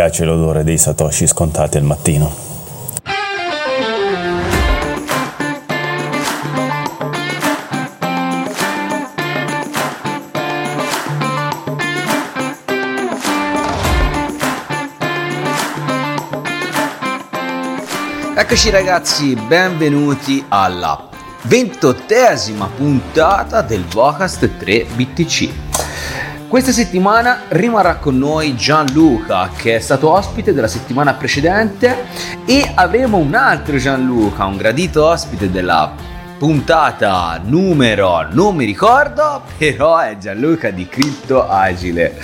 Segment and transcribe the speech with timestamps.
[0.00, 2.34] piace l'odore dei satoshi scontati al mattino.
[18.34, 21.10] Eccoci ragazzi, benvenuti alla
[21.42, 25.69] ventottesima puntata del Vocast 3 BTC.
[26.50, 32.06] Questa settimana rimarrà con noi Gianluca che è stato ospite della settimana precedente
[32.44, 35.94] e avremo un altro Gianluca, un gradito ospite della
[36.36, 42.18] puntata numero non mi ricordo, però è Gianluca di Crypto Agile.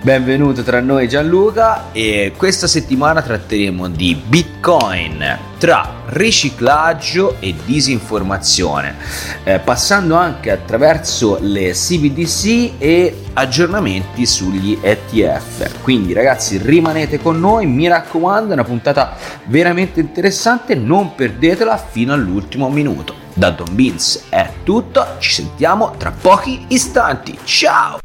[0.00, 8.96] Benvenuto tra noi Gianluca e questa settimana tratteremo di Bitcoin tra riciclaggio e disinformazione,
[9.44, 15.80] eh, passando anche attraverso le CBDC e aggiornamenti sugli ETF.
[15.82, 22.12] Quindi ragazzi rimanete con noi, mi raccomando, è una puntata veramente interessante, non perdetela fino
[22.12, 23.14] all'ultimo minuto.
[23.32, 27.36] Da Don Beans è tutto, ci sentiamo tra pochi istanti.
[27.44, 28.03] Ciao!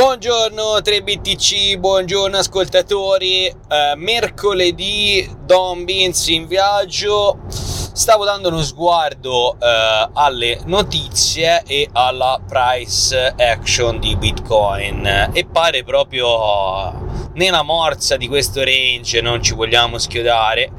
[0.00, 3.44] Buongiorno 3BTC, buongiorno ascoltatori.
[3.44, 3.54] Eh,
[3.96, 7.40] mercoledì Don Beans in viaggio.
[7.50, 15.84] Stavo dando uno sguardo eh, alle notizie e alla price action di Bitcoin e pare
[15.84, 20.70] proprio nella morsa di questo range, non ci vogliamo schiodare.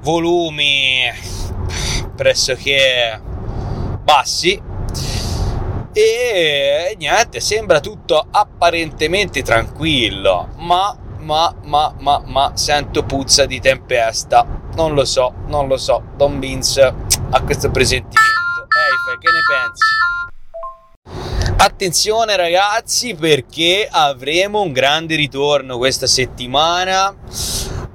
[0.00, 1.04] Volumi
[2.16, 3.20] pressoché
[4.02, 4.74] bassi
[5.98, 14.46] e niente, sembra tutto apparentemente tranquillo, ma, ma, ma, ma, ma, sento puzza di tempesta.
[14.74, 16.02] Non lo so, non lo so.
[16.14, 16.94] Don Vince
[17.30, 18.66] a questo presentimento.
[18.76, 19.84] Ehi, che ne pensi?
[21.56, 27.16] Attenzione ragazzi perché avremo un grande ritorno questa settimana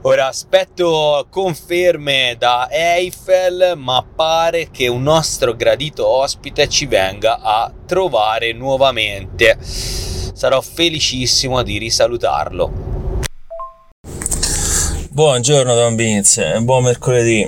[0.04, 7.72] Ora aspetto conferme da Eiffel, ma pare che un nostro gradito ospite ci venga a
[7.86, 9.60] trovare nuovamente.
[9.62, 12.72] Sarò felicissimo di risalutarlo.
[15.12, 17.48] Buongiorno Don Beans, buon mercoledì.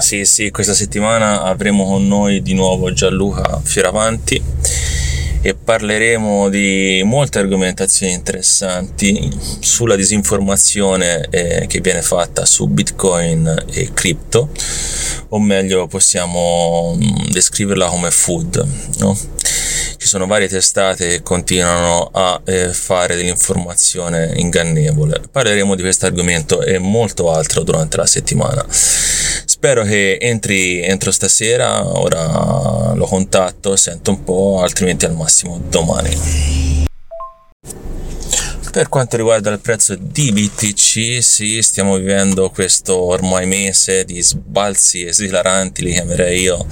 [0.00, 4.42] Sì, sì, questa settimana avremo con noi di nuovo Gianluca Fioravanti
[5.46, 13.90] e parleremo di molte argomentazioni interessanti sulla disinformazione eh, che viene fatta su Bitcoin e
[13.92, 14.48] cripto,
[15.28, 18.66] o meglio possiamo mm, descriverla come food.
[19.00, 19.14] No?
[20.04, 25.22] Ci sono varie testate che continuano a eh, fare dell'informazione ingannevole.
[25.30, 28.66] Parleremo di questo argomento e molto altro durante la settimana.
[28.68, 36.82] Spero che entri entro stasera, ora lo contatto, sento un po', altrimenti al massimo domani.
[38.70, 45.06] Per quanto riguarda il prezzo di BTC, sì, stiamo vivendo questo ormai mese di sbalzi
[45.06, 46.66] esilaranti, li chiamerei io,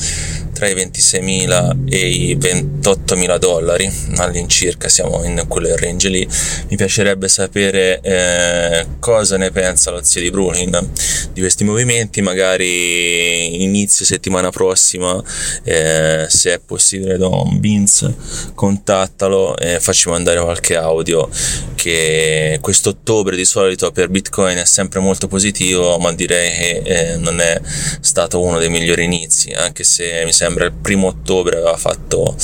[0.52, 6.28] tra i 26.000 e i 28.000 dollari all'incirca, siamo in quel range lì.
[6.68, 10.90] Mi piacerebbe sapere eh, cosa ne pensa lo zio di Brooklyn
[11.32, 15.22] di questi movimenti, magari inizio settimana prossima,
[15.64, 18.10] eh, se è possibile Don Beans,
[18.54, 21.28] contattalo e facci mandare qualche audio
[21.74, 27.16] che questo ottobre di solito per Bitcoin è sempre molto positivo, ma direi che eh,
[27.16, 27.60] non è
[28.00, 32.36] stato uno dei migliori inizi, anche se mi sembra il primo ottobre aveva fatto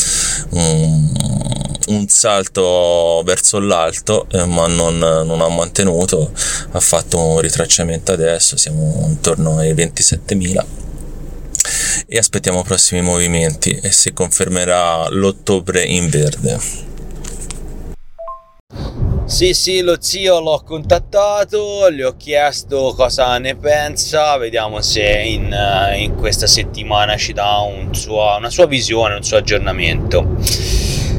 [0.51, 1.13] un,
[1.89, 6.33] un salto verso l'alto, eh, ma non, non, ha mantenuto,
[6.71, 10.65] ha fatto un ritracciamento adesso, siamo intorno ai 27.000
[12.07, 16.87] e aspettiamo prossimi movimenti e si confermerà l'ottobre in verde.
[19.29, 25.53] Sì, sì, lo zio l'ho contattato, gli ho chiesto cosa ne pensa, vediamo se in,
[25.53, 30.37] eh, in questa settimana ci dà un suo, una sua visione, un suo aggiornamento.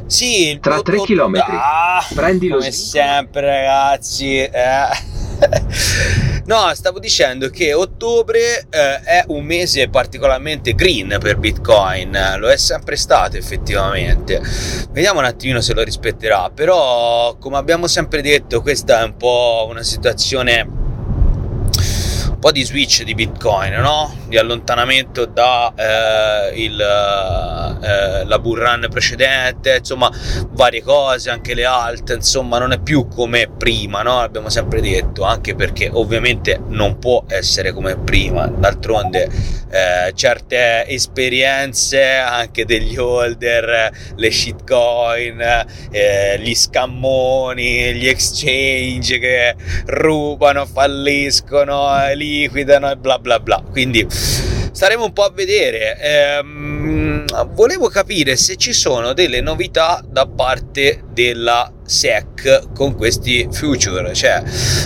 [0.07, 1.35] Sì, tra 3 km.
[1.49, 4.37] Ah, prendi lo Come sempre, ragazzi.
[4.39, 6.27] Eh.
[6.49, 12.57] No, stavo dicendo che ottobre eh, è un mese particolarmente green per Bitcoin, lo è
[12.57, 14.41] sempre stato effettivamente.
[14.89, 19.67] Vediamo un attimino se lo rispetterà, però come abbiamo sempre detto questa è un po'
[19.69, 20.88] una situazione
[22.39, 24.15] po' di switch di Bitcoin, no?
[24.27, 30.11] di allontanamento da eh, eh, la bull run precedente, insomma
[30.51, 34.19] varie cose, anche le alte, insomma non è più come prima, no?
[34.19, 39.29] Abbiamo sempre detto, anche perché ovviamente non può essere come prima, d'altronde
[39.71, 50.65] eh, certe esperienze anche degli holder, le shitcoin, eh, gli scammoni, gli exchange che rubano,
[50.65, 51.87] falliscono,
[52.29, 53.63] liquidano e bla bla bla.
[53.71, 54.05] Quindi
[54.71, 55.97] staremo un po' a vedere.
[55.99, 64.13] Ehm, volevo capire se ci sono delle novità da parte della SEC con questi future,
[64.13, 64.43] cioè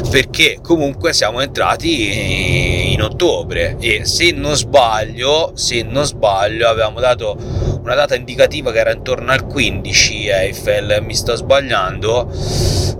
[0.09, 7.37] perché comunque siamo entrati in ottobre e se non sbaglio, se non sbaglio avevamo dato
[7.83, 12.31] una data indicativa che era intorno al 15 Eiffel, mi sto sbagliando.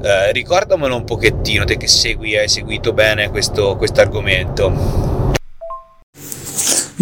[0.03, 5.12] Eh, ricordamelo un pochettino, te che segui, hai seguito bene questo argomento.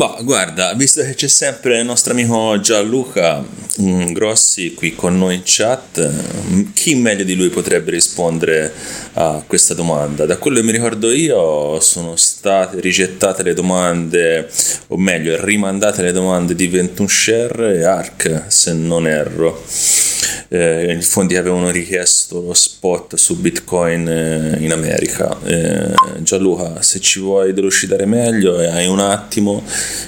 [0.01, 3.45] Bah, guarda, visto che c'è sempre il nostro amico Gianluca
[3.77, 6.05] Grossi qui con noi in chat,
[6.51, 8.73] mm, chi meglio di lui potrebbe rispondere
[9.13, 10.25] a questa domanda?
[10.25, 14.49] Da quello che mi ricordo io sono state rigettate le domande,
[14.87, 19.63] o meglio, rimandate le domande di 21 Share e Arc, se non erro
[20.53, 25.39] eh, i fondi avevano richiesto lo spot su Bitcoin eh, in America.
[25.45, 29.63] Eh, Gianluca, se ci vuoi delucidare meglio e hai un attimo,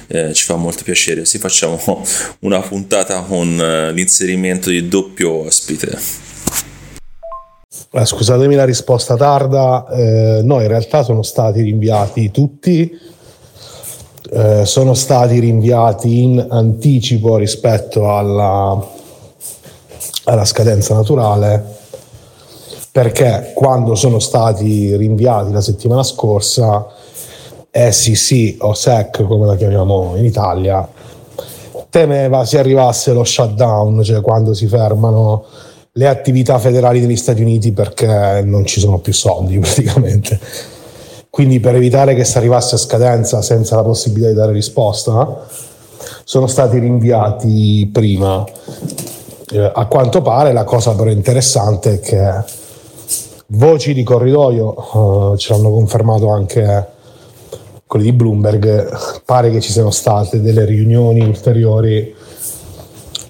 [0.08, 1.24] eh, ci fa molto piacere.
[1.24, 1.80] Se facciamo
[2.40, 5.98] una puntata con eh, l'inserimento di doppio ospite.
[7.92, 12.92] Eh, scusatemi la risposta tarda, eh, no, in realtà sono stati rinviati tutti,
[14.32, 18.90] eh, sono stati rinviati in anticipo rispetto alla,
[20.24, 21.82] alla scadenza naturale
[22.94, 26.86] perché quando sono stati rinviati la settimana scorsa
[27.72, 30.88] SEC o SEC come la chiamiamo in Italia
[31.94, 35.46] temeva si arrivasse lo shutdown cioè quando si fermano
[35.92, 40.40] le attività federali degli Stati Uniti perché non ci sono più soldi praticamente.
[41.30, 45.46] Quindi per evitare che si arrivasse a scadenza senza la possibilità di dare risposta
[46.24, 48.44] sono stati rinviati prima.
[49.52, 52.44] Eh, a quanto pare la cosa però interessante è che
[53.48, 56.88] voci di corridoio, eh, ce l'hanno confermato anche
[57.94, 62.12] quelli di Bloomberg, pare che ci siano state delle riunioni ulteriori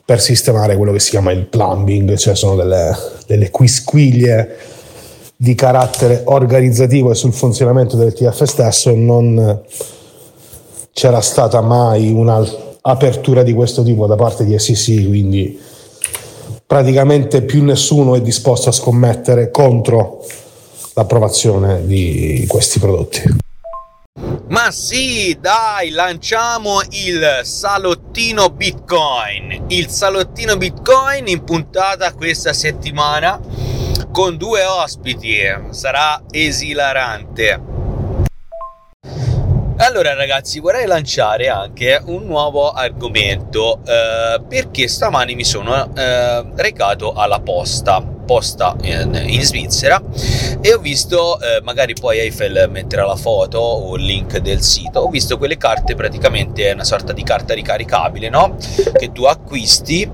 [0.06, 2.95] per sistemare quello che si chiama il plumbing, cioè sono delle,
[3.27, 4.56] delle quisquiglie
[5.36, 9.63] di carattere organizzativo e sul funzionamento del TF stesso non
[10.94, 15.59] c'era stata mai un'apertura di questo tipo da parte di SEC, quindi
[16.66, 20.25] praticamente più nessuno è disposto a scommettere contro
[20.94, 23.43] l'approvazione di questi prodotti.
[24.53, 29.65] Ma sì, dai, lanciamo il salottino Bitcoin.
[29.69, 33.39] Il salottino Bitcoin in puntata questa settimana
[34.11, 35.39] con due ospiti.
[35.71, 37.61] Sarà esilarante.
[39.77, 47.13] Allora ragazzi vorrei lanciare anche un nuovo argomento eh, perché stamani mi sono eh, recato
[47.13, 50.01] alla posta posta in, in Svizzera
[50.61, 55.01] e ho visto, eh, magari poi Eiffel metterà la foto o il link del sito,
[55.01, 58.55] ho visto quelle carte praticamente una sorta di carta ricaricabile, no?
[58.97, 60.09] Che tu acquisti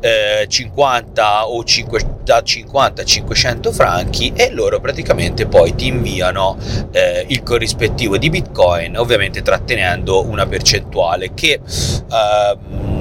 [0.00, 6.56] eh, 50 o 5, da 50 a 500 franchi e loro praticamente poi ti inviano
[6.92, 12.93] eh, il corrispettivo di Bitcoin, ovviamente trattenendo una percentuale che ehm,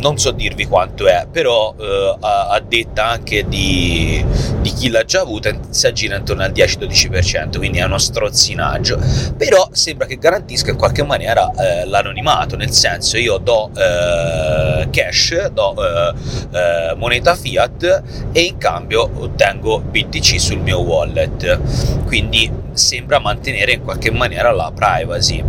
[0.00, 4.24] non so dirvi quanto è, però eh, a, a, detta anche di,
[4.60, 8.98] di, chi l'ha già avuta si aggira intorno al 10-12%, quindi è uno strozzinaggio.
[9.36, 15.48] Però sembra che garantisca in qualche maniera eh, l'anonimato, nel senso io do eh, cash,
[15.48, 16.14] do eh,
[16.52, 21.58] eh, moneta fiat e in cambio ottengo BTC sul mio wallet.
[22.04, 25.42] Quindi sembra mantenere in qualche maniera la privacy.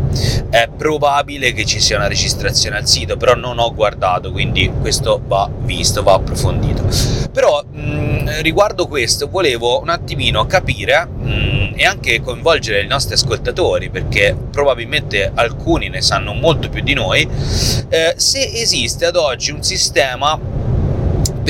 [0.49, 5.21] È probabile che ci sia una registrazione al sito, però non ho guardato, quindi questo
[5.25, 6.83] va visto, va approfondito.
[7.31, 13.89] Però mh, riguardo questo volevo un attimino capire mh, e anche coinvolgere i nostri ascoltatori,
[13.89, 17.27] perché probabilmente alcuni ne sanno molto più di noi,
[17.89, 20.39] eh, se esiste ad oggi un sistema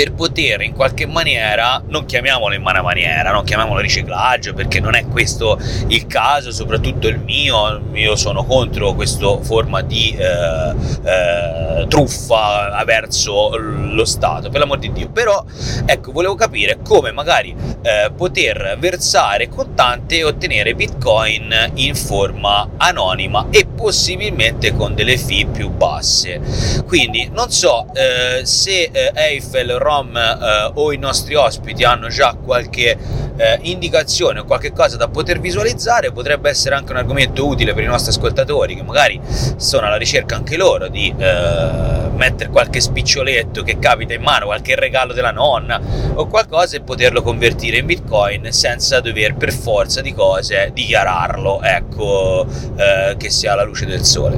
[0.02, 4.96] per poter in qualche maniera, non chiamiamolo in mana maniera, non chiamiamolo riciclaggio perché non
[4.96, 11.86] è questo il caso, soprattutto il mio, io sono contro questa forma di eh, eh,
[11.88, 15.46] truffa verso lo Stato, per l'amor di Dio, però
[15.86, 23.50] ecco, volevo capire come magari eh, poter versare contante e ottenere bitcoin in forma anonima
[23.52, 26.42] e possibilmente con delle fee più basse.
[26.88, 32.34] Quindi non so eh, se eh, Eiffel Rom eh, o i nostri ospiti hanno già
[32.34, 32.98] qualche
[33.42, 37.84] eh, indicazione o qualche cosa da poter visualizzare, potrebbe essere anche un argomento utile per
[37.84, 39.20] i nostri ascoltatori che magari
[39.58, 44.76] sono alla ricerca anche loro di eh, mettere qualche spiccioletto che capita in mano, qualche
[44.76, 45.82] regalo della nonna
[46.14, 52.46] o qualcosa e poterlo convertire in bitcoin senza dover per forza di cose dichiararlo, ecco,
[52.76, 54.38] eh, che sia alla luce del sole.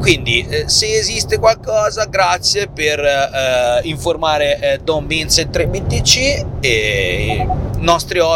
[0.00, 7.46] Quindi eh, se esiste qualcosa, grazie per eh, informare eh, Don Vincent 3BTC e
[7.78, 8.31] nostri ospiti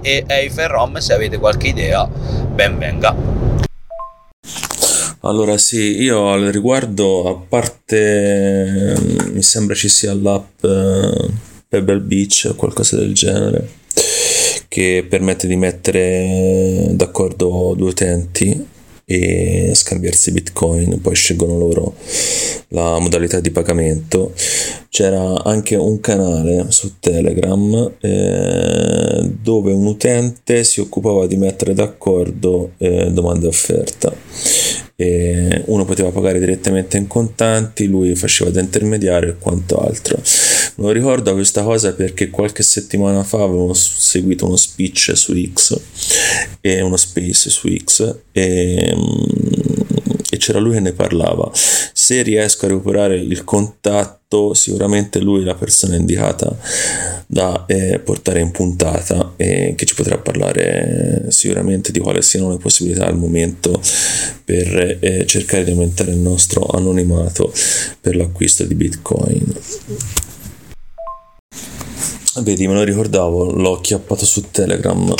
[0.00, 3.14] e Eiffel Rom se avete qualche idea, ben venga.
[5.20, 8.94] Allora sì, io al riguardo, a parte
[9.32, 11.30] mi sembra ci sia l'app eh,
[11.66, 13.68] Pebble Beach o qualcosa del genere
[14.68, 18.72] che permette di mettere d'accordo due utenti
[19.06, 21.94] e scambiarsi bitcoin poi scelgono loro
[22.68, 24.32] la modalità di pagamento.
[24.88, 32.72] C'era anche un canale su telegram eh, dove un utente si occupava di mettere d'accordo
[32.78, 34.12] eh, domanda e offerta.
[34.96, 39.76] E uno poteva pagare direttamente in contanti lui faceva da intermediario e quanto
[40.74, 45.80] altro non ricordo questa cosa perché qualche settimana fa avevo seguito uno speech su X
[46.60, 48.96] e uno space su X e,
[50.30, 51.50] e c'era lui che ne parlava.
[51.52, 56.56] Se riesco a recuperare il contatto, sicuramente lui è la persona indicata
[57.26, 62.58] da eh, portare in puntata e che ci potrà parlare sicuramente di quali siano le
[62.58, 63.80] possibilità al momento
[64.44, 67.52] per eh, cercare di aumentare il nostro anonimato
[68.00, 69.54] per l'acquisto di bitcoin.
[72.36, 75.14] Vedi, me lo ricordavo, l'ho chiappato su Telegram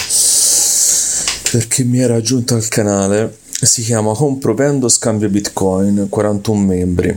[1.54, 3.36] perché mi era aggiunto al canale.
[3.48, 7.16] Si chiama Compro, Vendo, Scambio Bitcoin, 41 membri.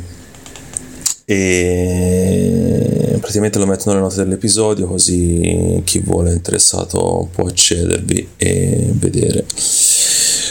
[1.26, 9.46] E praticamente lo metto nelle note dell'episodio così chi vuole interessato può accedervi e vedere.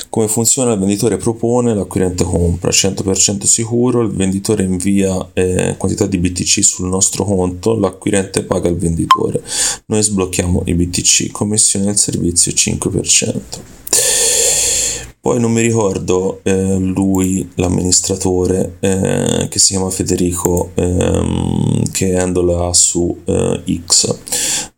[0.09, 0.73] Come funziona?
[0.73, 6.89] Il venditore propone, l'acquirente compra 100% sicuro, il venditore invia eh, quantità di BTC sul
[6.89, 9.43] nostro conto, l'acquirente paga il venditore.
[9.87, 13.41] Noi sblocchiamo i BTC, commissione del servizio 5%.
[15.27, 22.73] Poi non mi ricordo eh, lui, l'amministratore, eh, che si chiama Federico, ehm, che handla
[22.73, 24.19] su eh, X.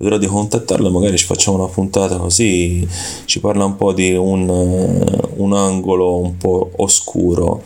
[0.00, 2.86] Vedrò di contattarlo, magari ci facciamo una puntata così
[3.24, 7.64] ci parla un po' di un, un angolo un po' oscuro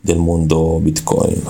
[0.00, 1.42] del mondo Bitcoin.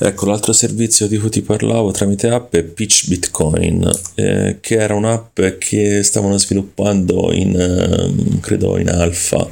[0.00, 4.94] Ecco, l'altro servizio di cui ti parlavo tramite app è Pitch Bitcoin, eh, che era
[4.94, 9.48] un'app che stavano sviluppando in, eh, credo, in alfa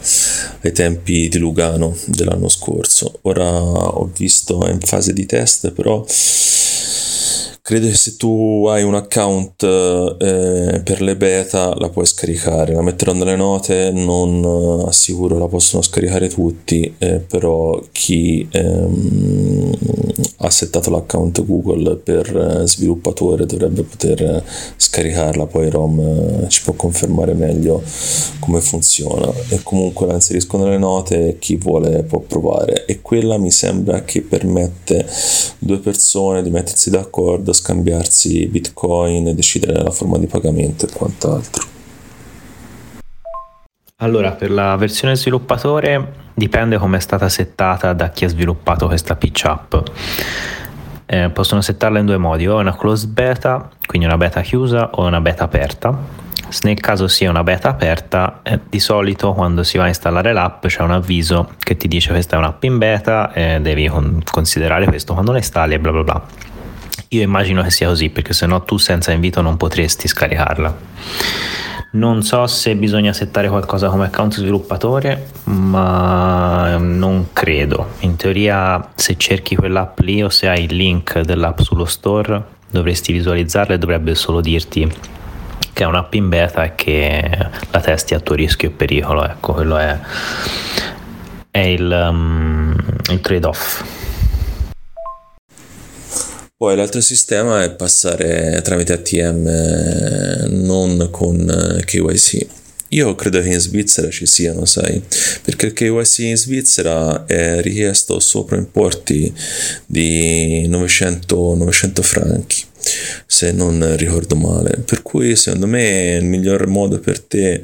[0.60, 3.20] ai tempi di Lugano dell'anno scorso.
[3.22, 6.04] Ora ho visto, è in fase di test, però
[7.64, 12.74] credo che se tu hai un account eh, per le beta la puoi scaricare.
[12.74, 19.70] La metterò nelle note non assicuro la possono scaricare tutti eh, però chi ehm,
[20.38, 24.42] ha settato l'account google per eh, sviluppatore dovrebbe poter
[24.76, 25.46] scaricarla.
[25.46, 27.80] Poi rom eh, ci può confermare meglio
[28.40, 29.32] come funziona.
[29.50, 32.86] E comunque la inserisco nelle note chi vuole può provare.
[32.86, 35.06] E quella mi sembra che permette
[35.60, 41.66] due persone di mettersi d'accordo scambiarsi bitcoin e decidere la forma di pagamento e quant'altro.
[44.02, 49.14] Allora, per la versione sviluppatore dipende come è stata settata da chi ha sviluppato questa
[49.14, 49.74] pitch app.
[51.06, 55.06] Eh, possono settarla in due modi, o una closed beta, quindi una beta chiusa, o
[55.06, 55.96] una beta aperta.
[56.48, 60.32] Se nel caso sia una beta aperta, eh, di solito quando si va a installare
[60.32, 64.20] l'app c'è un avviso che ti dice questa è un'app in beta e devi con-
[64.28, 66.22] considerare questo quando la installi e bla bla bla.
[67.12, 70.76] Io immagino che sia così perché se no tu senza invito non potresti scaricarla.
[71.90, 77.90] Non so se bisogna settare qualcosa come account sviluppatore, ma non credo.
[78.00, 83.12] In teoria se cerchi quell'app lì o se hai il link dell'app sullo store dovresti
[83.12, 84.90] visualizzarla e dovrebbe solo dirti
[85.74, 89.22] che è un'app in beta e che la testi a tuo rischio e pericolo.
[89.22, 89.98] Ecco, quello è,
[91.50, 92.74] è il, um,
[93.10, 94.01] il trade-off.
[96.62, 102.46] Poi l'altro sistema è passare tramite ATM eh, non con eh, KYC.
[102.90, 105.02] Io credo che in Svizzera ci siano, sai,
[105.42, 109.34] perché il KYC in Svizzera è richiesto sopra importi
[109.86, 112.64] di 900, 900 franchi
[113.26, 114.82] se non ricordo male.
[114.84, 117.62] Per cui secondo me il miglior modo per te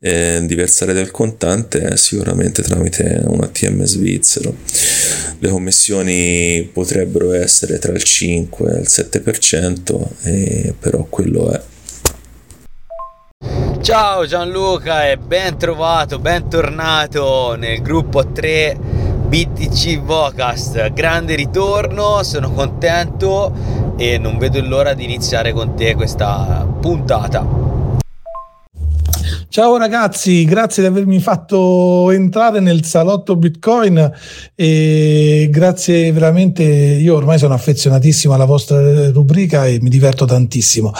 [0.00, 4.56] eh, di versare del contante è sicuramente tramite un ATM svizzero.
[5.38, 11.60] Le commissioni potrebbero essere tra il 5 e il 7%, e però quello è.
[13.82, 18.78] Ciao Gianluca e ben trovato, bentornato nel gruppo 3
[19.26, 20.92] BTC Vocast.
[20.92, 27.73] Grande ritorno, sono contento e non vedo l'ora di iniziare con te questa puntata.
[29.48, 34.12] Ciao ragazzi, grazie di avermi fatto entrare nel salotto Bitcoin
[34.54, 40.92] e grazie veramente, io ormai sono affezionatissimo alla vostra rubrica e mi diverto tantissimo.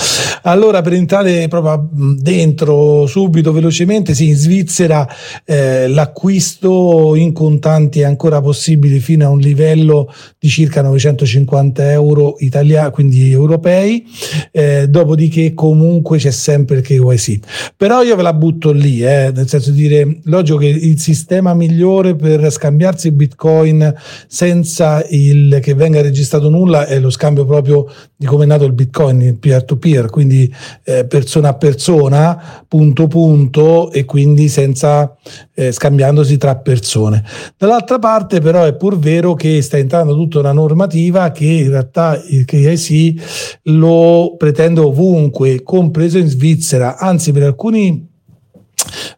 [0.43, 5.09] Allora, per entrare proprio dentro subito, velocemente, sì, in Svizzera
[5.45, 12.37] eh, l'acquisto in contanti è ancora possibile fino a un livello di circa 950 euro
[12.39, 14.07] italiani, quindi europei,
[14.51, 17.73] eh, dopodiché comunque c'è sempre il KYC.
[17.77, 21.55] Però io ve la butto lì, eh, nel senso di dire, logico che il sistema
[21.55, 23.95] migliore per scambiarsi bitcoin
[24.27, 28.73] senza il, che venga registrato nulla è lo scambio proprio di come è nato il
[28.73, 30.53] bitcoin, peer to peer, quindi
[30.85, 35.15] eh, persona a persona, punto punto e quindi senza
[35.55, 37.23] eh, scambiandosi tra persone.
[37.57, 42.21] Dall'altra parte però è pur vero che sta entrando tutta una normativa che in realtà
[42.29, 48.13] il KIC lo pretende ovunque, compreso in Svizzera, anzi per alcuni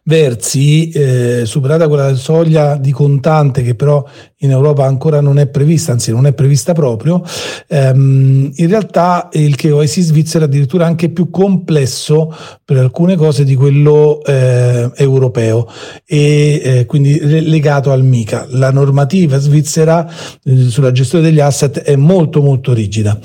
[0.03, 4.03] versi, eh, superata quella soglia di contante che però
[4.41, 7.23] in Europa ancora non è prevista, anzi non è prevista proprio,
[7.67, 13.55] ehm, in realtà il KYC svizzero è addirittura anche più complesso per alcune cose di
[13.55, 15.67] quello eh, europeo
[16.05, 18.47] e eh, quindi legato al MICA.
[18.51, 20.07] La normativa svizzera
[20.43, 23.19] eh, sulla gestione degli asset è molto molto rigida.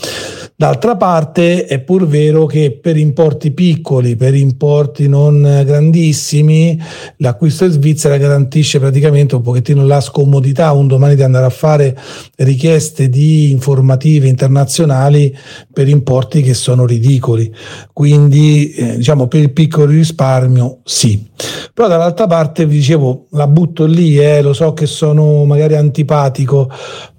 [0.55, 6.81] D'altra parte è pur vero che per importi piccoli, per importi non grandissimi,
[7.17, 11.97] l'acquisto in Svizzera garantisce praticamente un pochettino la scomodità un domani di andare a fare
[12.37, 15.37] richieste di informative internazionali
[15.73, 17.53] per importi che sono ridicoli.
[17.93, 21.29] Quindi eh, diciamo per il piccolo risparmio sì.
[21.75, 26.71] Però dall'altra parte vi dicevo, la butto lì, eh, lo so che sono magari antipatico,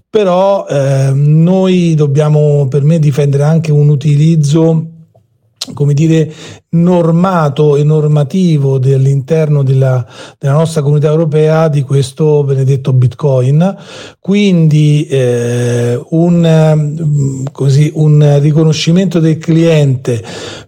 [0.10, 4.92] però eh, noi dobbiamo per me difendere anche un utilizzo
[5.74, 6.32] come dire,
[6.72, 10.06] normato e normativo all'interno della,
[10.38, 13.76] della, nostra comunità europea di questo benedetto Bitcoin.
[14.20, 20.22] Quindi eh, un, così, un riconoscimento del cliente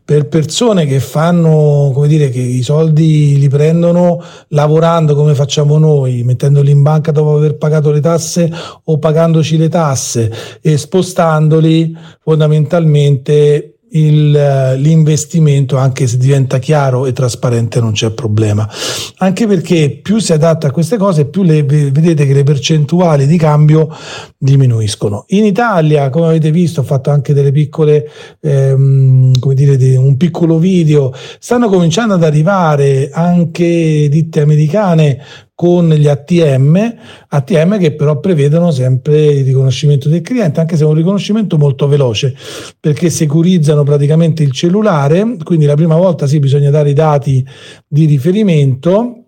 [0.06, 6.24] per persone che fanno, come dire, che i soldi li prendono lavorando come facciamo noi,
[6.24, 8.50] mettendoli in banca dopo aver pagato le tasse
[8.86, 10.32] o pagandoci le tasse
[10.62, 14.32] e spostandoli fondamentalmente il,
[14.78, 18.70] l'investimento, anche se diventa chiaro e trasparente, non c'è problema.
[19.18, 23.38] Anche perché più si adatta a queste cose, più le, vedete che le percentuali di
[23.38, 23.90] cambio
[24.38, 25.26] diminuiscono.
[25.30, 28.10] In Italia, come avete visto, ho fatto anche delle piccole,
[28.42, 35.20] ehm, come dire, un piccolo video, stanno cominciando ad arrivare anche ditte americane
[35.56, 36.96] con gli ATM,
[37.30, 41.88] ATM che però prevedono sempre il riconoscimento del cliente, anche se è un riconoscimento molto
[41.88, 42.36] veloce,
[42.80, 47.46] perché securizzano praticamente il cellulare, quindi la prima volta sì bisogna dare i dati
[47.88, 49.25] di riferimento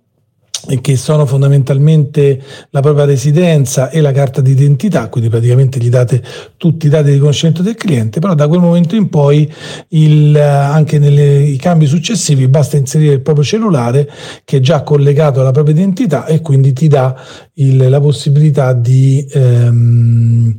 [0.82, 2.41] che sono fondamentalmente
[2.72, 6.22] la propria residenza e la carta d'identità, quindi praticamente gli date
[6.58, 9.52] tutti i dati di riconoscimento del cliente, però da quel momento in poi
[9.89, 14.10] il, anche nei cambi successivi basta inserire il proprio cellulare
[14.43, 17.15] che è già collegato alla propria identità e quindi ti dà
[17.60, 20.56] il, la possibilità di ehm,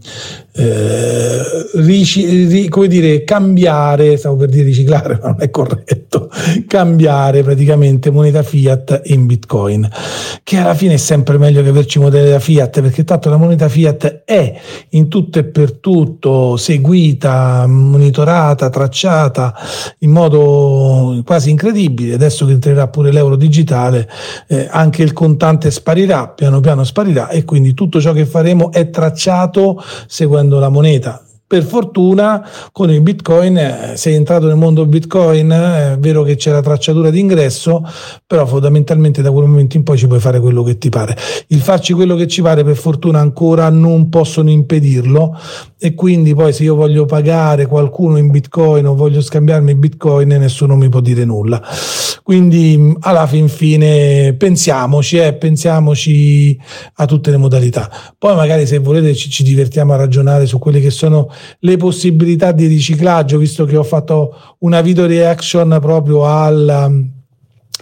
[0.53, 1.43] eh,
[1.75, 6.31] rici, ri, come dire, cambiare, stavo per dire riciclare, ma non è corretto,
[6.67, 9.89] cambiare praticamente moneta fiat in bitcoin,
[10.43, 14.18] che alla fine è sempre meglio che averci moneta fiat, perché tanto la moneta fiat
[14.29, 14.61] è
[14.91, 19.55] in tutto e per tutto seguita, monitorata, tracciata
[20.01, 22.13] in modo quasi incredibile.
[22.13, 24.07] Adesso che entrerà pure l'euro digitale,
[24.49, 28.91] eh, anche il contante sparirà, piano piano sparirà e quindi tutto ciò che faremo è
[28.91, 35.51] tracciato seguendo la moneta Per fortuna con il Bitcoin eh, sei entrato nel mondo Bitcoin,
[35.51, 37.83] eh, è vero che c'è la tracciatura d'ingresso,
[38.27, 41.17] però fondamentalmente da quel momento in poi ci puoi fare quello che ti pare.
[41.47, 45.39] Il farci quello che ci pare per fortuna ancora non possono impedirlo
[45.79, 50.77] e quindi poi se io voglio pagare qualcuno in Bitcoin o voglio scambiarmi Bitcoin nessuno
[50.77, 51.63] mi può dire nulla.
[52.23, 56.61] Quindi alla fin fine pensiamoci, eh, pensiamoci
[56.97, 57.91] a tutte le modalità.
[58.19, 61.31] Poi magari se volete ci, ci divertiamo a ragionare su quelle che sono
[61.61, 67.11] le possibilità di riciclaggio, visto che ho fatto una video reaction proprio al um,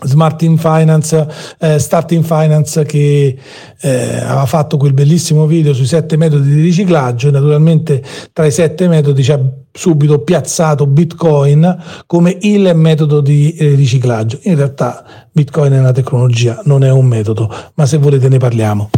[0.03, 1.27] Smart in Finance,
[1.59, 3.39] eh, Start in Finance che
[3.81, 7.31] eh, aveva fatto quel bellissimo video sui sette metodi di riciclaggio.
[7.31, 9.41] Naturalmente tra i sette metodi c'è
[9.73, 14.39] subito piazzato Bitcoin come il metodo di eh, riciclaggio.
[14.43, 18.91] In realtà Bitcoin è una tecnologia, non è un metodo, ma se volete ne parliamo.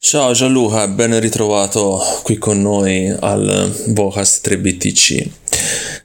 [0.00, 5.28] Ciao Gianluca, ben ritrovato qui con noi al Vocast 3BTC.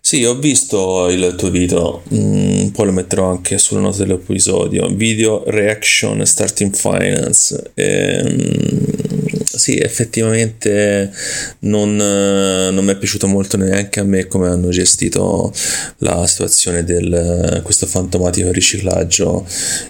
[0.01, 4.87] Sì, ho visto il tuo video, mm, poi lo metterò anche sulle note dell'episodio.
[4.87, 7.71] Video reaction starting finance.
[7.75, 9.12] Ehm,
[9.55, 11.11] sì, effettivamente
[11.59, 15.53] non, non mi è piaciuto molto neanche a me come hanno gestito
[15.99, 19.45] la situazione di questo fantomatico riciclaggio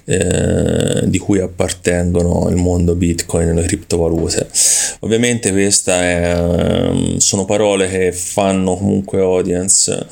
[0.06, 4.48] eh, di cui appartengono il mondo Bitcoin e le criptovalute.
[5.00, 10.08] Ovviamente queste ehm, sono parole che fanno comunque audience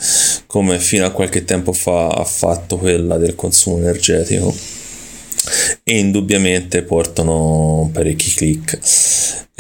[0.48, 4.80] come fino a qualche tempo fa ha fatto quella del consumo energetico
[5.84, 8.80] e indubbiamente portano parecchi click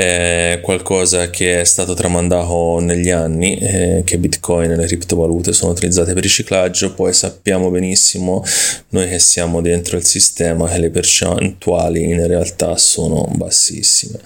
[0.01, 5.73] è qualcosa che è stato tramandato negli anni, eh, che Bitcoin e le criptovalute sono
[5.73, 8.43] utilizzate per riciclaggio, poi sappiamo benissimo
[8.89, 14.19] noi che siamo dentro il sistema che le percentuali in realtà sono bassissime.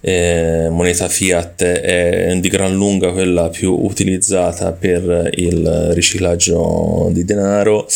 [0.00, 7.88] Eh, moneta fiat è di gran lunga quella più utilizzata per il riciclaggio di denaro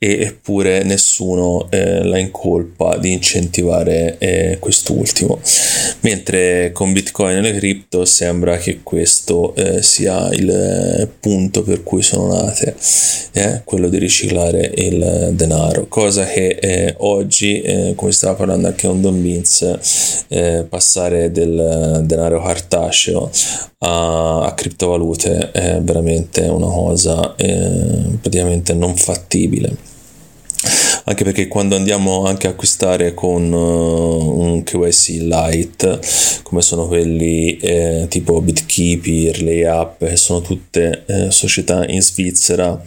[0.00, 5.40] eppure nessuno eh, la incolpa di incentivare eh, quest'ultimo
[6.00, 6.27] mentre
[6.72, 12.02] con bitcoin e le cripto sembra che questo eh, sia il eh, punto per cui
[12.02, 12.76] sono nate
[13.32, 17.62] eh, quello di riciclare il denaro cosa che eh, oggi
[17.94, 19.78] come stava parlando anche con Don Vince
[20.68, 23.30] passare del denaro cartaceo
[23.78, 27.34] a, a criptovalute è veramente una cosa
[28.20, 29.86] praticamente non fattibile
[31.08, 37.56] anche perché quando andiamo anche a acquistare con uh, un KYC light come sono quelli
[37.58, 42.80] eh, tipo BitKeeper, Layup che sono tutte eh, società in Svizzera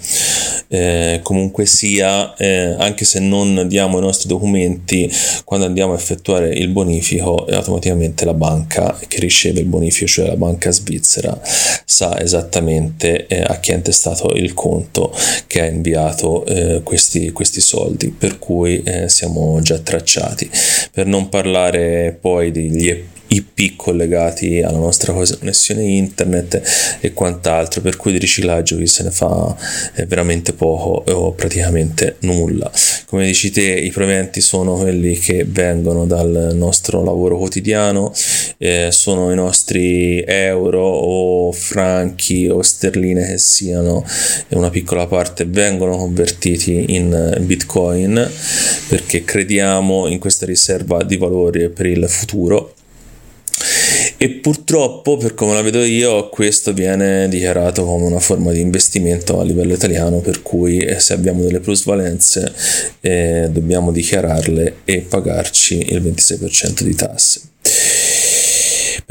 [0.67, 5.12] eh, comunque sia eh, anche se non diamo i nostri documenti
[5.43, 10.38] quando andiamo a effettuare il bonifico automaticamente la banca che riceve il bonifico cioè la
[10.38, 11.39] banca svizzera
[11.86, 15.13] sa esattamente eh, a chi è intestato il conto
[15.47, 20.50] che ha inviato eh, questi, questi soldi per cui eh, siamo già tracciati.
[20.91, 22.89] Per non parlare poi degli
[23.33, 29.11] IP collegati alla nostra connessione internet e quant'altro, per cui di riciclaggio chi se ne
[29.11, 29.55] fa
[29.93, 32.69] è veramente poco o praticamente nulla.
[33.05, 38.13] Come dici te, i proventi sono quelli che vengono dal nostro lavoro quotidiano,
[38.57, 44.05] eh, sono i nostri euro o franchi o sterline che siano,
[44.49, 48.29] una piccola parte vengono convertiti in bitcoin
[48.87, 52.75] perché crediamo in questa riserva di valori per il futuro
[54.17, 59.39] e purtroppo, per come la vedo io, questo viene dichiarato come una forma di investimento
[59.39, 62.53] a livello italiano, per cui eh, se abbiamo delle plusvalenze
[63.01, 67.50] eh, dobbiamo dichiararle e pagarci il 26% di tasse.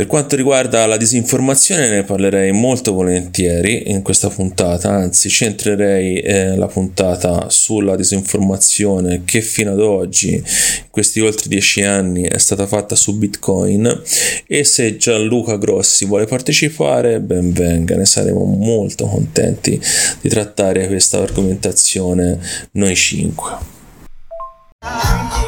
[0.01, 6.57] Per quanto riguarda la disinformazione ne parlerei molto volentieri in questa puntata, anzi centrerei eh,
[6.57, 10.43] la puntata sulla disinformazione che fino ad oggi, in
[10.89, 14.03] questi oltre dieci anni, è stata fatta su Bitcoin
[14.47, 19.79] e se Gianluca Grossi vuole partecipare, ben venga, ne saremo molto contenti
[20.23, 22.39] di trattare questa argomentazione
[22.73, 23.80] noi cinque.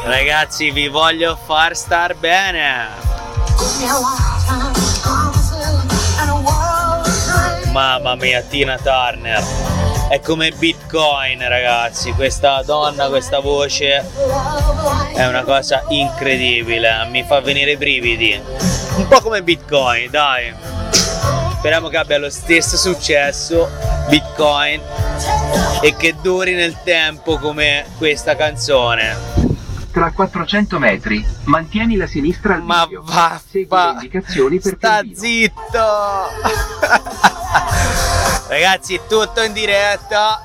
[0.05, 2.87] Ragazzi, vi voglio far star bene.
[7.71, 9.41] Mamma mia, Tina Turner.
[10.09, 12.11] È come Bitcoin, ragazzi.
[12.11, 14.05] Questa donna, questa voce
[15.13, 17.07] è una cosa incredibile.
[17.09, 18.39] Mi fa venire i brividi.
[18.97, 20.53] Un po' come Bitcoin, dai.
[21.63, 23.69] Speriamo che abbia lo stesso successo
[24.09, 24.81] Bitcoin
[25.81, 29.15] e che duri nel tempo come questa canzone.
[29.89, 33.85] Tra 400 metri, mantieni la sinistra al Ma va, Segui va.
[33.85, 35.17] le indicazioni per Sta cammino.
[35.17, 35.53] zitto!
[38.49, 40.41] Ragazzi, tutto in diretta.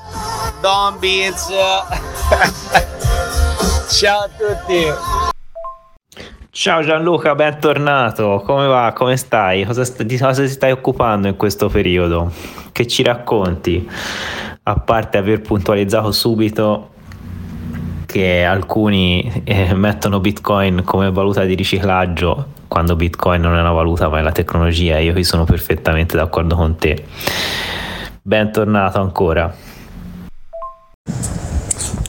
[0.61, 1.47] Don Beans.
[3.91, 5.28] Ciao a tutti.
[6.61, 8.43] Ciao Gianluca, bentornato.
[8.45, 8.91] Come va?
[8.93, 9.63] Come stai?
[9.63, 12.33] Cosa st- di cosa ti stai occupando in questo periodo?
[12.73, 13.89] Che ci racconti?
[14.63, 16.89] A parte aver puntualizzato subito
[18.05, 24.09] che alcuni eh, mettono Bitcoin come valuta di riciclaggio quando Bitcoin non è una valuta
[24.09, 27.05] ma è la tecnologia, io qui sono perfettamente d'accordo con te.
[28.21, 29.55] Bentornato ancora.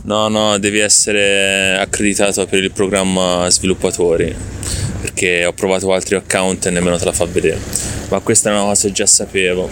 [0.02, 4.34] No, no, devi essere accreditato per il programma sviluppatori
[5.00, 7.58] perché ho provato altri account e nemmeno te la fa vedere.
[8.08, 9.68] Ma questa è una cosa che già sapevo.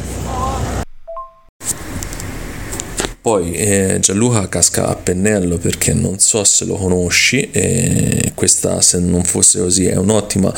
[3.21, 9.01] Poi eh, Gianluca casca a pennello perché non so se lo conosci e questa se
[9.01, 10.51] non fosse così è un'ottima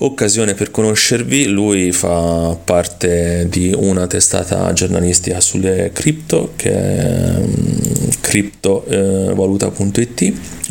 [0.00, 1.46] occasione per conoscervi.
[1.46, 7.93] Lui fa parte di una testata giornalistica sulle cripto che è mm,
[8.34, 10.20] criptovaluta.it,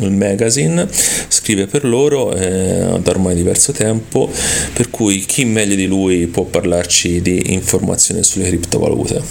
[0.00, 0.86] il magazine,
[1.28, 4.30] scrive per loro eh, da ormai diverso tempo,
[4.74, 9.22] per cui chi meglio di lui può parlarci di informazioni sulle criptovalute.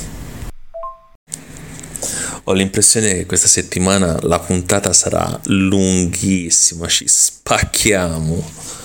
[2.46, 8.82] Ho l'impressione che questa settimana la puntata sarà lunghissima, ci spacchiamo.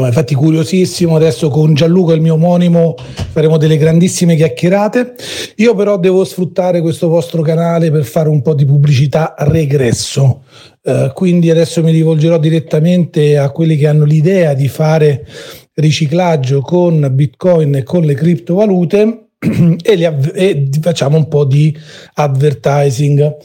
[0.00, 2.94] Ma infatti curiosissimo, adesso con Gianluca, il mio omonimo,
[3.32, 5.14] faremo delle grandissime chiacchierate.
[5.56, 10.44] Io però devo sfruttare questo vostro canale per fare un po' di pubblicità regresso.
[10.82, 15.26] Eh, quindi adesso mi rivolgerò direttamente a quelli che hanno l'idea di fare
[15.74, 19.28] riciclaggio con Bitcoin e con le criptovalute
[19.82, 21.76] e, av- e facciamo un po' di
[22.14, 23.36] advertising.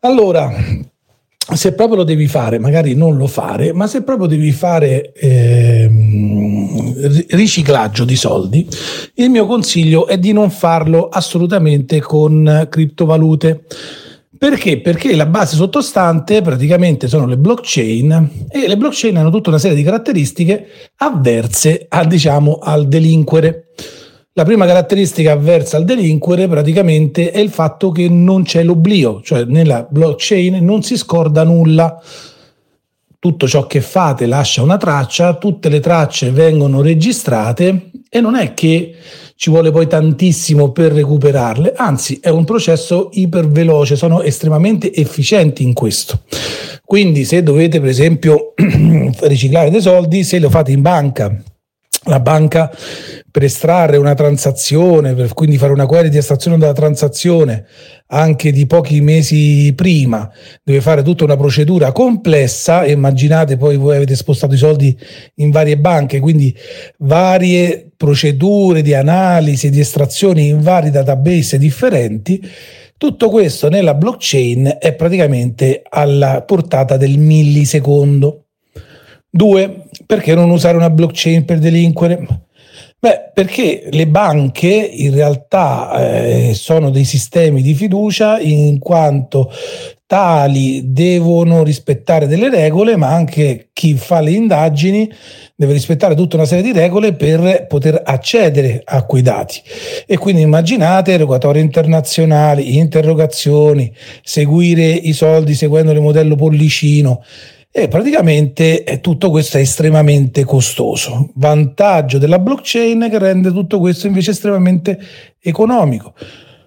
[0.00, 0.52] Allora,
[1.54, 6.94] se proprio lo devi fare, magari non lo fare, ma se proprio devi fare ehm,
[7.30, 8.68] riciclaggio di soldi,
[9.14, 13.64] il mio consiglio è di non farlo assolutamente con criptovalute.
[14.36, 14.80] Perché?
[14.80, 19.76] Perché la base sottostante praticamente sono le blockchain e le blockchain hanno tutta una serie
[19.76, 23.68] di caratteristiche avverse a, diciamo, al delinquere.
[24.38, 29.44] La prima caratteristica avversa al delinquere praticamente è il fatto che non c'è l'oblio, cioè
[29.44, 31.98] nella blockchain non si scorda nulla.
[33.18, 38.52] Tutto ciò che fate lascia una traccia, tutte le tracce vengono registrate e non è
[38.52, 38.96] che
[39.36, 45.72] ci vuole poi tantissimo per recuperarle, anzi è un processo iperveloce, sono estremamente efficienti in
[45.72, 46.24] questo.
[46.84, 48.52] Quindi se dovete per esempio
[49.22, 51.34] riciclare dei soldi, se lo fate in banca,
[52.06, 52.70] la banca
[53.36, 57.66] per estrarre una transazione, per quindi fare una query di estrazione della transazione
[58.06, 60.30] anche di pochi mesi prima,
[60.62, 62.86] deve fare tutta una procedura complessa.
[62.86, 64.98] Immaginate poi voi avete spostato i soldi
[65.34, 66.56] in varie banche, quindi
[67.00, 72.40] varie procedure di analisi e di estrazione in vari database differenti.
[72.96, 78.46] Tutto questo nella blockchain è praticamente alla portata del millisecondo.
[79.28, 82.45] Due, perché non usare una blockchain per delinquere?
[83.06, 89.48] Beh, perché le banche in realtà eh, sono dei sistemi di fiducia in quanto
[90.06, 95.08] tali devono rispettare delle regole, ma anche chi fa le indagini
[95.54, 99.62] deve rispettare tutta una serie di regole per poter accedere a quei dati.
[100.04, 107.22] E quindi immaginate rogatorie internazionali, interrogazioni, seguire i soldi seguendo il modello pollicino.
[107.78, 111.28] E praticamente eh, tutto questo è estremamente costoso.
[111.34, 114.98] Vantaggio della blockchain che rende tutto questo invece estremamente
[115.38, 116.14] economico.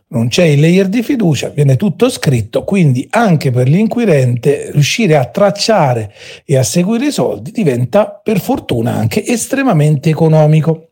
[0.09, 5.25] Non c'è il layer di fiducia, viene tutto scritto, quindi anche per l'inquirente riuscire a
[5.25, 6.13] tracciare
[6.45, 10.89] e a seguire i soldi diventa per fortuna anche estremamente economico.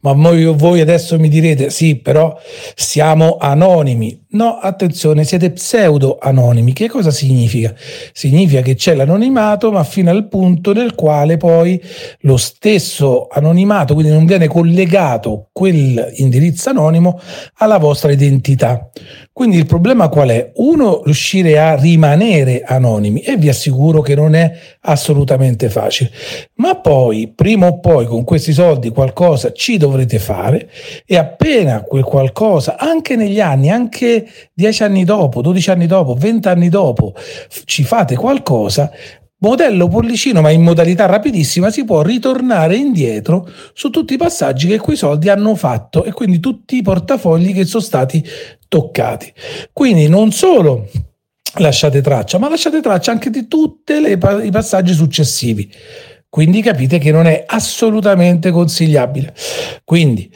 [0.00, 2.36] Ma voi, voi adesso mi direte, sì, però
[2.74, 4.23] siamo anonimi.
[4.34, 6.72] No, attenzione, siete pseudo anonimi.
[6.72, 7.72] Che cosa significa?
[8.12, 11.80] Significa che c'è l'anonimato, ma fino al punto nel quale poi
[12.22, 17.20] lo stesso anonimato, quindi non viene collegato quell'indirizzo anonimo
[17.58, 18.90] alla vostra identità.
[19.32, 20.50] Quindi il problema qual è?
[20.56, 26.10] Uno, riuscire a rimanere anonimi e vi assicuro che non è assolutamente facile.
[26.54, 30.68] Ma poi, prima o poi, con questi soldi qualcosa ci dovrete fare
[31.06, 36.48] e appena quel qualcosa, anche negli anni, anche dieci anni dopo, 12 anni dopo, 20
[36.48, 37.14] anni dopo,
[37.64, 38.90] ci fate qualcosa,
[39.38, 44.78] modello pollicino ma in modalità rapidissima si può ritornare indietro su tutti i passaggi che
[44.78, 48.24] quei soldi hanno fatto e quindi tutti i portafogli che sono stati
[48.68, 49.32] toccati.
[49.72, 50.88] Quindi non solo
[51.58, 55.70] lasciate traccia, ma lasciate traccia anche di tutti i passaggi successivi.
[56.28, 59.34] Quindi capite che non è assolutamente consigliabile.
[59.84, 60.28] Quindi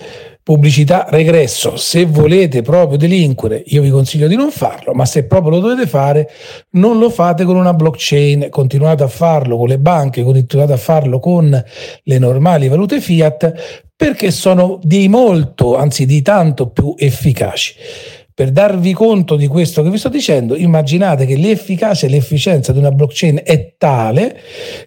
[0.48, 5.50] pubblicità regresso, se volete proprio delinquere, io vi consiglio di non farlo, ma se proprio
[5.50, 6.30] lo dovete fare,
[6.70, 11.20] non lo fate con una blockchain, continuate a farlo con le banche, continuate a farlo
[11.20, 11.62] con
[12.02, 17.74] le normali valute fiat, perché sono di molto, anzi di tanto più efficaci.
[18.38, 22.78] Per darvi conto di questo che vi sto dicendo, immaginate che l'efficacia e l'efficienza di
[22.78, 24.40] una blockchain è tale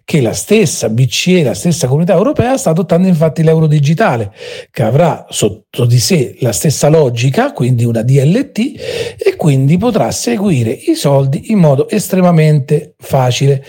[0.06, 4.32] che la stessa BCE, la stessa comunità europea sta adottando infatti l'euro digitale,
[4.72, 10.72] che avrà sotto di sé la stessa logica, quindi una DLT, e quindi potrà seguire
[10.72, 13.66] i soldi in modo estremamente facile,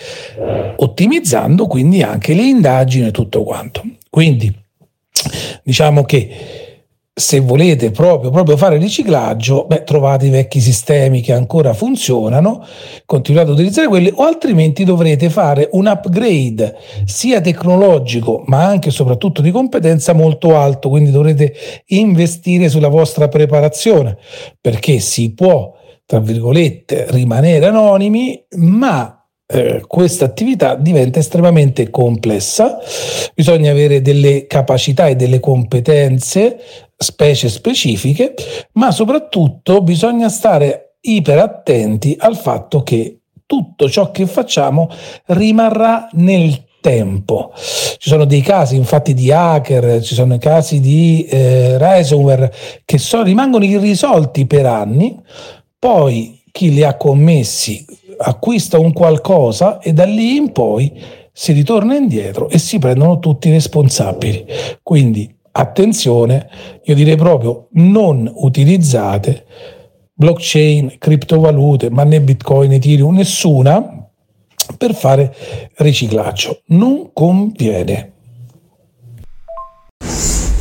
[0.77, 3.83] ottimizzando quindi anche le indagini e tutto quanto.
[4.09, 4.57] Quindi
[5.65, 6.72] diciamo che
[7.15, 12.65] se volete proprio, proprio fare riciclaggio, beh, trovate i vecchi sistemi che ancora funzionano,
[13.05, 18.93] continuate ad utilizzare quelli, o altrimenti dovrete fare un upgrade sia tecnologico ma anche e
[18.93, 21.53] soprattutto di competenza molto alto, quindi dovrete
[21.89, 24.17] investire sulla vostra preparazione,
[24.59, 25.71] perché si può,
[26.07, 32.79] tra virgolette, rimanere anonimi, ma eh, questa attività diventa estremamente complessa,
[33.35, 36.59] bisogna avere delle capacità e delle competenze,
[37.03, 38.35] specie specifiche,
[38.73, 44.89] ma soprattutto bisogna stare iper attenti al fatto che tutto ciò che facciamo
[45.27, 47.53] rimarrà nel tempo.
[47.55, 52.53] Ci sono dei casi infatti di hacker, ci sono i casi di eh, ransomware
[52.85, 55.19] che so, rimangono irrisolti per anni,
[55.79, 57.85] poi chi li ha commessi
[58.19, 60.93] acquista un qualcosa e da lì in poi
[61.33, 64.45] si ritorna indietro e si prendono tutti i responsabili.
[64.83, 66.49] Quindi attenzione,
[66.85, 69.45] io direi proprio non utilizzate
[70.15, 74.09] blockchain, criptovalute, ma né bitcoin, ethereum, nessuna
[74.77, 75.35] per fare
[75.77, 76.63] riciclaggio.
[76.67, 78.11] Non conviene.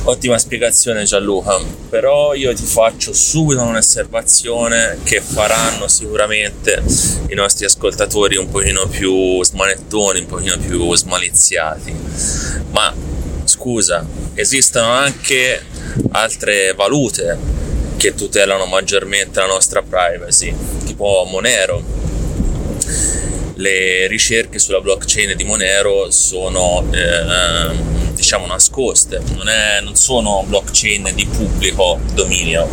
[0.03, 6.81] Ottima spiegazione Gianluca, però io ti faccio subito un'osservazione che faranno sicuramente
[7.29, 11.93] i nostri ascoltatori un pochino più smanettoni, un pochino più smaliziati.
[12.71, 12.91] Ma
[13.61, 15.63] scusa, esistono anche
[16.13, 17.37] altre valute
[17.95, 20.51] che tutelano maggiormente la nostra privacy,
[20.83, 21.83] tipo Monero.
[23.61, 31.11] Le ricerche sulla blockchain di Monero sono eh, diciamo nascoste, non, è, non sono blockchain
[31.13, 32.67] di pubblico dominio,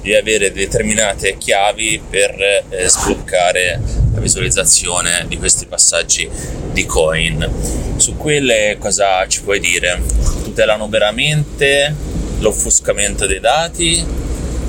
[0.00, 3.80] devi avere determinate chiavi per eh, sbloccare
[4.14, 6.30] la visualizzazione di questi passaggi
[6.70, 7.96] di coin.
[7.96, 10.00] Su quelle cosa ci puoi dire?
[10.44, 11.92] Tutelano veramente
[12.38, 14.06] l'offuscamento dei dati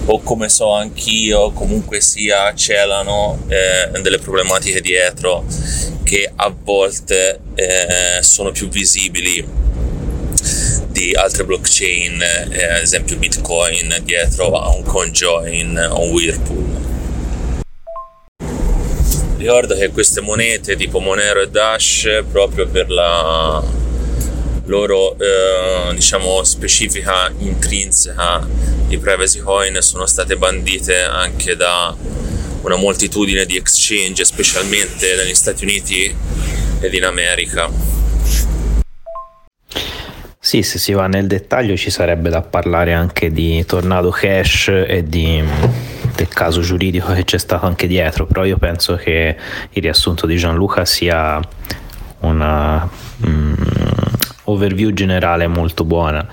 [0.05, 5.45] o come so anch'io comunque sia celano eh, delle problematiche dietro
[6.03, 9.45] che a volte eh, sono più visibili
[10.87, 16.87] di altre blockchain, eh, ad esempio Bitcoin dietro a un conjoin o un Whirlpool.
[19.37, 23.63] Ricordo che queste monete tipo Monero e Dash, proprio per la
[24.69, 28.47] loro eh, diciamo specifica intrinseca
[28.87, 31.93] di privacy coin, sono state bandite anche da
[32.61, 36.15] una moltitudine di exchange, specialmente negli Stati Uniti
[36.79, 37.69] ed in America.
[40.41, 45.03] Sì, se si va nel dettaglio ci sarebbe da parlare anche di Tornado Cash e
[45.05, 45.43] di,
[46.15, 49.35] del caso giuridico che c'è stato anche dietro, però io penso che
[49.69, 51.39] il riassunto di Gianluca sia
[52.21, 52.89] una
[53.21, 53.55] um,
[54.49, 56.27] overview generale molto buona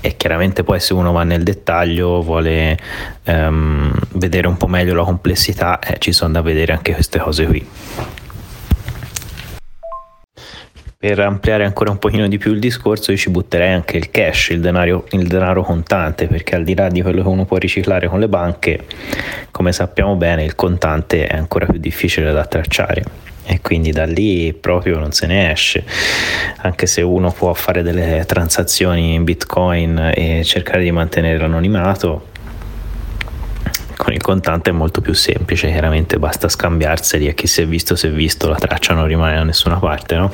[0.00, 2.78] e chiaramente poi se uno va nel dettaglio vuole
[3.24, 7.46] um, vedere un po' meglio la complessità eh, ci sono da vedere anche queste cose
[7.46, 7.66] qui.
[11.04, 14.48] per ampliare ancora un pochino di più il discorso io ci butterei anche il cash,
[14.48, 18.08] il denaro, il denaro, contante, perché al di là di quello che uno può riciclare
[18.08, 18.86] con le banche,
[19.50, 24.54] come sappiamo bene il contante è ancora più difficile da tracciare e quindi da lì
[24.54, 25.84] proprio non se ne esce,
[26.58, 32.32] anche se uno può fare delle transazioni in bitcoin e cercare di mantenere l'anonimato.
[33.96, 37.94] Con il contante è molto più semplice, chiaramente basta scambiarseli e chi si è visto
[37.94, 40.30] si è visto, la traccia non rimane da nessuna parte, no?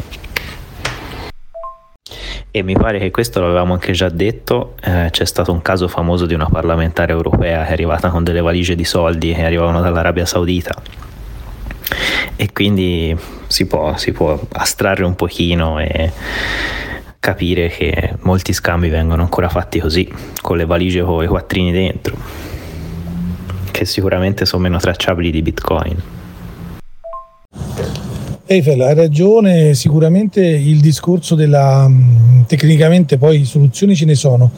[2.53, 6.27] E mi pare che questo l'avevamo anche già detto, eh, c'è stato un caso famoso
[6.27, 10.27] di una parlamentare europea che è arrivata con delle valigie di soldi che arrivavano dall'Arabia
[10.27, 10.83] Saudita
[12.37, 13.16] e quindi
[13.47, 16.12] si può, si può astrarre un pochino e
[17.19, 20.09] capire che molti scambi vengono ancora fatti così,
[20.40, 22.16] con le valigie con i quattrini dentro,
[23.71, 26.03] che sicuramente sono meno tracciabili di Bitcoin.
[28.47, 31.89] Eiffel ha ragione, sicuramente il discorso della
[32.47, 34.51] tecnicamente poi soluzioni ce ne sono.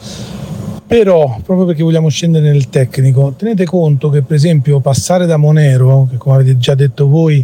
[0.93, 6.07] Però, proprio perché vogliamo scendere nel tecnico, tenete conto che per esempio passare da Monero,
[6.07, 7.43] che come avete già detto voi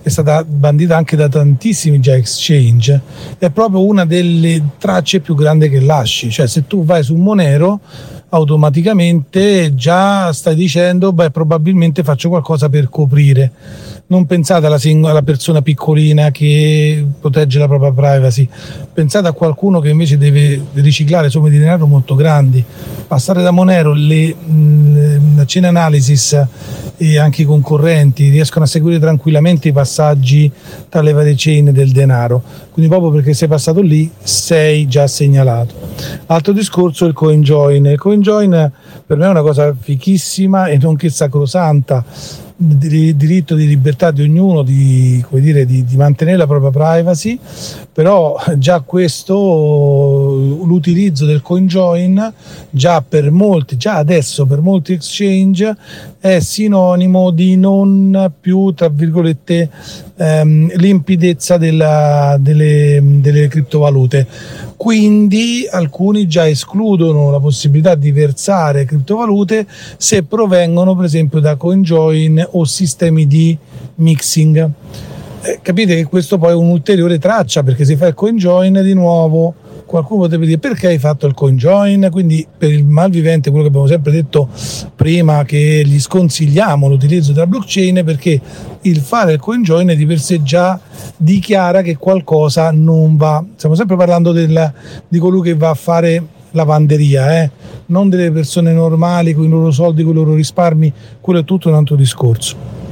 [0.00, 3.00] è stata bandita anche da tantissimi già exchange,
[3.36, 6.30] è proprio una delle tracce più grandi che lasci.
[6.30, 7.80] Cioè se tu vai su Monero
[8.28, 13.50] automaticamente già stai dicendo beh probabilmente faccio qualcosa per coprire
[14.06, 18.46] non pensate alla, sing- alla persona piccolina che protegge la propria privacy,
[18.92, 22.62] pensate a qualcuno che invece deve riciclare somme di denaro molto grandi.
[23.06, 26.46] Passare da Monero, le, mh, la chain analysis
[26.96, 30.50] e anche i concorrenti riescono a seguire tranquillamente i passaggi
[30.88, 32.42] tra le varie chain del denaro.
[32.70, 35.74] Quindi proprio perché sei passato lì sei già segnalato.
[36.26, 37.86] Altro discorso è il CoinJoin.
[37.86, 38.72] Il CoinJoin
[39.06, 42.04] per me è una cosa fichissima e nonché sacrosanta
[42.56, 47.38] diritto di libertà di ognuno di, dire, di, di, mantenere la propria privacy,
[47.92, 49.34] però già questo,
[50.64, 52.32] l'utilizzo del CoinJoin,
[52.70, 55.76] già per molti, già adesso per molti exchange
[56.20, 59.68] è sinonimo di non più, tra virgolette,
[60.16, 64.26] ehm, limpidezza della, delle, delle criptovalute.
[64.84, 69.66] Quindi alcuni già escludono la possibilità di versare criptovalute
[69.96, 73.56] se provengono per esempio da CoinJoin o sistemi di
[73.94, 74.70] mixing.
[75.40, 79.54] Eh, capite che questo poi è un'ulteriore traccia perché se fai il CoinJoin di nuovo
[79.94, 83.68] qualcuno potrebbe dire perché hai fatto il coin join quindi per il malvivente quello che
[83.68, 84.48] abbiamo sempre detto
[84.96, 88.40] prima che gli sconsigliamo l'utilizzo della blockchain perché
[88.82, 90.80] il fare il coin join di per sé già
[91.16, 94.72] dichiara che qualcosa non va stiamo sempre parlando del,
[95.06, 97.50] di colui che va a fare lavanderia, eh?
[97.86, 101.68] non delle persone normali con i loro soldi, con i loro risparmi, quello è tutto
[101.68, 102.83] un altro discorso.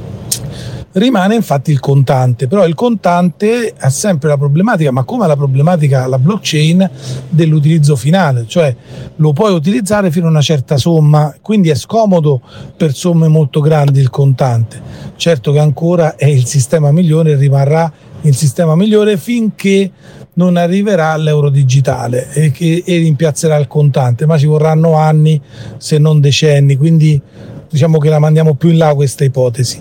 [0.95, 6.05] Rimane infatti il contante, però il contante ha sempre la problematica, ma come la problematica
[6.05, 6.87] la blockchain
[7.29, 8.75] dell'utilizzo finale, cioè
[9.15, 12.41] lo puoi utilizzare fino a una certa somma, quindi è scomodo
[12.77, 14.79] per somme molto grandi il contante.
[15.15, 17.91] Certo che ancora è il sistema migliore rimarrà
[18.21, 19.91] il sistema migliore finché
[20.35, 25.41] non arriverà l'euro digitale e che e rimpiazzerà il contante, ma ci vorranno anni
[25.77, 27.19] se non decenni, quindi
[27.67, 29.79] diciamo che la mandiamo più in là questa ipotesi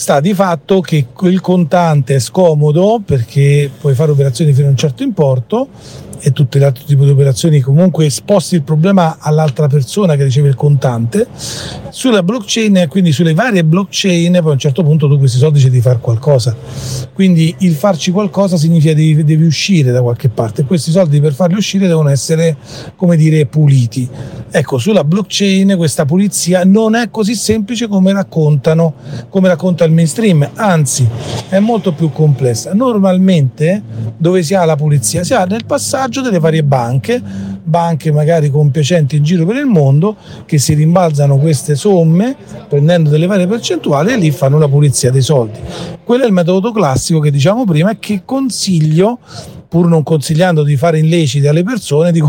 [0.00, 4.76] sta di fatto che quel contante è scomodo perché puoi fare operazioni fino a un
[4.78, 5.68] certo importo
[6.20, 10.48] e tutte le altre tipi di operazioni comunque sposti il problema all'altra persona che riceve
[10.48, 11.26] il contante
[11.90, 15.68] sulla blockchain quindi sulle varie blockchain poi a un certo punto tu questi soldi ci
[15.68, 16.56] devi fare qualcosa.
[17.12, 20.64] Quindi il farci qualcosa significa devi, devi uscire da qualche parte.
[20.64, 22.56] Questi soldi per farli uscire devono essere
[22.96, 24.08] come dire puliti.
[24.50, 28.94] Ecco sulla blockchain questa pulizia non è così semplice come raccontano
[29.28, 31.06] come racconta il mainstream anzi
[31.48, 32.74] è molto più complessa.
[32.74, 33.82] Normalmente
[34.16, 35.22] dove si ha la pulizia?
[35.22, 37.22] Si ha nel passaggio monitoraggio delle varie banche,
[37.62, 42.36] banche magari compiacenti in giro per il mondo, che si rimbalzano queste somme
[42.68, 45.58] prendendo delle varie percentuali e lì fanno la pulizia dei soldi.
[46.04, 49.20] Quello è il metodo classico che diciamo prima e che consiglio
[49.68, 52.20] pur non consigliando di fare illeciti alle persone, di,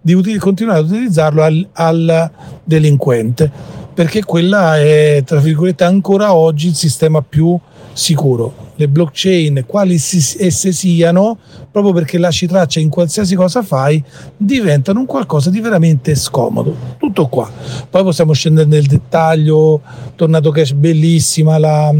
[0.00, 2.30] di util- continuare ad utilizzarlo al, al
[2.64, 3.50] delinquente,
[3.92, 7.58] perché quella è, tra virgolette, ancora oggi il sistema più
[7.92, 8.63] sicuro.
[8.76, 11.38] Le blockchain, quali esse siano,
[11.70, 14.02] proprio perché lasci traccia in qualsiasi cosa fai,
[14.36, 16.76] diventano un qualcosa di veramente scomodo.
[16.98, 17.50] Tutto qua.
[17.88, 19.80] Poi possiamo scendere nel dettaglio,
[20.16, 21.92] tornato cash bellissima, la,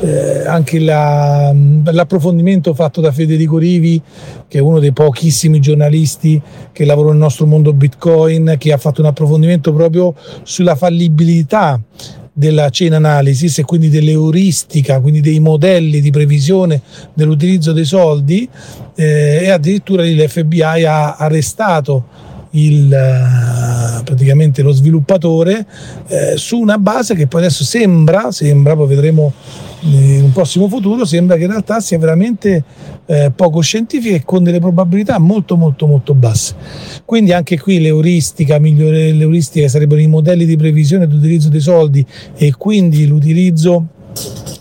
[0.00, 4.00] eh, anche la, l'approfondimento fatto da Federico Rivi,
[4.48, 6.40] che è uno dei pochissimi giornalisti
[6.72, 11.80] che lavora nel nostro mondo Bitcoin, che ha fatto un approfondimento proprio sulla fallibilità
[12.40, 16.80] della chain analysis e quindi dell'euristica, quindi dei modelli di previsione
[17.12, 18.48] dell'utilizzo dei soldi
[18.96, 25.66] eh, e addirittura l'FBI ha arrestato il, eh, praticamente lo sviluppatore
[26.08, 29.32] eh, su una base che poi adesso sembra, sembra poi vedremo
[29.82, 32.64] in un prossimo futuro sembra che in realtà sia veramente
[33.06, 36.54] eh, poco scientifica e con delle probabilità molto molto molto basse.
[37.04, 42.04] Quindi anche qui l'euristica, migliore, l'euristica sarebbero i modelli di previsione di utilizzo dei soldi
[42.36, 43.86] e quindi l'utilizzo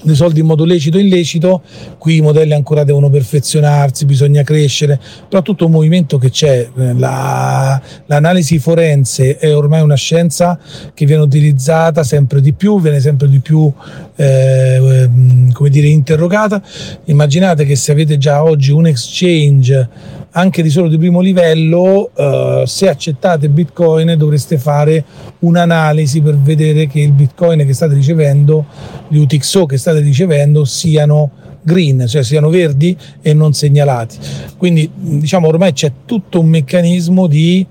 [0.02, 1.62] dei soldi in modo lecito o illecito,
[1.98, 6.94] qui i modelli ancora devono perfezionarsi, bisogna crescere, però tutto un movimento che c'è, eh,
[6.94, 10.58] la, l'analisi forense è ormai una scienza
[10.94, 13.72] che viene utilizzata sempre di più, viene sempre di più
[14.20, 15.10] eh,
[15.54, 16.62] come dire, interrogata.
[17.06, 19.90] Immaginate che se avete già oggi un exchange
[20.32, 25.04] anche di solo di primo livello, eh, se accettate Bitcoin dovreste fare
[25.40, 28.66] un'analisi per vedere che il Bitcoin che state ricevendo,
[29.08, 34.18] gli UTXO che state ricevendo siano green, cioè siano verdi e non segnalati.
[34.58, 37.66] Quindi diciamo ormai c'è tutto un meccanismo di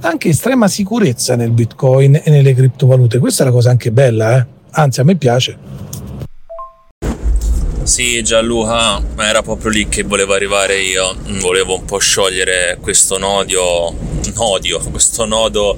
[0.00, 3.18] anche estrema sicurezza nel Bitcoin e nelle criptovalute.
[3.18, 4.46] Questa è la cosa anche bella, eh?
[4.74, 5.58] Anzi a me piace.
[7.84, 11.14] Sì, Gianluca, ma era proprio lì che volevo arrivare io.
[11.40, 13.94] Volevo un po' sciogliere questo nodio,
[14.34, 15.76] nodio, questo nodo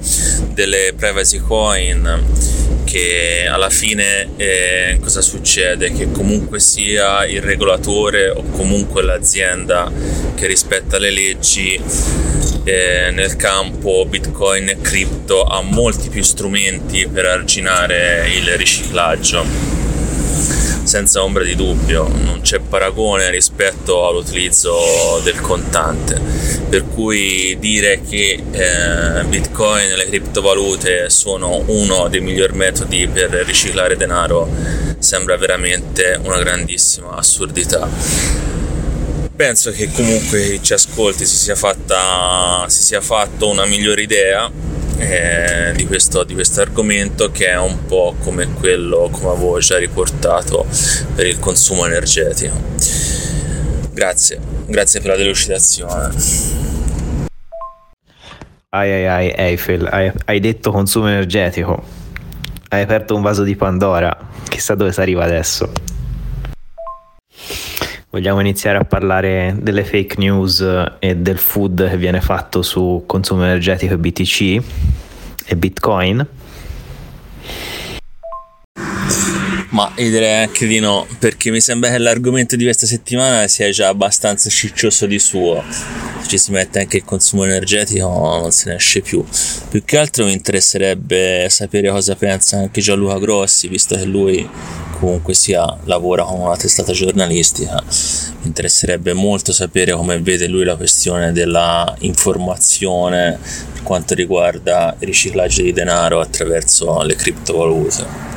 [0.53, 2.55] delle privacy coin
[2.87, 5.91] che alla fine eh, cosa succede?
[5.91, 9.91] Che comunque sia il regolatore o comunque l'azienda
[10.35, 11.79] che rispetta le leggi
[12.63, 19.43] eh, nel campo Bitcoin e cripto ha molti più strumenti per arginare il riciclaggio
[20.87, 26.19] senza ombra di dubbio, non c'è paragone rispetto all'utilizzo del contante,
[26.69, 33.29] per cui dire che eh, Bitcoin e le criptovalute sono uno dei migliori metodi per
[33.45, 34.49] riciclare denaro
[34.97, 37.87] sembra veramente una grandissima assurdità.
[39.35, 44.49] Penso che comunque chi ci ascolti si sia, fatta, si sia fatto una migliore idea
[44.97, 49.77] eh, di, questo, di questo argomento che è un po' come quello come avevo già
[49.77, 50.65] riportato
[51.15, 52.55] per il consumo energetico.
[53.93, 56.13] Grazie, grazie per la delucidazione.
[58.69, 61.83] Ai ai ai Eiffel, hai, hai detto consumo energetico.
[62.69, 64.15] Hai aperto un vaso di Pandora.
[64.49, 65.71] Chissà dove si arriva adesso.
[68.17, 70.65] Vogliamo iniziare a parlare delle fake news
[70.97, 74.63] e del food che viene fatto su consumo energetico e BTC
[75.45, 76.27] e Bitcoin?
[79.69, 83.69] Ma io direi anche di no, perché mi sembra che l'argomento di questa settimana sia
[83.69, 85.63] già abbastanza ciccioso di suo.
[86.27, 89.23] Ci si mette anche il consumo energetico non se ne esce più.
[89.69, 94.47] Più che altro mi interesserebbe sapere cosa pensa anche Gianluca Grossi, visto che lui
[94.99, 100.75] comunque sia lavora con una testata giornalistica mi interesserebbe molto sapere come vede lui la
[100.75, 103.37] questione della informazione
[103.73, 108.36] per quanto riguarda il riciclaggio di denaro attraverso le criptovalute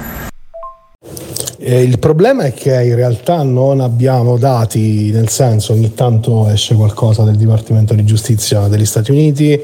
[1.62, 6.74] eh, il problema è che in realtà non abbiamo dati, nel senso ogni tanto esce
[6.74, 9.61] qualcosa del Dipartimento di Giustizia degli Stati Uniti,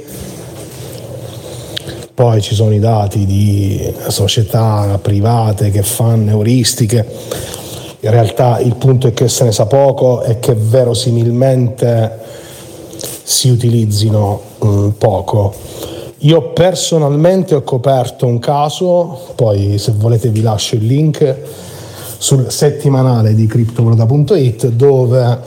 [2.14, 7.07] poi ci sono i dati di società private che fanno euristiche.
[8.01, 12.18] In realtà il punto è che se ne sa poco e che verosimilmente
[13.22, 15.55] si utilizzino um, poco.
[16.21, 21.37] Io personalmente ho coperto un caso, poi se volete vi lascio il link
[22.19, 25.39] sul settimanale di criptovaluta.it dove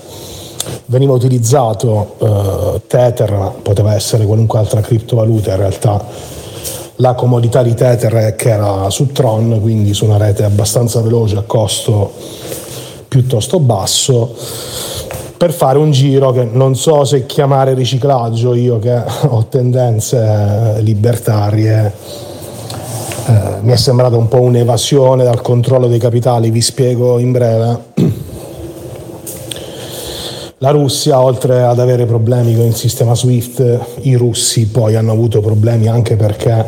[0.85, 6.05] veniva utilizzato uh, Tether, poteva essere qualunque altra criptovaluta in realtà
[7.01, 11.37] la comodità di Tether è che era su Tron, quindi su una rete abbastanza veloce
[11.37, 12.11] a costo
[13.07, 14.35] piuttosto basso,
[15.39, 18.93] per fare un giro che non so se chiamare riciclaggio, io che
[19.29, 21.93] ho tendenze libertarie.
[23.25, 27.79] Eh, mi è sembrata un po' un'evasione dal controllo dei capitali, vi spiego in breve.
[30.57, 35.39] La Russia, oltre ad avere problemi con il sistema SWIFT, i russi poi hanno avuto
[35.39, 36.65] problemi anche perché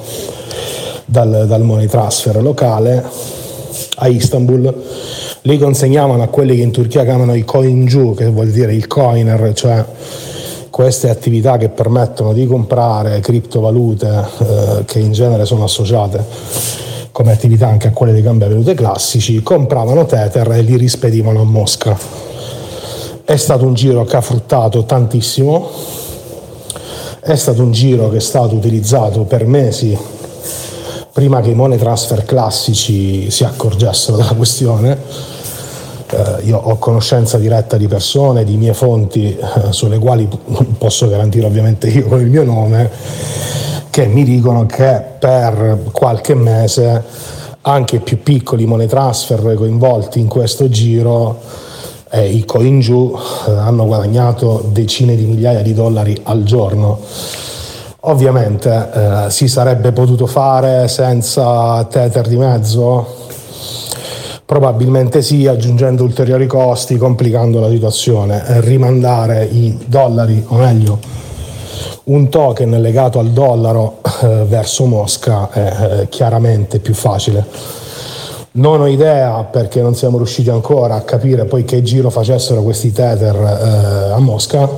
[1.04, 3.04] dal, dal money transfer locale
[3.96, 4.74] a Istanbul.
[5.42, 8.86] Li consegnavano a quelli che in Turchia chiamano i coin giù, che vuol dire il
[8.86, 9.84] coiner, cioè
[10.70, 16.24] queste attività che permettono di comprare criptovalute eh, che in genere sono associate
[17.18, 21.98] come attività anche a quelle dei cambiavalute classici, compravano Tether e li rispedivano a Mosca.
[23.24, 25.68] È stato un giro che ha fruttato tantissimo,
[27.18, 29.98] è stato un giro che è stato utilizzato per mesi
[31.12, 34.96] prima che i money transfer classici si accorgessero della questione.
[36.10, 40.28] Eh, io ho conoscenza diretta di persone, di mie fonti, eh, sulle quali
[40.78, 42.88] posso garantire ovviamente io con il mio nome,
[43.90, 47.04] che mi dicono che per qualche mese
[47.62, 51.40] anche i più piccoli money transfer coinvolti in questo giro
[52.10, 53.16] eh, i coin giù
[53.46, 57.00] eh, hanno guadagnato decine di migliaia di dollari al giorno.
[58.00, 63.16] Ovviamente eh, si sarebbe potuto fare senza tether di mezzo?
[64.44, 68.42] Probabilmente sì, aggiungendo ulteriori costi, complicando la situazione.
[68.60, 70.98] Rimandare i dollari, o meglio,
[72.04, 77.44] un token legato al dollaro eh, verso Mosca è eh, chiaramente più facile.
[78.52, 82.92] Non ho idea perché non siamo riusciti ancora a capire poi che giro facessero questi
[82.92, 84.68] tether eh, a Mosca,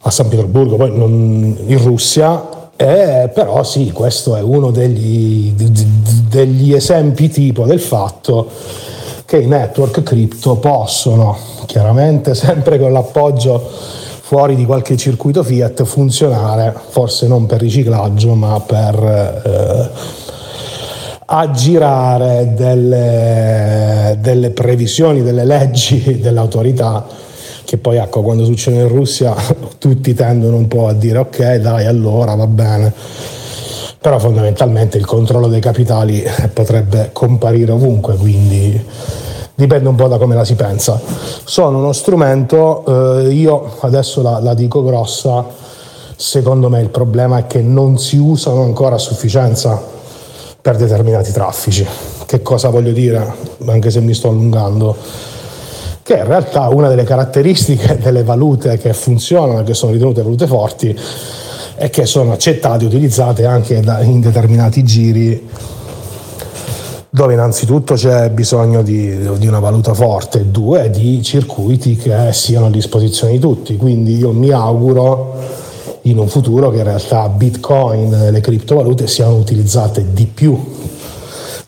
[0.00, 2.42] a San Pietroburgo, poi non, in Russia,
[2.76, 8.48] eh, però sì, questo è uno degli, degli esempi tipo del fatto
[9.26, 13.70] che i network cripto possono, chiaramente sempre con l'appoggio
[14.30, 18.94] fuori di qualche circuito fiat, funzionare, forse non per riciclaggio, ma per...
[19.44, 20.18] Eh,
[21.32, 27.06] aggirare delle, delle previsioni, delle leggi dell'autorità
[27.64, 29.32] che poi ecco quando succede in Russia
[29.78, 32.92] tutti tendono un po' a dire ok dai allora va bene.
[34.00, 36.22] Però fondamentalmente il controllo dei capitali
[36.52, 38.80] potrebbe comparire ovunque quindi
[39.60, 41.00] dipende un po' da come la si pensa
[41.44, 42.84] sono uno strumento
[43.24, 45.44] eh, io adesso la, la dico grossa
[46.16, 49.98] secondo me il problema è che non si usano ancora a sufficienza
[50.60, 51.86] per determinati traffici.
[52.26, 53.34] Che cosa voglio dire,
[53.66, 54.94] anche se mi sto allungando?
[56.02, 60.98] Che in realtà una delle caratteristiche delle valute che funzionano, che sono ritenute valute forti,
[61.76, 65.48] è che sono accettate e utilizzate anche in determinati giri
[67.10, 72.70] dove innanzitutto c'è bisogno di, di, una valuta forte, due di circuiti che siano a
[72.70, 73.76] disposizione di tutti.
[73.76, 75.34] Quindi io mi auguro
[76.02, 80.56] in un futuro che in realtà Bitcoin e le criptovalute siano utilizzate di più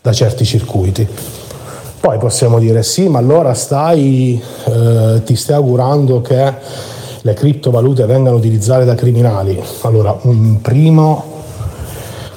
[0.01, 1.05] da certi circuiti.
[1.99, 6.53] Poi possiamo dire sì, ma allora stai, eh, ti stai augurando che
[7.21, 9.61] le criptovalute vengano utilizzate da criminali.
[9.81, 11.32] Allora, un primo,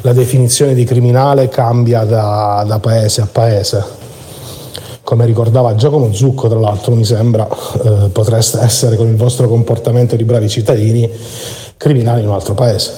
[0.06, 3.84] la definizione di criminale cambia da, da paese a paese
[5.02, 10.16] come ricordava Giacomo Zucco, tra l'altro mi sembra, eh, potreste essere con il vostro comportamento
[10.16, 11.08] di bravi cittadini
[11.76, 12.92] criminali in un altro paese.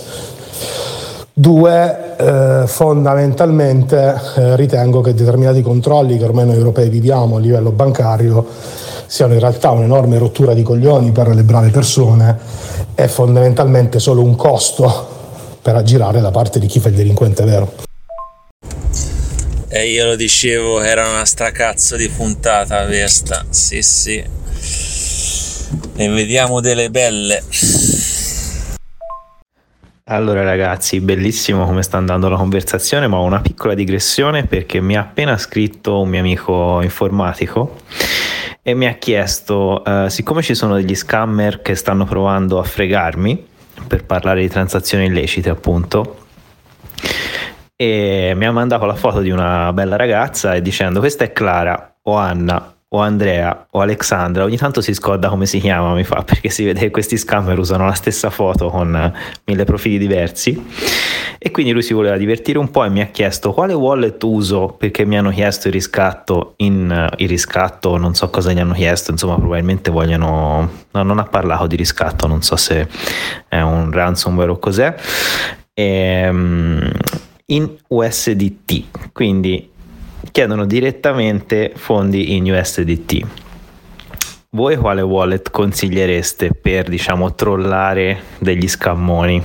[1.34, 7.72] Due, eh, fondamentalmente eh, ritengo che determinati controlli che ormai noi europei viviamo a livello
[7.72, 8.46] bancario
[9.06, 12.38] siano in realtà un'enorme rottura di coglioni per le brave persone
[12.94, 15.16] e fondamentalmente solo un costo
[15.68, 17.74] per aggirare da parte di chi fa il delinquente vero.
[19.68, 24.24] E io lo dicevo, era una stracazzo di puntata questa, sì sì.
[25.96, 27.42] Ne vediamo delle belle.
[30.04, 34.96] Allora ragazzi, bellissimo come sta andando la conversazione, ma ho una piccola digressione perché mi
[34.96, 37.80] ha appena scritto un mio amico informatico
[38.62, 43.56] e mi ha chiesto, uh, siccome ci sono degli scammer che stanno provando a fregarmi
[43.86, 46.26] per parlare di transazioni illecite appunto,
[47.76, 51.96] e mi ha mandato la foto di una bella ragazza e dicendo questa è Clara
[52.02, 56.22] o Anna o Andrea o Alexandra, ogni tanto si scorda come si chiama, mi fa,
[56.24, 59.12] perché si vede che questi scammer usano la stessa foto con
[59.45, 60.64] mille profili diversi.
[61.41, 64.74] E quindi lui si voleva divertire un po' e mi ha chiesto quale wallet uso
[64.76, 69.12] perché mi hanno chiesto il riscatto in il riscatto, non so cosa gli hanno chiesto,
[69.12, 72.89] insomma, probabilmente vogliono no, non ha parlato di riscatto, non so se
[73.47, 74.95] è un ransomware o cos'è.
[75.74, 76.91] E, ehm,
[77.51, 79.70] in USDT, quindi
[80.30, 83.26] chiedono direttamente fondi in USDT.
[84.50, 89.42] Voi quale wallet consigliereste per, diciamo, trollare degli scammoni?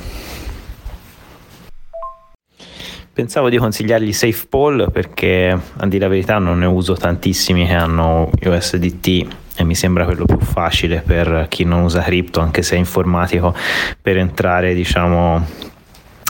[3.13, 8.31] Pensavo di consigliargli SafePol perché a dire la verità non ne uso tantissimi che hanno
[8.43, 12.79] USDT e mi sembra quello più facile per chi non usa cripto, anche se è
[12.79, 13.53] informatico,
[14.01, 15.35] per entrare diciamo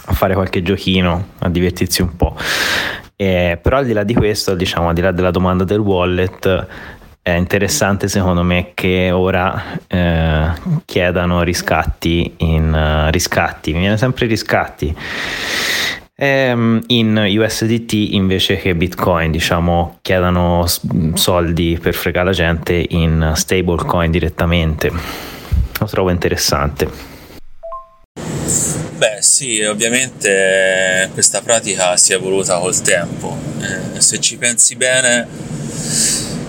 [0.06, 2.36] a fare qualche giochino, a divertirsi un po'.
[3.16, 6.68] Eh, però al di là di questo, diciamo, al di là della domanda del wallet,
[7.22, 10.52] è interessante secondo me che ora eh,
[10.84, 14.94] chiedano riscatti in uh, riscatti, mi viene sempre riscatti
[16.16, 20.66] ehm, in USDT invece che Bitcoin, diciamo, chiedano
[21.14, 24.92] soldi per fregare la gente in stablecoin direttamente.
[25.80, 27.13] Lo trovo interessante.
[29.04, 33.36] Vabbè, sì, ovviamente questa pratica si è evoluta col tempo.
[33.60, 35.28] Eh, se ci pensi bene,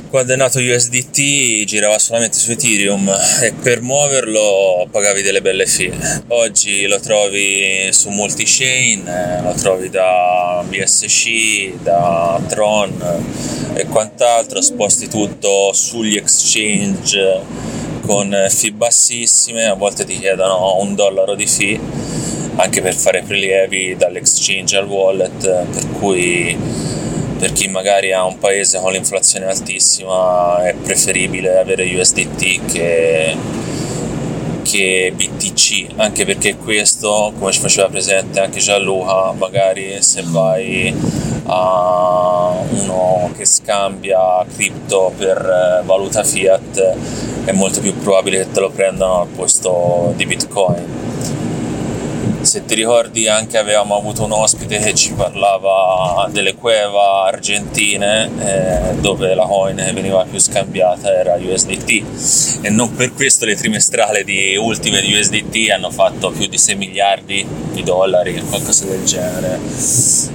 [0.09, 3.12] quando è nato USDT girava solamente su Ethereum
[3.43, 6.23] e per muoverlo pagavi delle belle fee.
[6.29, 15.09] Oggi lo trovi su multi-chain, eh, lo trovi da BSC, da Tron e quant'altro, sposti
[15.09, 21.78] tutto sugli exchange con fee bassissime, a volte ti chiedono un dollaro di fee
[22.57, 26.57] anche per fare prelievi dall'exchange al wallet, per cui
[27.38, 33.36] per chi magari ha un paese con l'inflazione altissima è preferibile avere USDT che,
[34.65, 40.93] che BTC, anche perché questo, come ci faceva presente anche Gianluca, magari se vai
[41.47, 46.95] a uno che scambia cripto per valuta fiat
[47.45, 51.05] è molto più probabile che te lo prendano al posto di Bitcoin
[52.45, 58.95] se ti ricordi anche avevamo avuto un ospite che ci parlava delle cueva argentine eh,
[59.01, 64.24] dove la coin che veniva più scambiata era USDT e non per questo le trimestrali
[64.24, 69.59] di ultime di USDT hanno fatto più di 6 miliardi di dollari qualcosa del genere.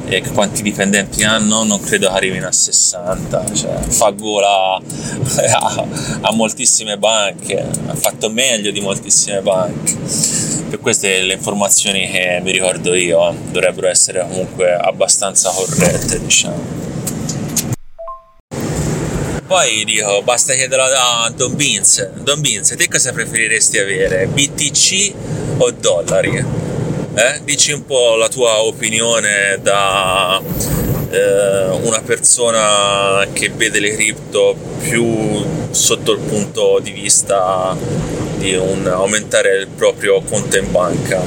[0.06, 1.64] E quanti dipendenti hanno?
[1.64, 5.86] non credo che arrivino a 60 cioè, fa gola a,
[6.22, 12.52] a moltissime banche ha fatto meglio di moltissime banche per queste le informazioni che mi
[12.52, 16.88] ricordo io eh, dovrebbero essere comunque abbastanza corrette diciamo.
[19.46, 24.28] Poi dico basta chiederlo a Don Beans Don Beans te cosa preferiresti avere?
[24.28, 25.14] BTC
[25.58, 26.68] o dollari?
[27.16, 27.42] Eh?
[27.44, 30.40] dici un po' la tua opinione da
[31.10, 37.76] eh, una persona che vede le cripto più sotto il punto di vista
[38.40, 41.22] di un, aumentare il proprio conto in banca.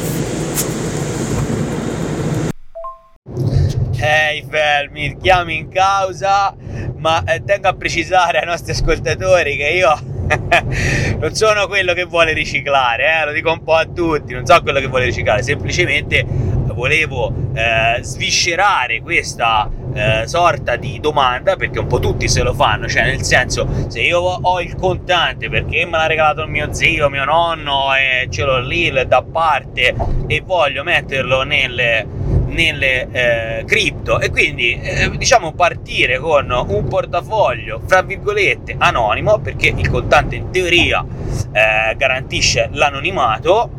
[4.01, 6.57] Ehi hey, mi chiami in causa,
[6.97, 10.12] ma eh, tengo a precisare ai nostri ascoltatori che io
[11.18, 14.61] non sono quello che vuole riciclare, eh, lo dico un po' a tutti, non so
[14.62, 16.25] quello che vuole riciclare, semplicemente
[16.73, 22.89] volevo eh, sviscerare questa eh, sorta di domanda perché un po' tutti se lo fanno,
[22.89, 27.25] cioè nel senso se io ho il contante perché me l'ha regalato mio zio, mio
[27.25, 29.95] nonno e ce l'ho lì da parte
[30.27, 32.07] e voglio metterlo nelle
[32.53, 39.73] nelle eh, cripto e quindi eh, diciamo partire con un portafoglio fra virgolette anonimo perché
[39.75, 41.05] il contante in teoria
[41.53, 43.71] eh, garantisce l'anonimato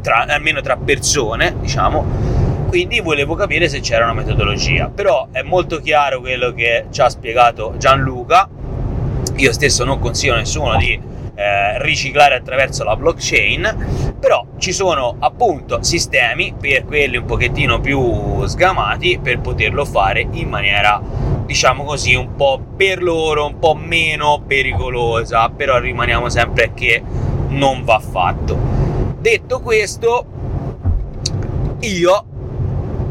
[0.00, 2.32] tra, almeno tra persone diciamo
[2.72, 4.88] quindi volevo capire se c'era una metodologia.
[4.88, 8.48] Però è molto chiaro quello che ci ha spiegato Gianluca.
[9.36, 10.98] Io stesso non consiglio a nessuno di
[11.34, 18.44] eh, riciclare attraverso la blockchain, però ci sono appunto sistemi per quelli un pochettino più
[18.46, 21.00] sgamati per poterlo fare in maniera
[21.44, 27.02] diciamo così un po' per loro un po' meno pericolosa, però rimaniamo sempre che
[27.48, 28.56] non va fatto.
[29.18, 30.26] Detto questo,
[31.80, 32.24] io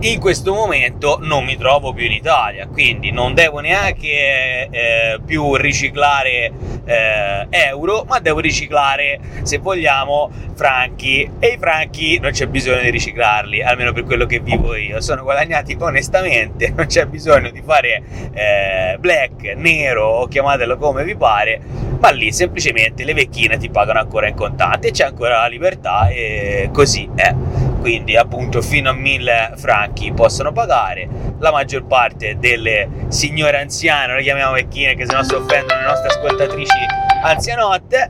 [0.01, 5.55] in questo momento non mi trovo più in Italia, quindi non devo neanche eh, più
[5.55, 6.51] riciclare
[6.85, 11.29] eh, euro, ma devo riciclare, se vogliamo, franchi.
[11.37, 14.99] E i franchi non c'è bisogno di riciclarli, almeno per quello che vivo io.
[15.01, 18.01] Sono guadagnati onestamente, non c'è bisogno di fare
[18.33, 21.61] eh, black, nero o chiamatelo come vi pare,
[21.99, 26.07] ma lì semplicemente le vecchine ti pagano ancora in contanti e c'è ancora la libertà
[26.07, 27.33] e così è
[27.81, 31.09] quindi appunto fino a 1000 franchi possono pagare.
[31.39, 35.87] La maggior parte delle signore anziane, le chiamiamo vecchine che se no si offendono le
[35.87, 36.85] nostre ascoltatrici
[37.23, 38.09] anzianotte,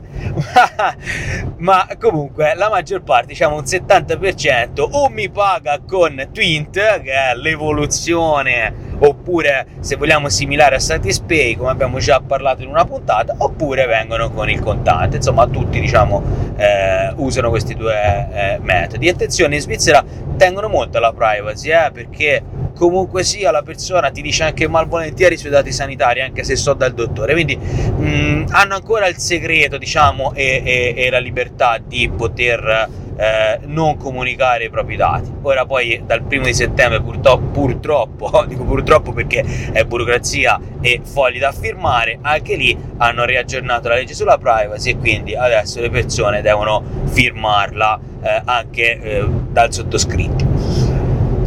[1.58, 7.34] ma comunque la maggior parte, diciamo un 70%, o mi paga con Twint, che è
[7.34, 13.86] l'evoluzione oppure se vogliamo similare a Satispay come abbiamo già parlato in una puntata oppure
[13.86, 16.22] vengono con il contante insomma tutti diciamo
[16.56, 20.04] eh, usano questi due eh, metodi attenzione Svizzera
[20.36, 22.42] tengono molto alla privacy eh, perché
[22.76, 26.74] comunque sia la persona ti dice anche malvolentieri i suoi dati sanitari anche se so
[26.74, 27.32] dal dottore.
[27.32, 32.88] Quindi mh, mm, hanno ancora il segreto diciamo e, e, e la libertà di poter
[33.16, 35.30] eh, non comunicare i propri dati.
[35.42, 41.38] Ora poi dal primo di settembre purtroppo, purtroppo, dico purtroppo perché è burocrazia e fogli
[41.38, 46.42] da firmare, anche lì hanno riaggiornato la legge sulla privacy e quindi adesso le persone
[46.42, 50.81] devono firmarla eh, anche eh, dal sottoscritto.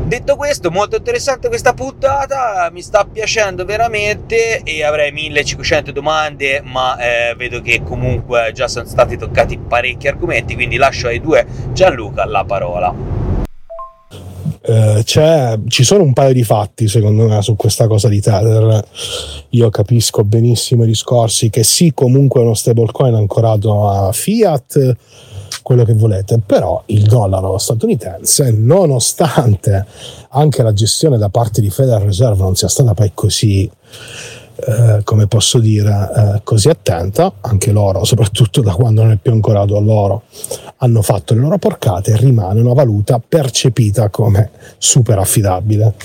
[0.06, 6.96] Detto questo, molto interessante questa puntata, mi sta piacendo veramente e avrei 1500 domande, ma
[6.98, 12.24] eh, vedo che comunque già sono stati toccati parecchi argomenti, quindi lascio ai due Gianluca
[12.26, 12.94] la parola.
[14.62, 18.88] Eh, ci sono un paio di fatti secondo me su questa cosa di Tether.
[19.50, 24.96] Io capisco benissimo i discorsi che sì, comunque è uno stablecoin ancorato a fiat,
[25.66, 29.84] quello che volete, però il dollaro statunitense, nonostante
[30.30, 33.68] anche la gestione da parte di Federal Reserve non sia stata poi così
[34.58, 39.32] eh, come posso dire, eh, così attenta, anche loro, soprattutto da quando non è più
[39.32, 40.26] ancorato a loro,
[40.78, 45.96] hanno fatto le loro porcate e rimane una valuta percepita come super affidabile.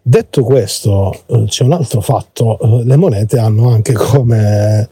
[0.00, 4.88] Detto questo, eh, c'è un altro fatto, eh, le monete hanno anche come,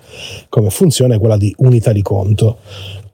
[0.49, 2.59] come funzione quella di unità di conto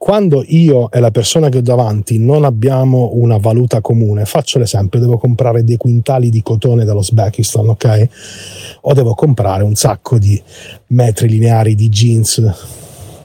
[0.01, 4.99] quando io e la persona che ho davanti non abbiamo una valuta comune, faccio l'esempio,
[4.99, 8.07] devo comprare dei quintali di cotone dall'Uzbekistan, ok?
[8.81, 10.41] O devo comprare un sacco di
[10.87, 12.41] metri lineari di jeans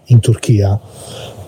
[0.09, 0.79] in Turchia.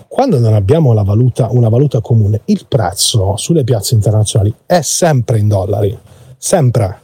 [0.07, 5.47] Quando non abbiamo valuta, una valuta comune, il prezzo sulle piazze internazionali è sempre in
[5.47, 5.95] dollari,
[6.39, 7.01] sempre.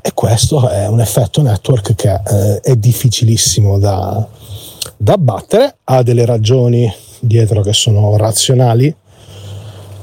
[0.00, 4.24] E questo è un effetto network che eh, è difficilissimo da,
[4.96, 8.94] da battere, ha delle ragioni dietro che sono razionali,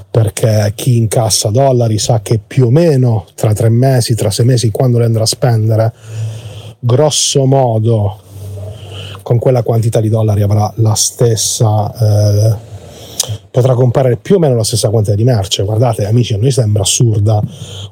[0.09, 4.69] perché chi incassa dollari sa che più o meno tra tre mesi, tra sei mesi,
[4.69, 5.93] quando le andrà a spendere,
[6.79, 8.19] grosso modo
[9.21, 12.55] con quella quantità di dollari avrà la stessa, eh,
[13.49, 15.63] potrà comprare più o meno la stessa quantità di merce.
[15.63, 17.41] Guardate, amici, a noi sembra assurda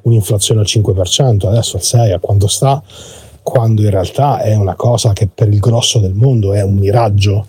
[0.02, 2.84] un'inflazione al 5%, adesso al 6%, a quanto sta?
[3.50, 7.48] Quando in realtà è una cosa che per il grosso del mondo è un miraggio.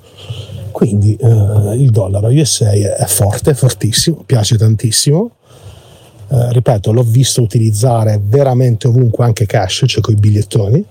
[0.71, 5.33] Quindi eh, il dollaro USA è forte, fortissimo, piace tantissimo.
[6.31, 10.83] Eh, ripeto, l'ho visto utilizzare veramente ovunque, anche cash, cioè con i bigliettoni.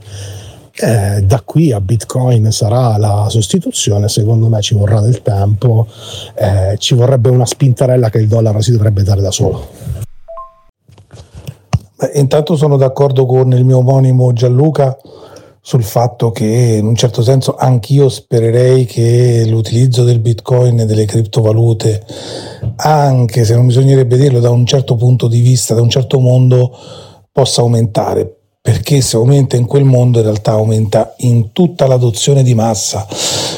[0.75, 5.87] Eh, da qui a Bitcoin sarà la sostituzione, secondo me ci vorrà del tempo,
[6.35, 10.07] eh, ci vorrebbe una spintarella che il dollaro si dovrebbe dare da solo.
[11.99, 14.97] Beh, intanto sono d'accordo con il mio omonimo Gianluca
[15.59, 21.03] sul fatto che in un certo senso anch'io spererei che l'utilizzo del bitcoin e delle
[21.03, 22.05] criptovalute,
[22.77, 26.73] anche se non bisognerebbe dirlo da un certo punto di vista, da un certo mondo,
[27.33, 28.38] possa aumentare
[28.69, 33.07] perché se aumenta in quel mondo in realtà aumenta in tutta l'adozione di massa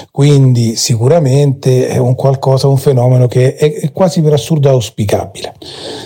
[0.10, 5.56] quindi sicuramente è un qualcosa, un fenomeno che è, quasi per assurdo auspicabile.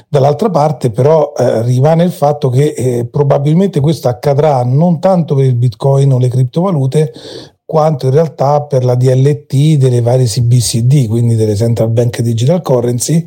[0.07, 5.45] Dall'altra parte però eh, rimane il fatto che eh, probabilmente questo accadrà non tanto per
[5.45, 7.13] il bitcoin o le criptovalute,
[7.65, 13.25] quanto in realtà per la DLT delle varie CBCD, quindi delle Central Bank Digital Currency,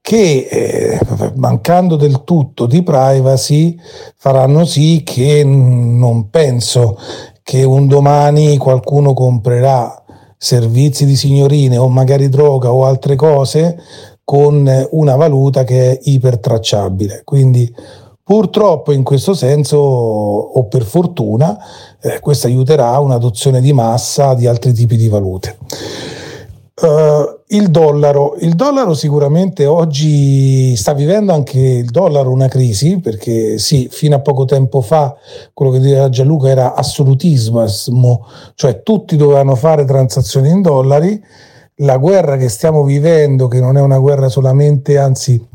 [0.00, 0.98] che eh,
[1.36, 3.78] mancando del tutto di privacy
[4.16, 6.98] faranno sì che non penso
[7.42, 10.02] che un domani qualcuno comprerà
[10.36, 13.78] servizi di signorine o magari droga o altre cose
[14.24, 17.22] con una valuta che è ipertracciabile.
[17.24, 17.70] Quindi
[18.22, 21.58] purtroppo in questo senso, o per fortuna,
[22.00, 25.58] eh, questo aiuterà un'adozione di massa di altri tipi di valute.
[26.82, 28.36] Uh, il dollaro.
[28.38, 34.20] Il dollaro sicuramente oggi sta vivendo anche il dollaro una crisi, perché sì, fino a
[34.20, 35.14] poco tempo fa
[35.52, 37.66] quello che diceva Gianluca era assolutismo,
[38.54, 41.22] cioè tutti dovevano fare transazioni in dollari.
[41.82, 45.48] La guerra che stiamo vivendo, che non è una guerra solamente, anzi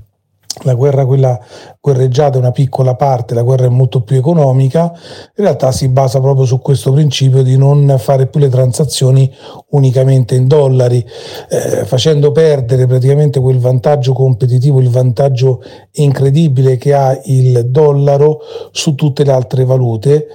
[0.64, 1.40] la guerra quella
[1.80, 4.92] guerreggiata è una piccola parte, la guerra è molto più economica,
[5.36, 9.32] in realtà si basa proprio su questo principio di non fare più le transazioni
[9.72, 11.06] unicamente in dollari,
[11.50, 15.62] eh, facendo perdere praticamente quel vantaggio competitivo, il vantaggio
[15.94, 18.40] incredibile che ha il dollaro
[18.72, 20.28] su tutte le altre valute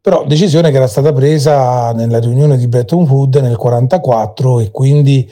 [0.00, 5.28] però decisione che era stata presa nella riunione di Bretton Woods nel 1944 e quindi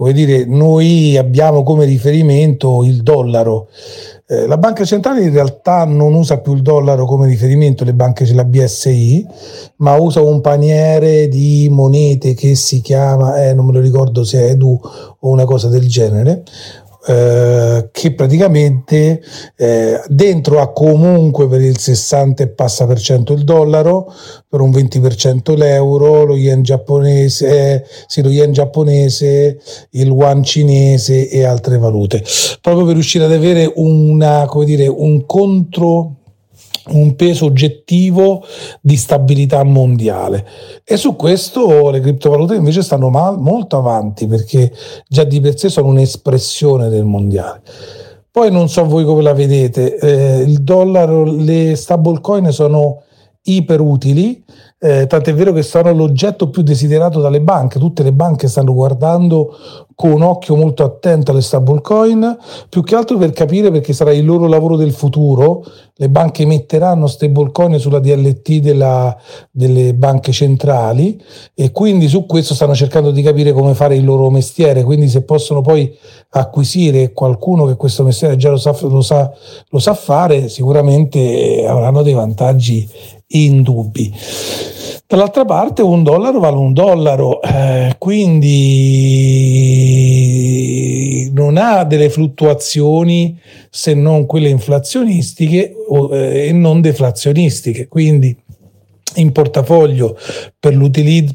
[0.00, 3.68] come dire, noi abbiamo come riferimento il dollaro.
[4.26, 8.24] Eh, la banca centrale in realtà non usa più il dollaro come riferimento, le banche
[8.24, 9.26] ce la BSI,
[9.76, 14.40] ma usa un paniere di monete che si chiama, eh, non me lo ricordo se
[14.40, 14.80] è Edu
[15.18, 16.44] o una cosa del genere,
[17.06, 19.22] eh, che praticamente
[19.56, 24.12] eh, dentro ha comunque per il 60 e passa per cento il dollaro,
[24.48, 29.58] per un 20% l'euro, lo yen giapponese, sì, lo yen giapponese,
[29.90, 32.22] il yuan cinese e altre valute,
[32.60, 36.19] proprio per riuscire ad avere una, come dire, un contro
[36.90, 38.44] un peso oggettivo
[38.80, 40.46] di stabilità mondiale
[40.84, 44.72] e su questo le criptovalute invece stanno mal, molto avanti perché
[45.08, 47.62] già di per sé sono un'espressione del mondiale.
[48.30, 53.02] Poi non so voi come la vedete, eh, il dollaro, le stablecoin sono
[53.42, 54.44] iper utili,
[54.78, 59.56] eh, tant'è vero che sono l'oggetto più desiderato dalle banche, tutte le banche stanno guardando
[60.00, 62.38] con un occhio molto attento alle stablecoin,
[62.70, 65.62] più che altro per capire perché sarà il loro lavoro del futuro.
[65.94, 69.14] Le banche metteranno stablecoin sulla DLT della,
[69.50, 71.22] delle banche centrali
[71.54, 74.84] e quindi su questo stanno cercando di capire come fare il loro mestiere.
[74.84, 75.94] Quindi se possono poi
[76.30, 79.30] acquisire qualcuno che questo mestiere già lo sa, lo sa,
[79.68, 82.88] lo sa fare, sicuramente avranno dei vantaggi
[83.30, 84.12] indubbi.
[85.06, 88.50] Dall'altra parte un dollaro vale un dollaro, eh, quindi
[91.32, 93.36] non ha delle fluttuazioni
[93.68, 95.74] se non quelle inflazionistiche
[96.12, 97.88] eh, e non deflazionistiche.
[97.88, 98.36] Quindi
[99.16, 100.16] in portafoglio
[100.58, 100.76] per,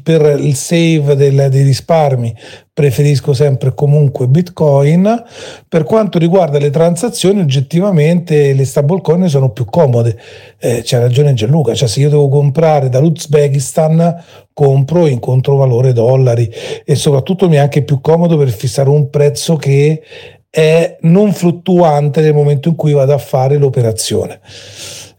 [0.02, 2.34] per il save del, dei risparmi
[2.72, 5.24] preferisco sempre comunque bitcoin.
[5.66, 10.18] Per quanto riguarda le transazioni oggettivamente le stablecoin sono più comode.
[10.58, 14.22] Eh, c'ha ragione Gianluca cioè se io devo comprare dall'Uzbekistan
[14.52, 16.50] compro in controvalore dollari
[16.84, 20.02] e soprattutto mi è anche più comodo per fissare un prezzo che
[20.48, 24.40] è non fluttuante nel momento in cui vado a fare l'operazione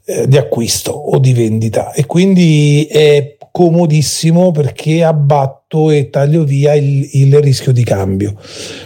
[0.10, 6.76] eh, di acquisto o di vendita e quindi è comodissimo perché abbatto e taglio via
[6.76, 8.36] il, il, rischio di cambio.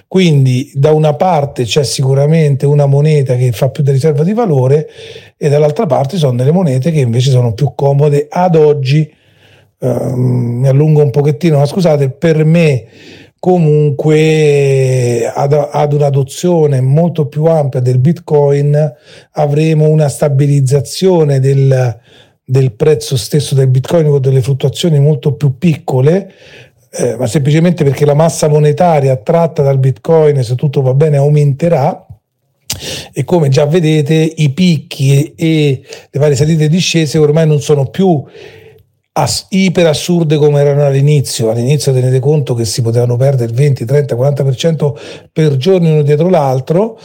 [0.08, 4.90] Quindi da una parte c'è sicuramente una moneta che fa più da riserva di valore
[5.38, 9.14] e dall'altra parte sono delle monete che invece sono più comode ad oggi.
[9.78, 12.86] Uh, mi allungo un pochettino, ma scusate, per me
[13.42, 18.94] comunque ad, ad, un'adozione molto più ampia del bitcoin
[19.32, 22.00] avremo una stabilizzazione del,
[22.44, 26.32] del prezzo stesso del bitcoin con delle fluttuazioni molto più piccole
[26.94, 32.06] eh, ma semplicemente perché la massa monetaria attratta dal bitcoin se tutto va bene aumenterà.
[33.12, 37.88] E come già vedete i picchi e le varie salite e discese ormai non sono
[37.88, 38.24] più
[39.14, 41.50] as- iper assurde come erano all'inizio.
[41.50, 44.94] All'inizio tenete conto che si potevano perdere il 20, 30, 40%
[45.32, 47.00] per giorno uno dietro l'altro.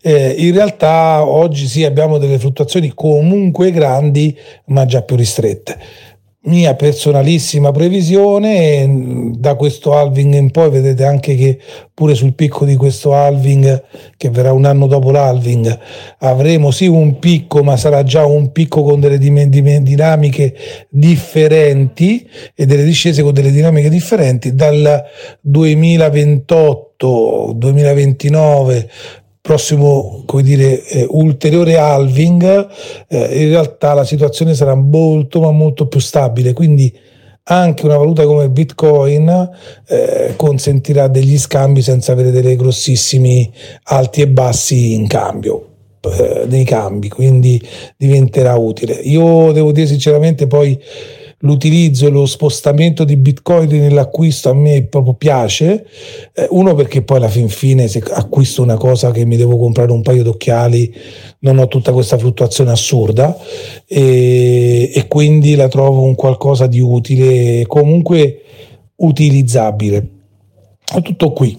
[0.00, 4.36] Eh, in realtà oggi sì abbiamo delle fluttuazioni comunque grandi,
[4.66, 6.10] ma già più ristrette
[6.44, 11.56] mia personalissima previsione da questo halving in poi vedete anche che
[11.94, 13.84] pure sul picco di questo halving
[14.16, 15.78] che verrà un anno dopo l'halving
[16.18, 20.54] avremo sì un picco ma sarà già un picco con delle dinamiche
[20.88, 25.00] differenti e delle discese con delle dinamiche differenti dal
[25.40, 28.90] 2028 2029
[29.42, 32.68] prossimo come dire, eh, ulteriore halving,
[33.08, 36.52] eh, in realtà la situazione sarà molto ma molto più stabile.
[36.52, 36.90] Quindi
[37.44, 39.50] anche una valuta come Bitcoin
[39.88, 43.52] eh, consentirà degli scambi senza avere dei grossissimi
[43.84, 45.70] alti e bassi in cambio
[46.02, 47.60] eh, nei cambi, quindi
[47.96, 48.94] diventerà utile.
[48.94, 50.80] Io devo dire sinceramente poi
[51.42, 55.86] l'utilizzo e lo spostamento di bitcoin nell'acquisto a me proprio piace
[56.34, 59.92] eh, uno perché poi alla fin fine se acquisto una cosa che mi devo comprare
[59.92, 60.94] un paio d'occhiali
[61.40, 63.36] non ho tutta questa fluttuazione assurda
[63.86, 68.42] e, e quindi la trovo un qualcosa di utile comunque
[68.96, 70.08] utilizzabile.
[70.84, 71.58] È tutto qui.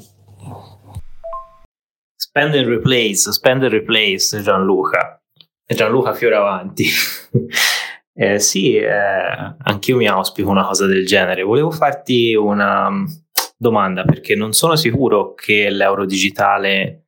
[2.15, 5.19] Spend and replace spend and replace Gianluca.
[5.65, 6.85] Gianluca Fioravanti
[8.15, 11.41] Eh, sì, eh, anch'io mi auspico una cosa del genere.
[11.41, 13.05] Volevo farti una mm,
[13.57, 17.03] domanda perché non sono sicuro che l'euro digitale,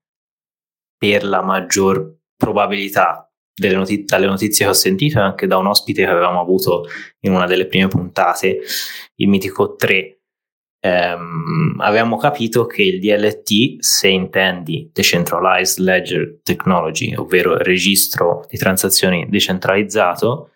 [0.98, 6.04] per la maggior probabilità notiz- dalle notizie che ho sentito e anche da un ospite
[6.04, 6.86] che avevamo avuto
[7.22, 8.62] in una delle prime puntate,
[9.16, 10.20] il mitico 3,
[10.80, 19.28] ehm, avevamo capito che il DLT, se intendi Decentralized Ledger Technology, ovvero registro di transazioni
[19.30, 20.52] decentralizzato,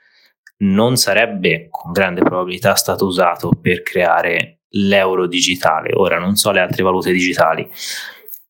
[0.61, 5.93] non sarebbe con grande probabilità stato usato per creare l'euro digitale.
[5.95, 7.67] Ora non so le altre valute digitali,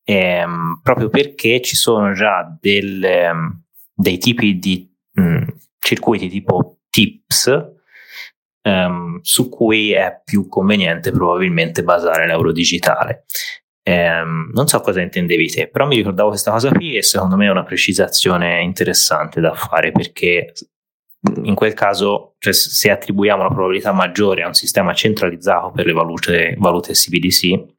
[0.03, 5.43] ehm, proprio perché ci sono già delle, ehm, dei tipi di mh, mm,
[5.79, 7.77] circuiti tipo TIPS
[8.61, 13.25] ehm, su cui è più conveniente probabilmente basare l'euro digitale.
[13.89, 17.47] Um, non so cosa intendevi te, però mi ricordavo questa cosa qui e secondo me
[17.47, 20.53] è una precisazione interessante da fare perché
[21.43, 25.93] in quel caso, cioè, se attribuiamo una probabilità maggiore a un sistema centralizzato per le
[25.93, 27.77] valute, valute CBDC,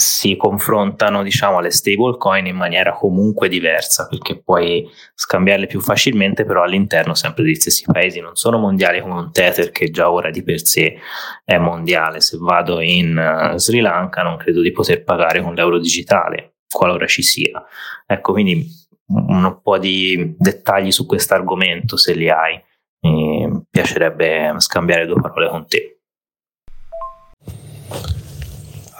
[0.00, 6.62] si confrontano diciamo alle stablecoin in maniera comunque diversa perché puoi scambiarle più facilmente però
[6.62, 8.20] all'interno sempre degli stessi paesi.
[8.20, 10.98] Non sono mondiali come un Tether che già ora di per sé
[11.44, 12.20] è mondiale.
[12.20, 17.06] Se vado in uh, Sri Lanka non credo di poter pagare con l'euro digitale qualora
[17.06, 17.64] ci sia.
[18.06, 18.64] Ecco quindi
[19.08, 22.60] un po' di dettagli su questo argomento se li hai.
[23.00, 25.98] Mi piacerebbe scambiare due parole con te.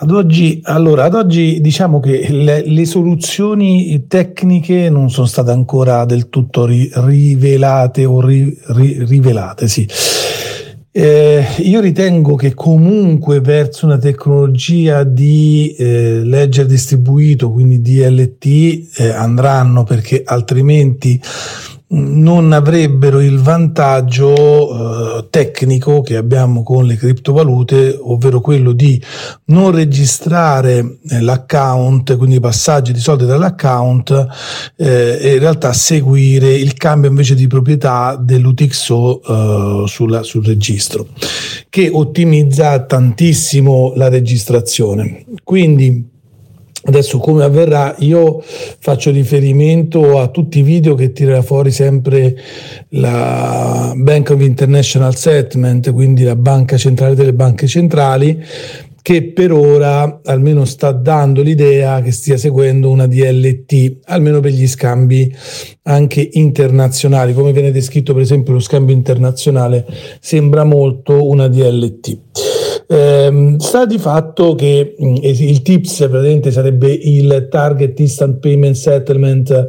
[0.01, 6.05] Ad oggi, allora, ad oggi diciamo che le, le, soluzioni tecniche non sono state ancora
[6.05, 9.89] del tutto ri, rivelate o ri, ri, rivelate, sì.
[11.01, 19.11] Eh, io ritengo che comunque verso una tecnologia di eh, ledger distribuito, quindi DLT, eh,
[19.11, 21.21] andranno perché altrimenti
[21.91, 24.35] non avrebbero il vantaggio
[25.21, 29.03] eh, tecnico che abbiamo con le criptovalute, ovvero quello di
[29.47, 34.27] non registrare eh, l'account, quindi i passaggi di soldi dall'account
[34.77, 41.07] eh, e in realtà seguire il cambio invece di proprietà dell'UTXO eh, sulla, sul registro,
[41.71, 45.25] che ottimizza tantissimo la registrazione.
[45.43, 46.17] Quindi
[46.89, 47.95] Adesso come avverrà?
[47.99, 52.35] Io faccio riferimento a tutti i video che tira fuori sempre
[52.91, 58.43] la Bank of International Settlement, quindi la banca centrale delle banche centrali,
[59.03, 64.67] che per ora almeno sta dando l'idea che stia seguendo una DLT, almeno per gli
[64.67, 65.31] scambi
[65.83, 67.35] anche internazionali.
[67.35, 69.85] Come viene descritto per esempio lo scambio internazionale,
[70.21, 72.19] sembra molto una DLT.
[72.91, 79.69] Eh, sta di fatto che mm, il TIPS praticamente sarebbe il Target Instant Payment Settlement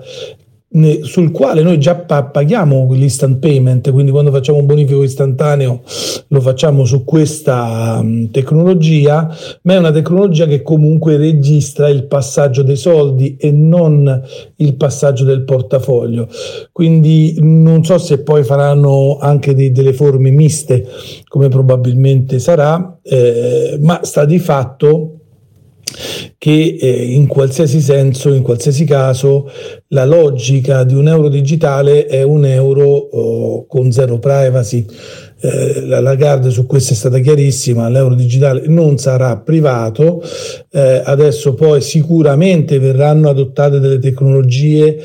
[1.02, 5.82] sul quale noi già paghiamo l'instant payment, quindi quando facciamo un bonifico istantaneo
[6.28, 12.76] lo facciamo su questa tecnologia, ma è una tecnologia che comunque registra il passaggio dei
[12.76, 14.22] soldi e non
[14.58, 16.28] il passaggio del portafoglio.
[16.72, 20.86] Quindi non so se poi faranno anche dei, delle forme miste,
[21.28, 25.19] come probabilmente sarà, eh, ma sta di fatto
[26.38, 29.50] che eh, in qualsiasi senso, in qualsiasi caso,
[29.90, 34.86] la logica di un euro digitale è un euro oh, con zero privacy.
[35.42, 40.22] Eh, la Lagarde su questo è stata chiarissima, l'euro digitale non sarà privato,
[40.72, 44.98] eh, adesso poi sicuramente verranno adottate delle tecnologie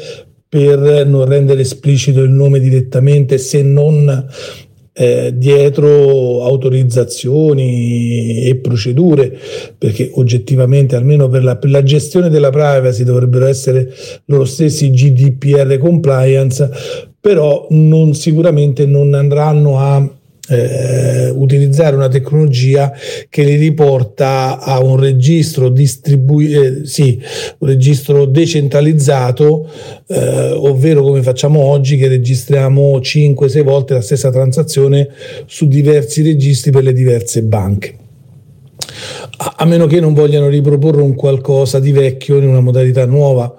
[0.48, 4.24] per non rendere esplicito il nome direttamente se non
[4.96, 9.36] eh, dietro autorizzazioni e procedure,
[9.76, 13.92] perché oggettivamente, almeno per la, per la, gestione della privacy, dovrebbero essere
[14.26, 16.70] loro stessi GDPR compliance,
[17.20, 20.08] però non, sicuramente non andranno a
[20.48, 22.92] eh, utilizzare una tecnologia
[23.28, 27.20] che li riporta a un registro distribuito, eh, sì,
[27.58, 29.68] un registro decentralizzato,
[30.06, 35.08] eh, ovvero come facciamo oggi che registriamo 5-6 volte la stessa transazione
[35.46, 37.98] su diversi registri per le diverse banche.
[39.56, 43.52] A meno che non vogliano riproporre un qualcosa di vecchio in una modalità nuova,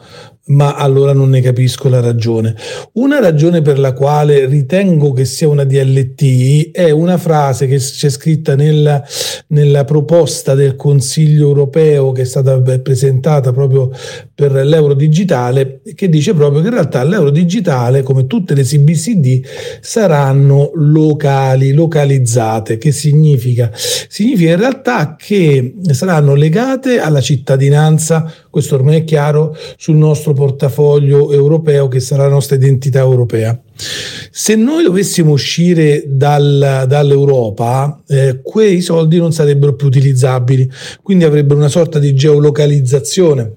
[0.48, 2.56] ma allora non ne capisco la ragione.
[2.93, 8.10] Una ragione per la quale ritengo che sia una DLT è una frase che c'è
[8.10, 9.04] scritta nella,
[9.48, 13.89] nella proposta del Consiglio europeo che è stata presentata proprio
[14.36, 19.45] per l'euro digitale, che dice proprio che in realtà l'euro digitale, come tutte le CBCD,
[19.79, 22.77] saranno locali, localizzate.
[22.77, 23.71] Che significa?
[23.73, 31.31] Significa in realtà che saranno legate alla cittadinanza, questo ormai è chiaro, sul nostro portafoglio
[31.31, 33.57] europeo che sarà la nostra identità europea.
[33.78, 40.69] Se noi dovessimo uscire dal, dall'Europa, eh, quei soldi non sarebbero più utilizzabili,
[41.01, 43.53] quindi avrebbero una sorta di geolocalizzazione,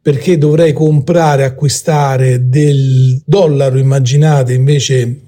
[0.00, 5.20] perché dovrei comprare, acquistare del dollaro, immaginate invece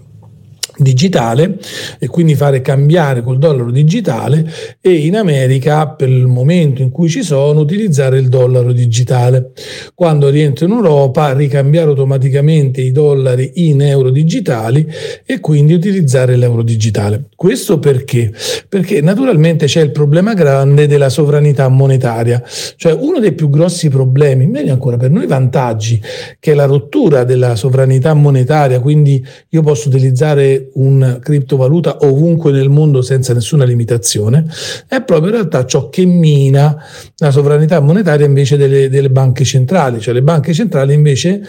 [0.77, 1.59] digitale
[1.99, 4.51] e quindi fare cambiare col dollaro digitale
[4.81, 9.53] e in America per il momento in cui ci sono utilizzare il dollaro digitale.
[9.95, 14.87] Quando rientro in Europa ricambiare automaticamente i dollari in euro digitali
[15.25, 17.27] e quindi utilizzare l'euro digitale.
[17.37, 18.33] Questo perché?
[18.69, 22.43] perché naturalmente c'è il problema grande della sovranità monetaria.
[22.77, 26.01] Cioè uno dei più grossi problemi meglio ancora per noi vantaggi
[26.41, 32.69] che è la rottura della sovranità monetaria quindi io posso utilizzare una criptovaluta ovunque nel
[32.69, 34.47] mondo senza nessuna limitazione,
[34.89, 36.77] è proprio in realtà ciò che mina
[37.17, 41.43] la sovranità monetaria invece delle, delle banche centrali, cioè le banche centrali invece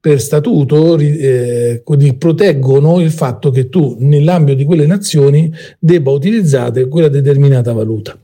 [0.00, 1.82] per statuto eh,
[2.16, 8.16] proteggono il fatto che tu nell'ambito di quelle nazioni debba utilizzare quella determinata valuta.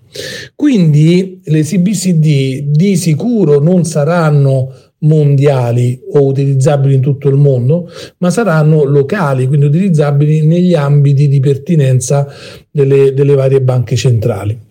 [0.54, 4.72] Quindi le CBCD di sicuro non saranno
[5.04, 7.88] mondiali o utilizzabili in tutto il mondo,
[8.18, 12.26] ma saranno locali, quindi utilizzabili negli ambiti di pertinenza
[12.70, 14.63] delle, delle varie banche centrali.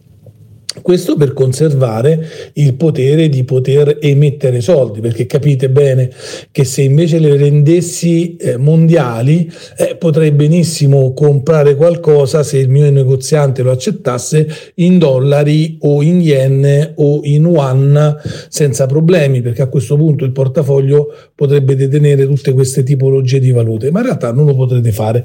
[0.82, 6.10] Questo per conservare il potere di poter emettere soldi, perché capite bene
[6.52, 12.90] che se invece le rendessi eh, mondiali eh, potrei benissimo comprare qualcosa se il mio
[12.90, 18.18] negoziante lo accettasse in dollari o in yen o in yuan
[18.50, 23.92] senza problemi, perché a questo punto il portafoglio potrebbe detenere tutte queste tipologie di valute,
[23.92, 25.24] ma in realtà non lo potrete fare.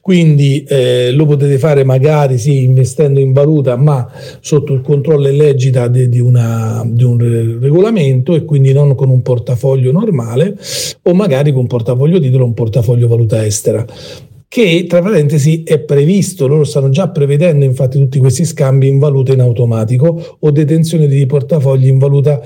[0.00, 4.10] Quindi eh, lo potete fare magari sì investendo in valuta, ma
[4.40, 9.10] sotto il controllo e l'egida di, di, una, di, un regolamento e quindi non con
[9.10, 10.56] un portafoglio normale
[11.02, 13.84] o magari con un portafoglio titolo o un portafoglio valuta estera
[14.48, 19.34] che tra parentesi è previsto, loro stanno già prevedendo infatti tutti questi scambi in valuta
[19.34, 22.40] in automatico o detenzione di portafogli in valuta,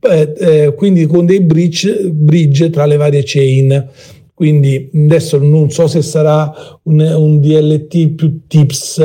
[0.00, 3.88] eh, eh, quindi con dei bridge, bridge tra le varie chain.
[4.38, 6.54] Quindi adesso non so se sarà
[6.84, 9.02] un, un DLT più tips,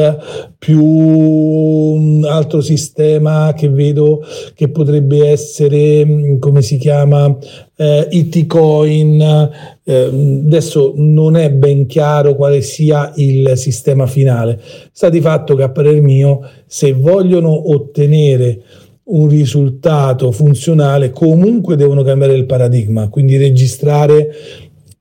[0.59, 4.23] più un altro sistema che vedo
[4.53, 7.35] che potrebbe essere, come si chiama,
[7.75, 9.49] eh, Itcoin.
[9.83, 10.03] Eh,
[10.45, 14.61] adesso non è ben chiaro quale sia il sistema finale.
[14.91, 18.61] Sta di fatto che a parer mio, se vogliono ottenere
[19.05, 24.29] un risultato funzionale, comunque devono cambiare il paradigma, quindi registrare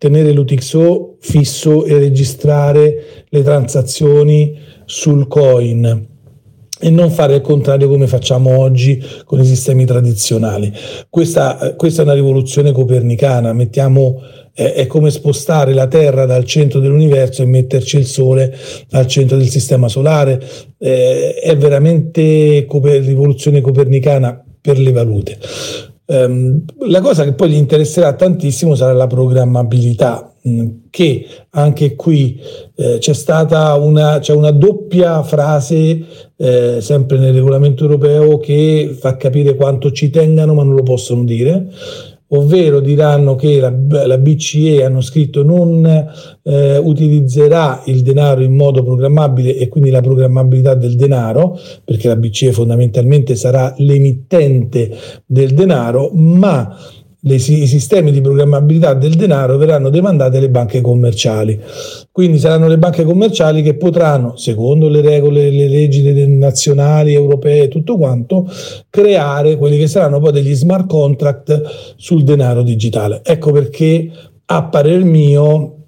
[0.02, 6.08] tenere l'UTXO fisso e registrare le transazioni sul coin
[6.80, 10.72] e non fare il contrario come facciamo oggi con i sistemi tradizionali.
[11.08, 14.20] Questa, questa è una rivoluzione copernicana, mettiamo,
[14.52, 18.52] è, è, come spostare la Terra dal centro dell'universo e metterci il Sole
[18.90, 20.42] al centro del sistema solare,
[20.78, 25.38] eh, è veramente coper- rivoluzione copernicana per le valute.
[26.04, 31.94] Um, la cosa che poi gli interesserà tantissimo sarà la programmabilità, mh, mm, che anche
[31.94, 32.40] qui
[32.74, 36.04] eh, c'è stata una, c'è una doppia frase
[36.36, 41.22] eh, sempre nel regolamento europeo che fa capire quanto ci tengano ma non lo possono
[41.24, 41.68] dire
[42.34, 43.72] ovvero diranno che la,
[44.06, 45.84] la BCE hanno scritto non
[46.42, 52.16] eh, utilizzerà il denaro in modo programmabile e quindi la programmabilità del denaro, perché la
[52.16, 54.90] BCE fondamentalmente sarà l'emittente
[55.26, 56.76] del denaro, ma
[57.24, 61.60] le, i sistemi di programmabilità del denaro verranno demandati alle banche commerciali.
[62.10, 67.68] Quindi saranno le banche commerciali che potranno, secondo le regole, le leggi nazionali, europee e
[67.68, 68.50] tutto quanto,
[68.90, 73.20] creare quelli che saranno poi degli smart contract sul denaro digitale.
[73.22, 74.10] Ecco perché,
[74.44, 75.81] a parer mio,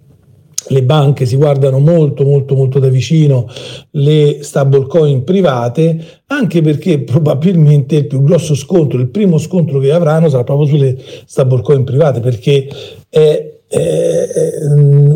[0.68, 3.48] le banche si guardano molto molto molto da vicino
[3.92, 10.28] le stablecoin private anche perché probabilmente il più grosso scontro, il primo scontro che avranno
[10.28, 12.68] sarà proprio sulle stablecoin private perché
[13.08, 13.53] è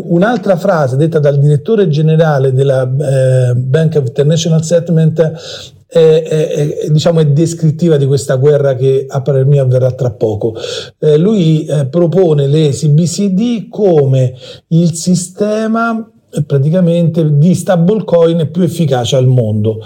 [0.03, 5.21] un'altra frase detta dal direttore generale della eh, Bank of International Settlement
[5.87, 10.11] è, è, è, diciamo, è descrittiva di questa guerra che a parer mio avverrà tra
[10.11, 10.55] poco.
[10.99, 14.35] Eh, lui eh, propone le CBCD come
[14.67, 19.79] il sistema eh, praticamente di stablecoin più efficace al mondo.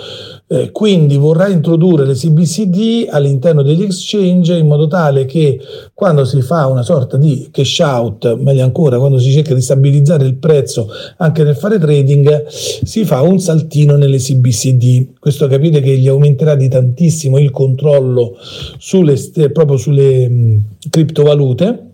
[0.45, 5.59] Eh, quindi vorrà introdurre le CBCD all'interno degli exchange in modo tale che
[5.93, 10.25] quando si fa una sorta di cash out, meglio ancora quando si cerca di stabilizzare
[10.25, 15.17] il prezzo anche nel fare trading, si fa un saltino nelle CBCD.
[15.17, 18.35] Questo capite che gli aumenterà di tantissimo il controllo
[18.77, 19.17] sulle,
[19.51, 21.92] proprio sulle mh, criptovalute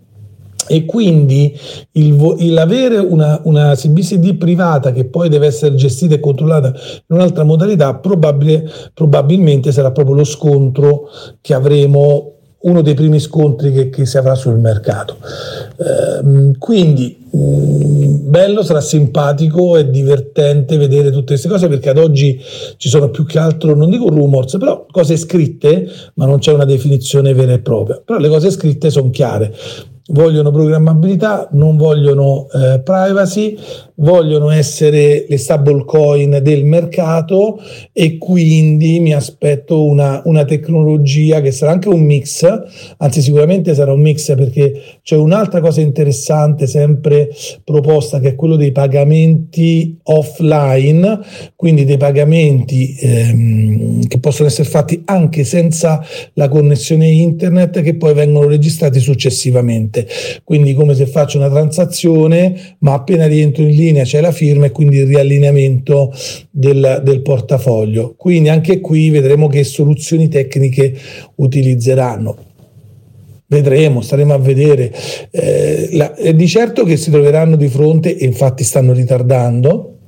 [0.71, 1.57] e quindi
[1.93, 7.15] il, il avere una, una, CBCD privata che poi deve essere gestita e controllata in
[7.15, 11.09] un'altra modalità probabile, probabilmente sarà proprio lo scontro
[11.41, 15.17] che avremo uno dei primi scontri che, che si avrà sul mercato.
[15.77, 22.39] Eh, quindi mm, bello, sarà simpatico e divertente vedere tutte queste cose perché ad oggi
[22.77, 26.65] ci sono più che altro, non dico rumors, però cose scritte, ma non c'è una
[26.65, 27.99] definizione vera e propria.
[28.05, 29.51] Però le cose scritte sono chiare
[30.09, 33.57] vogliono programmabilità, non vogliono eh, privacy,
[33.99, 37.59] vogliono essere le stablecoin del mercato
[37.91, 42.47] e quindi mi aspetto una, una, tecnologia che sarà anche un mix,
[42.97, 47.29] anzi sicuramente sarà un mix perché c'è un'altra cosa interessante sempre
[47.63, 51.19] proposta che è quello dei pagamenti offline,
[51.55, 56.01] quindi dei pagamenti ehm, che possono essere fatti anche senza
[56.33, 59.98] la connessione internet che poi vengono registrati successivamente.
[60.43, 64.71] Quindi come se faccio una transazione ma appena rientro in linea c'è la firma e
[64.71, 66.13] quindi il riallineamento
[66.51, 68.15] del, del portafoglio.
[68.17, 70.93] Quindi anche qui vedremo che soluzioni tecniche
[71.35, 72.37] utilizzeranno.
[73.47, 74.93] Vedremo, staremo a vedere.
[75.31, 79.98] Eh, la, di certo che si troveranno di fronte, e infatti stanno ritardando,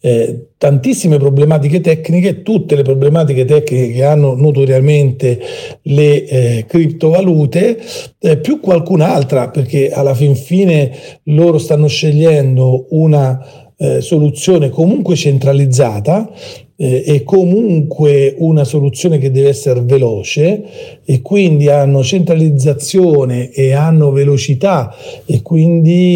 [0.00, 5.40] eh, tantissime problematiche tecniche, tutte le problematiche tecniche che hanno notoriamente
[5.82, 7.78] le eh, criptovalute,
[8.18, 10.92] eh, più qualcun'altra, perché alla fin fine
[11.24, 16.30] loro stanno scegliendo una eh, soluzione comunque centralizzata
[16.76, 20.62] eh, e comunque una soluzione che deve essere veloce
[21.04, 24.94] e quindi hanno centralizzazione e hanno velocità
[25.26, 26.08] e quindi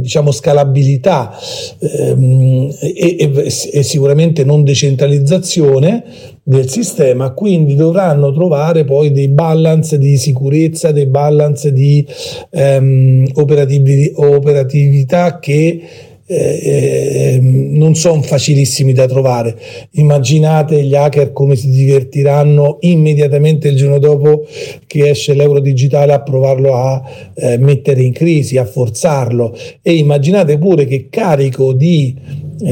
[0.00, 1.36] diciamo scalabilità.
[1.78, 6.04] Ehm, e, e, e sicuramente non decentralizzazione
[6.44, 12.04] del sistema, quindi dovranno trovare poi dei balance di sicurezza, dei balance di
[12.50, 15.82] ehm, operatività che
[16.26, 19.56] eh, ehm, non sono facilissimi da trovare.
[19.92, 24.46] Immaginate gli hacker come si divertiranno immediatamente il giorno dopo
[24.86, 27.02] che esce l'euro digitale a provarlo a
[27.34, 32.14] eh, mettere in crisi, a forzarlo e immaginate pure che carico di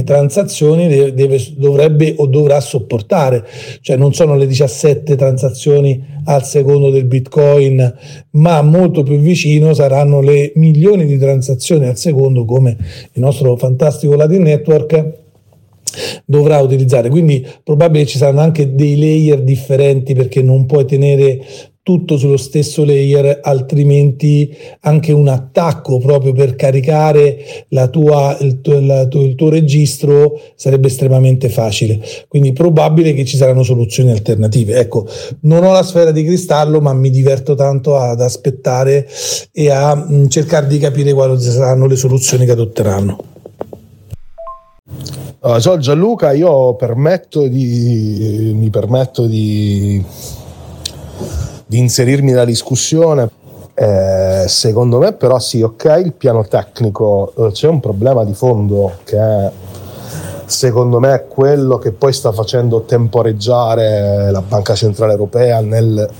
[0.05, 3.45] transazioni deve, deve, dovrebbe o dovrà sopportare,
[3.81, 7.95] cioè non sono le 17 transazioni al secondo del Bitcoin,
[8.33, 12.77] ma molto più vicino saranno le milioni di transazioni al secondo come
[13.12, 15.19] il nostro fantastico Latin Network
[16.25, 17.09] dovrà utilizzare.
[17.09, 21.41] Quindi probabilmente ci saranno anche dei layer differenti perché non puoi tenere
[21.82, 29.09] tutto sullo stesso layer, altrimenti anche un attacco proprio per caricare tua, il, tuo, la,
[29.11, 31.98] il tuo registro sarebbe estremamente facile.
[32.28, 34.78] Quindi probabile che ci saranno soluzioni alternative.
[34.78, 35.07] Ecco,
[35.40, 39.09] non ho la sfera di cristallo, ma mi diverto tanto ad aspettare
[39.52, 43.24] e a mh, mm, cercare di capire quali saranno le soluzioni che adotteranno.
[45.40, 50.05] Uh, ciao Gianluca, io permetto di, mi permetto di
[51.70, 53.30] di inserirmi nella discussione.
[53.74, 58.97] Eh, secondo me però sì, ok, il piano tecnico eh, c'è un problema di fondo
[59.05, 59.51] che è
[60.44, 66.10] secondo me quello che poi sta facendo temporeggiare la Banca Centrale Europea nel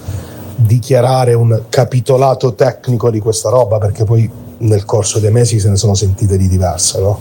[0.55, 5.77] dichiarare un capitolato tecnico di questa roba perché poi nel corso dei mesi se ne
[5.77, 7.01] sono sentite di diverse.
[7.01, 7.19] No?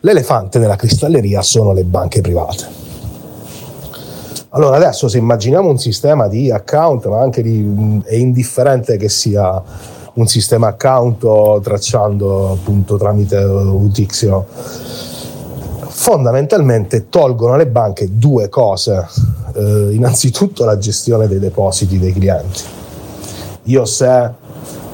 [0.00, 2.85] L'elefante nella cristalleria sono le banche private
[4.56, 9.62] allora adesso se immaginiamo un sistema di account, ma anche di, è indifferente che sia
[10.14, 14.46] un sistema account tracciando appunto tramite UTXO,
[15.88, 19.06] fondamentalmente tolgono alle banche due cose.
[19.54, 22.62] Eh, innanzitutto la gestione dei depositi dei clienti.
[23.64, 24.30] Io se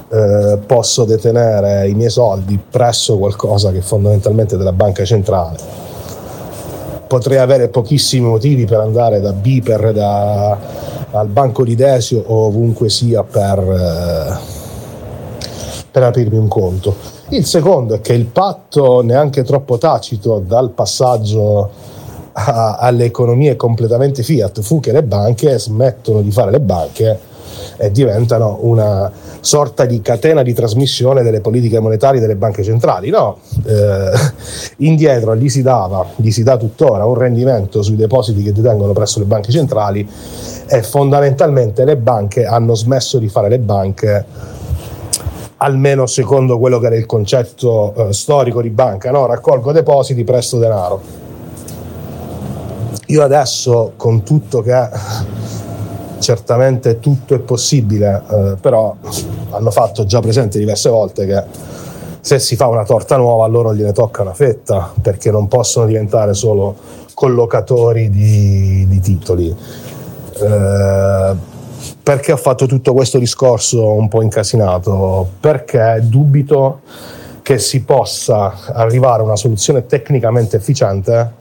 [0.09, 5.82] eh, posso detenere i miei soldi presso qualcosa che fondamentalmente è della banca centrale
[7.13, 10.57] potrei avere pochissimi motivi per andare da Biper, da,
[11.11, 14.39] al banco di Desio o ovunque sia per, eh,
[15.91, 16.97] per aprirmi un conto.
[17.29, 21.69] Il secondo è che il patto neanche troppo tacito dal passaggio
[22.33, 27.21] a, alle economie completamente fiat fu che le banche smettono di fare le banche
[27.77, 29.11] e diventano una
[29.41, 33.11] sorta di catena di trasmissione delle politiche monetarie delle banche centrali.
[33.11, 34.11] No, eh,
[34.79, 39.19] indietro gli si dava, gli si dà tuttora un rendimento sui depositi che detengono presso
[39.19, 40.09] le banche centrali
[40.67, 44.25] e fondamentalmente le banche hanno smesso di fare le banche
[45.63, 49.27] almeno secondo quello che era il concetto eh, storico di banca, no?
[49.27, 51.01] raccolgo depositi, presto denaro.
[53.07, 54.89] Io adesso con tutto che
[56.23, 58.97] certamente tutto è possibile, eh, però
[59.51, 61.45] hanno fatto già presente diverse volte che
[62.21, 66.33] se si fa una torta nuova loro gliene tocca una fetta, perché non possono diventare
[66.33, 66.77] solo
[67.13, 69.55] collocatori di, di titoli.
[70.35, 71.35] Eh,
[72.03, 75.29] perché ho fatto tutto questo discorso un po' incasinato?
[75.41, 76.81] Perché dubito
[77.43, 81.41] che si possa arrivare a una soluzione tecnicamente efficiente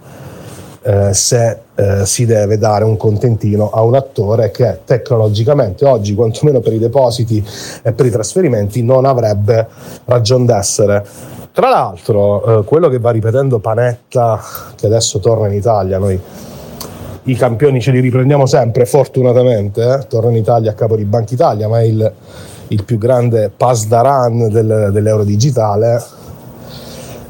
[0.83, 6.59] eh, se eh, si deve dare un contentino a un attore che tecnologicamente oggi, quantomeno
[6.59, 7.43] per i depositi
[7.83, 9.67] e per i trasferimenti, non avrebbe
[10.05, 11.05] ragion d'essere.
[11.51, 14.41] Tra l'altro, eh, quello che va ripetendo Panetta,
[14.75, 16.19] che adesso torna in Italia, noi
[17.23, 20.07] i campioni ce li riprendiamo sempre, fortunatamente, eh?
[20.07, 22.11] torna in Italia a capo di Banca Italia, ma è il,
[22.69, 26.01] il più grande pasdaran del, dell'euro digitale.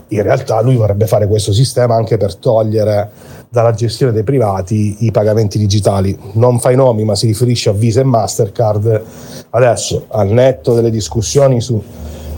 [0.10, 3.10] In realtà lui vorrebbe fare questo sistema anche per togliere
[3.52, 6.18] dalla gestione dei privati i pagamenti digitali.
[6.34, 9.04] Non fa i nomi, ma si riferisce a Visa e Mastercard.
[9.50, 11.84] Adesso, al netto delle discussioni su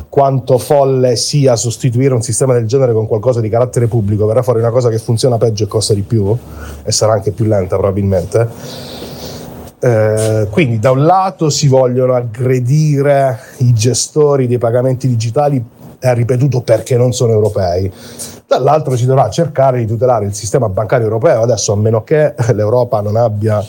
[0.10, 4.58] quanto folle sia sostituire un sistema del genere con qualcosa di carattere pubblico, verrà fuori
[4.58, 6.36] una cosa che funziona peggio e costa di più
[6.84, 8.50] e sarà anche più lenta probabilmente.
[9.80, 15.64] Eh, quindi da un lato si vogliono aggredire i gestori dei pagamenti digitali,
[16.00, 17.92] è ripetuto perché non sono europei,
[18.48, 23.02] dall'altro si dovrà cercare di tutelare il sistema bancario europeo, adesso a meno che l'Europa
[23.02, 23.66] non abbia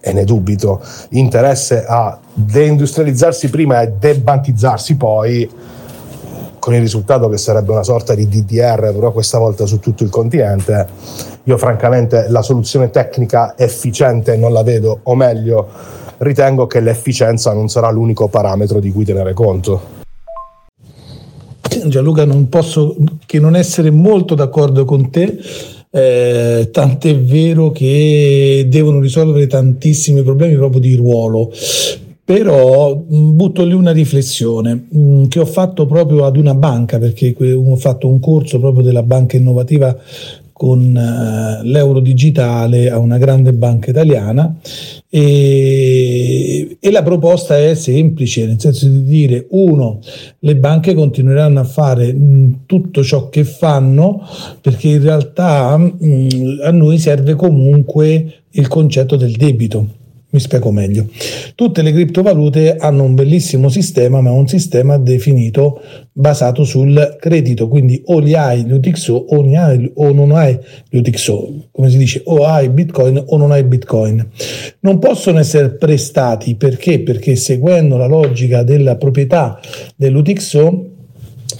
[0.00, 5.50] e ne dubito, interesse a deindustrializzarsi prima e debantizzarsi poi,
[6.58, 10.10] con il risultato che sarebbe una sorta di DDR, però questa volta su tutto il
[10.10, 10.86] continente.
[11.44, 15.68] Io francamente la soluzione tecnica efficiente non la vedo, o meglio,
[16.18, 20.03] ritengo che l'efficienza non sarà l'unico parametro di cui tenere conto.
[21.86, 22.96] Gianluca, non posso
[23.26, 25.38] che non essere molto d'accordo con te.
[25.90, 31.52] Eh, tant'è vero che devono risolvere tantissimi problemi proprio di ruolo.
[32.24, 37.76] Però butto lì una riflessione mh, che ho fatto proprio ad una banca, perché ho
[37.76, 39.96] fatto un corso proprio della banca innovativa
[40.54, 44.54] con uh, l'euro digitale a una grande banca italiana
[45.10, 50.00] e, e, la proposta è semplice, nel senso di dire, uno,
[50.40, 54.20] le banche continueranno a fare mh, tutto ciò che fanno
[54.60, 60.02] perché in realtà mh, a noi serve comunque il concetto del debito
[60.34, 61.06] mi spiego meglio.
[61.54, 65.80] Tutte le criptovalute hanno un bellissimo sistema, ma un sistema definito
[66.12, 70.58] basato sul credito, quindi o li hai gli UTXO o, hai, o non hai
[70.90, 74.28] gli UTXO, come si dice, o hai Bitcoin o non hai Bitcoin.
[74.80, 77.00] Non possono essere prestati perché?
[77.00, 79.60] Perché seguendo la logica della proprietà
[79.94, 80.88] dell'UTXO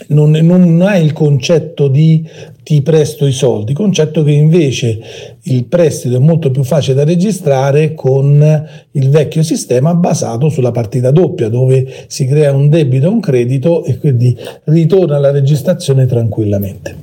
[0.08, 2.28] non, non hai il concetto di
[2.64, 4.98] ti presto i soldi, concetto che invece
[5.42, 11.10] il prestito è molto più facile da registrare con il vecchio sistema basato sulla partita
[11.10, 16.96] doppia, dove si crea un debito e un credito e quindi ritorna la registrazione tranquillamente.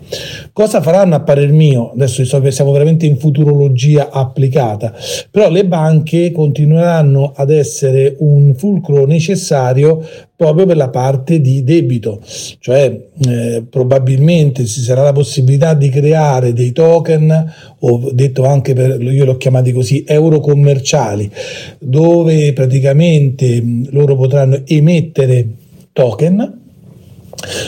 [0.52, 1.92] Cosa faranno a parer mio?
[1.92, 4.94] Adesso siamo veramente in futurologia applicata,
[5.30, 10.04] però le banche continueranno ad essere un fulcro necessario
[10.42, 12.20] proprio per la parte di debito,
[12.58, 19.00] cioè eh, probabilmente ci sarà la possibilità di creare dei token, o detto anche per,
[19.00, 21.30] io l'ho chiamati così, euro commerciali,
[21.78, 25.48] dove praticamente loro potranno emettere
[25.94, 26.60] token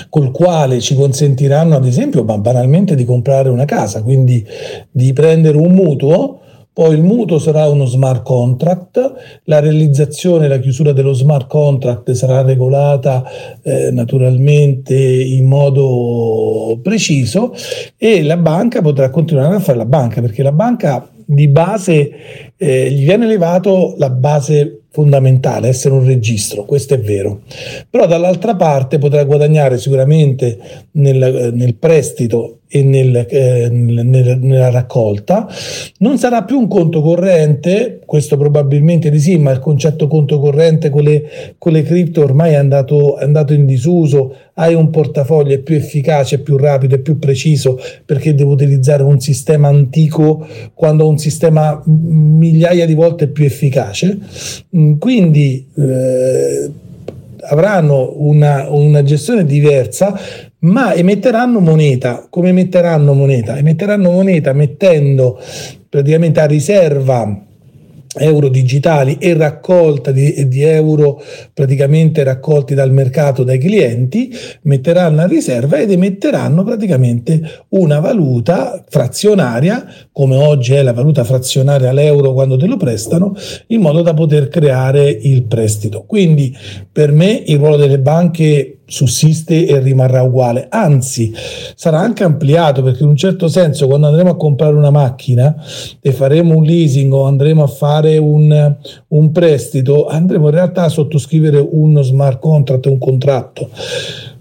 [0.10, 4.44] col quale ci consentiranno ad esempio banalmente di comprare una casa, quindi
[4.90, 6.40] di prendere un mutuo
[6.74, 12.12] poi il mutuo sarà uno smart contract, la realizzazione e la chiusura dello smart contract
[12.14, 13.24] sarà regolata
[13.62, 17.54] eh, naturalmente in modo preciso
[17.96, 22.12] e la banca potrà continuare a fare la banca perché la banca di base
[22.58, 27.42] eh, gli viene elevato la base fondamentale, essere un registro, questo è vero.
[27.90, 30.60] Però dall'altra parte potrà guadagnare sicuramente
[30.92, 35.48] nel, nel prestito nel, eh, nel, nella raccolta.
[36.00, 40.90] Non sarà più un conto corrente, questo probabilmente di sì, ma il concetto conto corrente
[40.90, 44.36] con le, con le cripto ormai è andato, è andato in disuso.
[44.56, 49.04] Hai un portafoglio, è più efficace, è più rapido, è più preciso perché devo utilizzare
[49.04, 54.18] un sistema antico quando un sistema migliaia di volte più efficace.
[54.76, 56.72] Mm, quindi eh,
[57.50, 60.18] avranno una, una gestione diversa,
[60.64, 62.28] ma emetteranno moneta.
[62.30, 63.58] Come emetteranno moneta?
[63.58, 65.40] Emetteranno moneta mettendo
[65.90, 67.42] praticamente a riserva
[68.16, 71.22] euro digitali e raccolta di, di, euro
[71.54, 74.32] praticamente raccolti dal mercato dai clienti
[74.64, 81.92] metteranno a riserva ed emetteranno praticamente una valuta frazionaria come oggi è la valuta frazionaria
[81.92, 83.36] l'euro quando te lo prestano
[83.68, 86.56] in modo da poter creare il prestito quindi
[86.92, 91.34] per me il ruolo delle banche sussiste e rimarrà uguale, anzi
[91.74, 95.56] sarà anche ampliato perché in un certo senso quando andremo a comprare una macchina
[96.00, 98.76] e faremo un leasing o andremo a fare un,
[99.08, 103.70] un prestito, andremo in realtà a sottoscrivere uno smart contract, un contratto.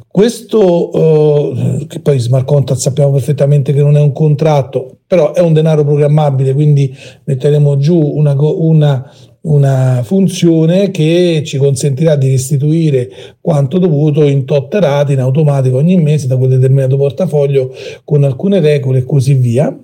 [0.06, 5.40] Questo, uh, che poi smart contract sappiamo perfettamente che non è un contratto, però è
[5.40, 9.10] un denaro programmabile, quindi metteremo giù una, una,
[9.42, 13.10] una funzione che ci consentirà di restituire
[13.40, 17.74] quanto dovuto in tot rate in automatico ogni mese da quel determinato portafoglio
[18.04, 19.76] con alcune regole e così via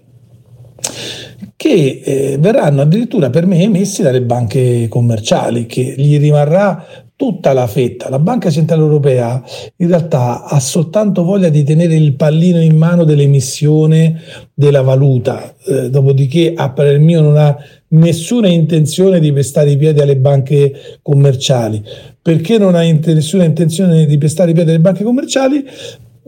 [1.57, 7.67] che eh, verranno addirittura per me emessi dalle banche commerciali che gli rimarrà tutta la
[7.67, 8.09] fetta.
[8.09, 9.43] La Banca Centrale Europea
[9.79, 14.21] in realtà ha soltanto voglia di tenere il pallino in mano dell'emissione
[14.55, 17.57] della valuta, eh, dopodiché a parer mio non ha
[17.89, 21.83] nessuna intenzione di pestare i piedi alle banche commerciali.
[22.23, 25.65] Perché non ha nessuna intenzione di pestare i piedi alle banche commerciali?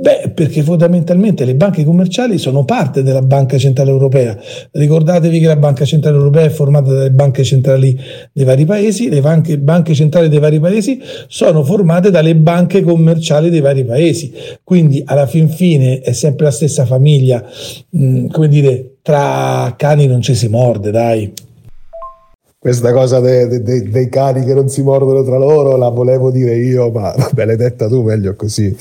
[0.00, 4.34] Beh, perché fondamentalmente le banche commerciali sono parte della Banca Centrale Europea.
[4.70, 8.00] Ricordatevi che la Banca Centrale Europea è formata dalle banche centrali
[8.32, 13.50] dei vari paesi, le banche, banche centrali dei vari paesi sono formate dalle banche commerciali
[13.50, 14.32] dei vari paesi.
[14.64, 17.44] Quindi alla fin fine è sempre la stessa famiglia,
[17.90, 21.30] mh, mm, come dire, tra cani non ci si morde, dai.
[22.58, 26.56] Questa cosa dei, dei, dei cani che non si mordono tra loro la volevo dire
[26.56, 28.74] io, ma vabbè, l'hai detta tu, meglio così.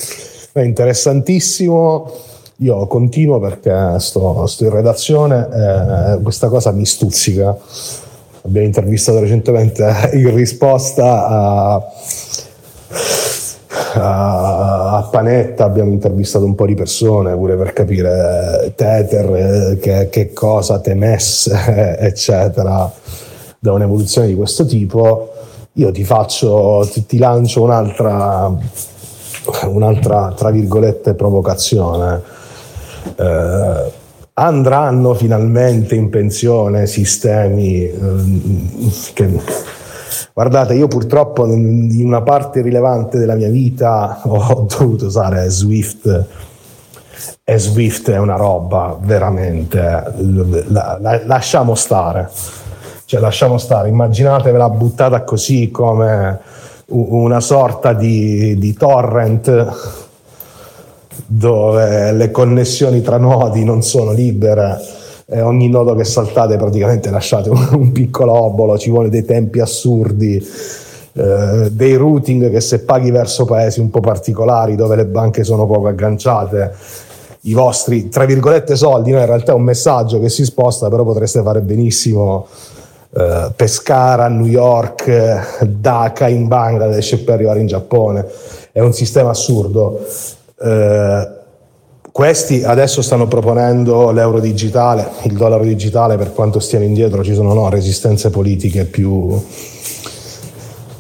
[0.52, 2.12] È interessantissimo.
[2.62, 7.56] Io continuo perché sto, sto in redazione eh, questa cosa mi stuzzica.
[8.42, 11.74] Abbiamo intervistato recentemente in risposta a,
[13.94, 20.34] a, a, Panetta, abbiamo intervistato un po' di persone pure per capire Tether, che, che
[20.34, 21.48] cosa, Temes,
[22.00, 22.92] eccetera,
[23.60, 25.32] da un'evoluzione di questo tipo.
[25.74, 28.52] Io ti faccio, ti, ti lancio un'altra
[29.68, 32.22] un'altra, tra virgolette, provocazione.
[33.16, 33.92] Eh,
[34.34, 37.92] andranno finalmente in pensione sistemi eh,
[39.14, 39.42] che...
[40.34, 46.26] Guardate, io purtroppo in una parte rilevante della mia vita ho dovuto usare Swift
[47.44, 49.78] e Swift è una roba veramente
[50.68, 52.30] la, la, lasciamo stare
[53.04, 56.40] cioè lasciamo stare immaginatevela buttata così come
[56.90, 59.98] una sorta di, di torrent
[61.26, 64.80] dove le connessioni tra nodi non sono libere
[65.28, 70.44] e ogni nodo che saltate praticamente lasciate un, piccolo obolo, ci vuole dei tempi assurdi,
[71.14, 75.68] eh, dei routing che se paghi verso paesi un po' particolari dove le banche sono
[75.68, 76.74] poco agganciate,
[77.42, 79.20] i vostri, tra virgolette, soldi, no?
[79.20, 82.48] in realtà è un messaggio che si sposta, però potreste fare benissimo
[83.12, 88.26] eh, Pescara New York, Dhaka in Bangladesh e poi arrivare in Giappone.
[88.72, 90.06] È un sistema assurdo.
[90.62, 91.38] Eh,
[92.12, 97.54] questi adesso stanno proponendo l'euro digitale, il dollaro digitale, per quanto stiano indietro ci sono
[97.54, 99.42] no, resistenze politiche più,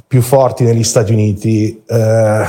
[0.07, 1.83] più, forti negli Stati Uniti.
[1.85, 2.43] Eh,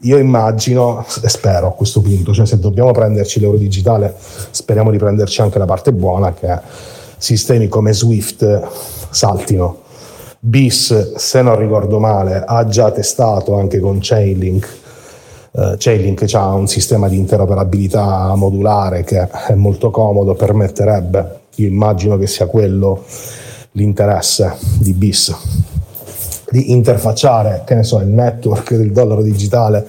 [0.00, 4.14] io immagino, e spero a questo punto, cioè se dobbiamo prenderci l'euro digitale,
[4.50, 6.60] speriamo di prenderci anche la parte buona che è
[7.22, 8.60] sistemi come Swift
[9.10, 9.78] saltino.
[10.40, 14.80] BIS, se non ricordo male, ha già testato anche con Chainlink.
[15.52, 22.18] Uh, Chainlink ha un sistema di interoperabilità modulare che è molto comodo, permetterebbe, io immagino
[22.18, 23.04] che sia quello
[23.72, 25.36] l'interesse di BIS,
[26.50, 29.86] di interfacciare, che ne so, il network del dollaro digitale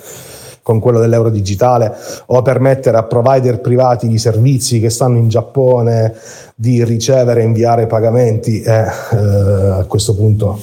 [0.64, 1.94] con quello dell'euro digitale
[2.27, 6.15] o permettere a provider privati di servizi che stanno in Giappone
[6.56, 10.60] di ricevere e inviare pagamenti e eh, a questo punto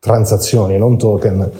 [0.00, 1.50] transazioni, non token,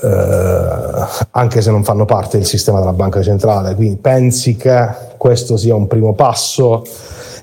[0.00, 3.74] eh, anche se non fanno parte del sistema della banca centrale.
[3.74, 6.84] Quindi pensi che questo sia un primo passo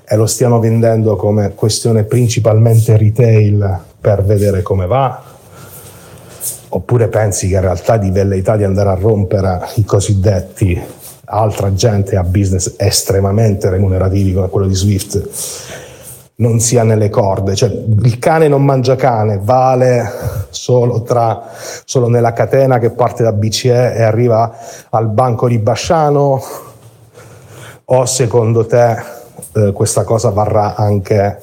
[0.08, 5.34] e lo stiano vendendo come questione principalmente retail per vedere come va?
[6.68, 10.80] Oppure pensi che in realtà di velleità di andare a rompere i cosiddetti
[11.26, 15.74] altra gente a business estremamente remunerativi come quello di Swift
[16.38, 20.10] non sia nelle corde, cioè il cane non mangia cane, vale
[20.50, 21.48] solo, tra,
[21.84, 24.54] solo nella catena che parte da BCE e arriva
[24.90, 26.42] al banco di Basciano
[27.84, 28.96] o secondo te
[29.54, 31.40] eh, questa cosa varrà anche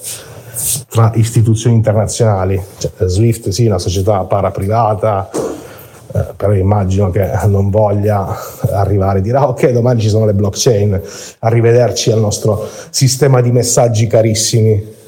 [0.89, 2.61] tra istituzioni internazionali.
[2.77, 8.35] Cioè, Swift sì, una società paraprivata, eh, però immagino che non voglia
[8.71, 11.01] arrivare e dire ah, ok domani ci sono le blockchain,
[11.39, 15.01] arrivederci al nostro sistema di messaggi carissimi.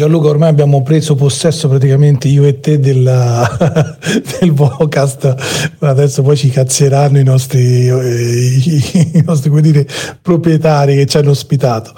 [0.00, 3.46] Gianluca, ormai abbiamo preso possesso praticamente io e te della,
[4.40, 5.34] del podcast,
[5.80, 9.86] adesso poi ci cazzeranno i nostri, eh, i nostri dire,
[10.22, 11.92] proprietari che ci hanno ospitato.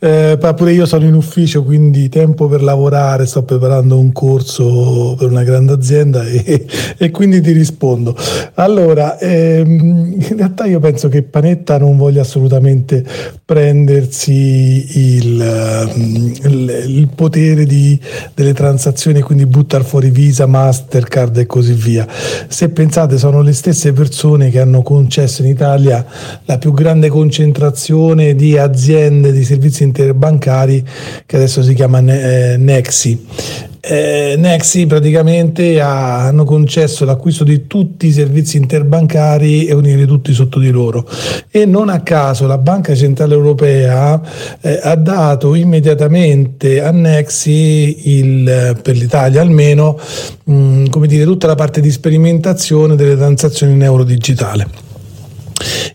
[0.00, 5.30] Eh, pure io sono in ufficio, quindi tempo per lavorare, sto preparando un corso per
[5.30, 6.66] una grande azienda e,
[6.98, 8.16] e quindi ti rispondo.
[8.54, 13.04] Allora, ehm, in realtà io penso che Panetta non voglia assolutamente
[13.44, 18.00] prendersi il, il, il potere di,
[18.34, 22.06] delle transazioni quindi buttare fuori Visa, Mastercard e così via.
[22.48, 26.04] Se pensate sono le stesse persone che hanno concesso in Italia
[26.46, 30.84] la più grande concentrazione di aziende di servizi interbancari
[31.26, 38.06] che adesso si chiama eh, Nexi eh, Nexi praticamente ha, hanno concesso l'acquisto di tutti
[38.06, 41.06] i servizi interbancari e unire tutti sotto di loro
[41.50, 44.18] e non a caso la Banca Centrale Europea
[44.62, 49.98] eh, ha dato immediatamente a Nexi il, per l'Italia almeno
[50.44, 54.83] mh, come dire, tutta la parte di sperimentazione delle transazioni in euro digitale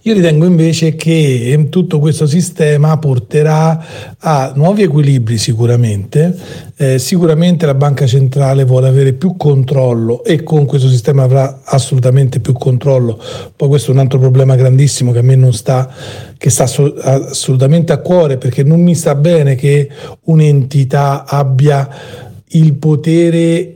[0.03, 3.85] Io ritengo invece che tutto questo sistema porterà
[4.17, 6.35] a nuovi equilibri sicuramente,
[6.77, 12.39] eh, sicuramente la banca centrale vuole avere più controllo e con questo sistema avrà assolutamente
[12.39, 13.21] più controllo,
[13.55, 15.89] poi questo è un altro problema grandissimo che a me non sta,
[16.37, 19.89] che sta assolutamente a cuore perché non mi sta bene che
[20.23, 21.87] un'entità abbia
[22.51, 23.75] il potere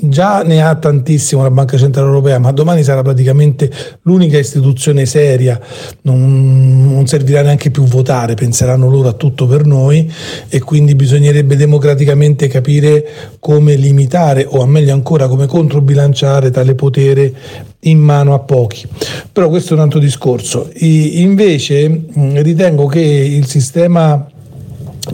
[0.00, 3.70] già ne ha tantissimo la Banca Centrale Europea, ma domani sarà praticamente
[4.02, 5.60] l'unica istituzione seria,
[6.02, 10.10] non, non, servirà neanche più votare, penseranno loro a tutto per noi
[10.48, 13.06] e quindi bisognerebbe democraticamente capire
[13.38, 17.32] come limitare o a meglio ancora come controbilanciare tale potere
[17.80, 18.86] in mano a pochi.
[19.32, 20.70] Però questo è un altro discorso.
[20.74, 24.26] I, invece ritengo che il sistema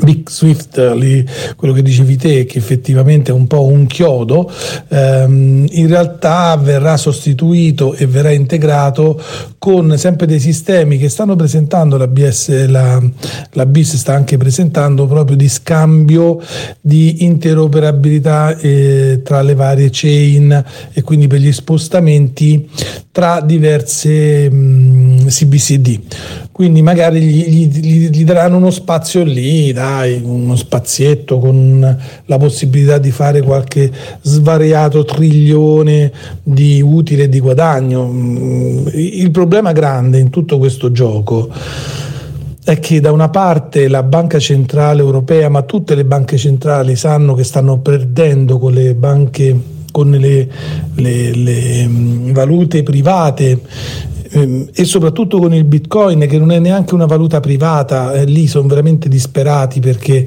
[0.00, 1.24] Big Swift, lì,
[1.56, 4.50] quello che dicevi te, che effettivamente è un po' un chiodo,
[4.88, 9.20] ehm, in realtà verrà sostituito e verrà integrato
[9.58, 13.00] con sempre dei sistemi che stanno presentando la BS, la,
[13.52, 16.40] la BIS sta anche presentando proprio di scambio
[16.80, 22.68] di interoperabilità eh, tra le varie chain e quindi per gli spostamenti
[23.12, 26.00] tra diverse mh, mm, CBCD
[26.52, 32.98] quindi magari gli, gli, gli, daranno uno spazio lì, dai, uno spazietto con la possibilità
[32.98, 36.12] di fare qualche svariato trilione
[36.42, 38.06] di utile e di guadagno.
[38.06, 41.48] Mm, il problema grande in tutto questo gioco
[42.64, 47.32] è che da una parte la Banca Centrale Europea, ma tutte le banche centrali sanno
[47.32, 50.48] che stanno perdendo con le banche con le,
[50.94, 53.60] le, le mm, valute private
[54.34, 58.66] e soprattutto con il bitcoin che non è neanche una valuta privata, eh, lì sono
[58.66, 60.26] veramente disperati perché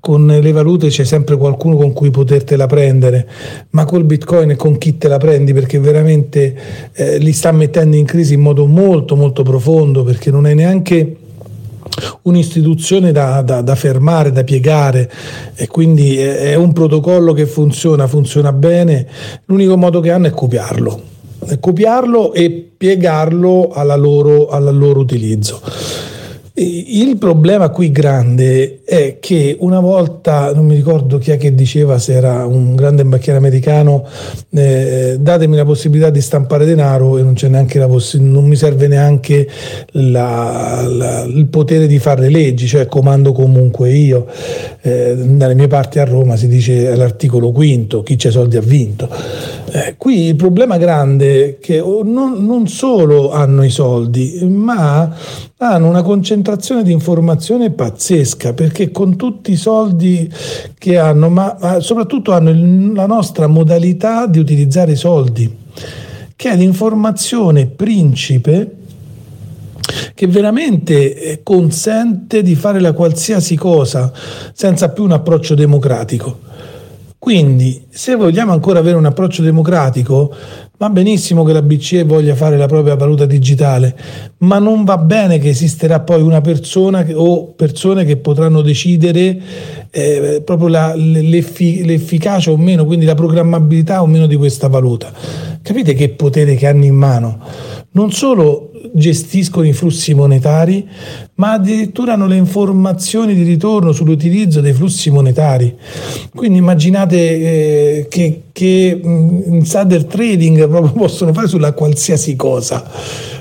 [0.00, 3.28] con le valute c'è sempre qualcuno con cui potertela prendere,
[3.70, 5.52] ma col bitcoin con chi te la prendi?
[5.52, 6.56] Perché veramente
[6.92, 11.16] eh, li sta mettendo in crisi in modo molto molto profondo perché non è neanche
[12.22, 15.10] un'istituzione da, da, da, fermare, da piegare.
[15.54, 19.06] E quindi è un protocollo che funziona, funziona bene,
[19.46, 21.14] l'unico modo che hanno è copiarlo
[21.60, 25.60] copiarlo e piegarlo alla loro, al loro utilizzo.
[26.54, 31.98] Il problema qui grande è che una volta, non mi ricordo chi è che diceva
[31.98, 34.06] se era un grande banchiere americano,
[34.50, 37.34] eh, datemi la possibilità di stampare denaro e non
[37.88, 39.48] possibilità, non mi serve neanche
[39.90, 44.28] la, la, il potere di fare le leggi, cioè comando comunque io.
[44.82, 49.10] Eh, dalle mie parti a Roma si dice all'articolo quinto, chi c'è soldi ha vinto.
[49.72, 55.12] Eh, qui il problema grande è che non, non solo hanno i soldi, ma
[55.58, 60.32] hanno una concentrazione di informazione pazzesca perché con tutti i soldi
[60.78, 65.54] che hanno, ma, ma soprattutto hanno il, la nostra modalità di utilizzare i soldi,
[66.34, 68.76] che è l'informazione principe
[70.14, 74.12] che veramente eh, consente di fare la qualsiasi cosa
[74.52, 76.40] senza più un approccio democratico.
[77.18, 80.32] Quindi, se vogliamo ancora avere un approccio democratico,
[80.78, 83.96] Va benissimo che la BCE voglia fare la propria valuta digitale,
[84.38, 89.40] ma non va bene che esisterà poi una persona che, o persone che potranno decidere
[89.90, 95.10] eh, proprio la, l'effic- l'efficacia o meno, quindi la programmabilità o meno di questa valuta.
[95.62, 97.38] Capite che potere che hanno in mano?
[97.92, 100.86] Non solo gestiscono i flussi monetari,
[101.34, 105.74] ma addirittura hanno le informazioni di ritorno sull'utilizzo dei flussi monetari.
[106.34, 112.88] Quindi immaginate eh, che, che mm, insider trading proprio possono fare sulla qualsiasi cosa.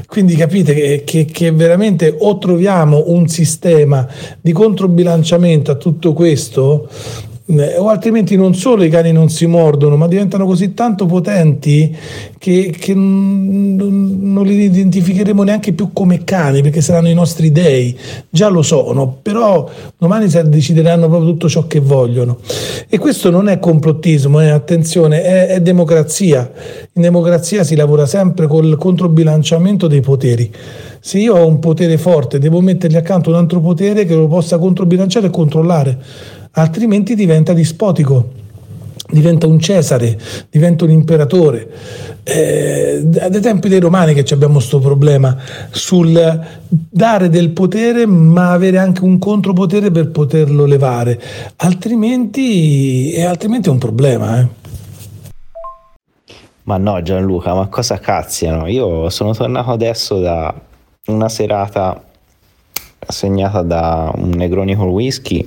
[0.08, 4.08] Quindi capite che, che, che, veramente o troviamo un sistema
[4.40, 6.88] di controbilanciamento a tutto questo
[7.48, 11.96] o altrimenti non solo i cani non si mordono, ma diventano così tanto potenti
[12.40, 17.96] che, che non, li identificheremo neanche più come cani perché saranno i nostri dei,
[18.30, 22.40] già lo sono, però domani decideranno proprio tutto ciò che vogliono.
[22.90, 26.52] E questo non è complottismo, è, attenzione, è, è democrazia.
[26.94, 30.52] In democrazia si lavora sempre col controbilanciamento dei poteri.
[31.00, 34.58] Se io ho un potere forte, devo mettergli accanto un altro potere che lo possa
[34.58, 35.98] controbilanciare e controllare
[36.56, 38.44] altrimenti diventa dispotico
[39.08, 40.18] diventa un Cesare,
[40.50, 41.70] diventa un imperatore.
[42.24, 45.38] Eh, dai tempi dei romani che abbiamo questo problema
[45.70, 51.22] sul dare del potere ma avere anche un contropotere per poterlo levare,
[51.58, 54.40] altrimenti, eh, altrimenti è un problema.
[54.40, 54.48] Eh.
[56.64, 58.66] Ma no Gianluca, ma cosa cazziano?
[58.68, 60.54] Io sono tornato adesso da
[61.08, 62.04] una serata
[63.08, 65.46] segnata da un Negroni col whisky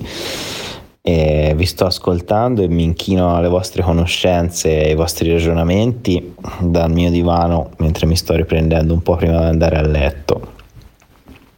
[1.09, 6.91] e vi sto ascoltando e mi inchino alle vostre conoscenze e ai vostri ragionamenti dal
[6.91, 10.53] mio divano mentre mi sto riprendendo un po' prima di andare a letto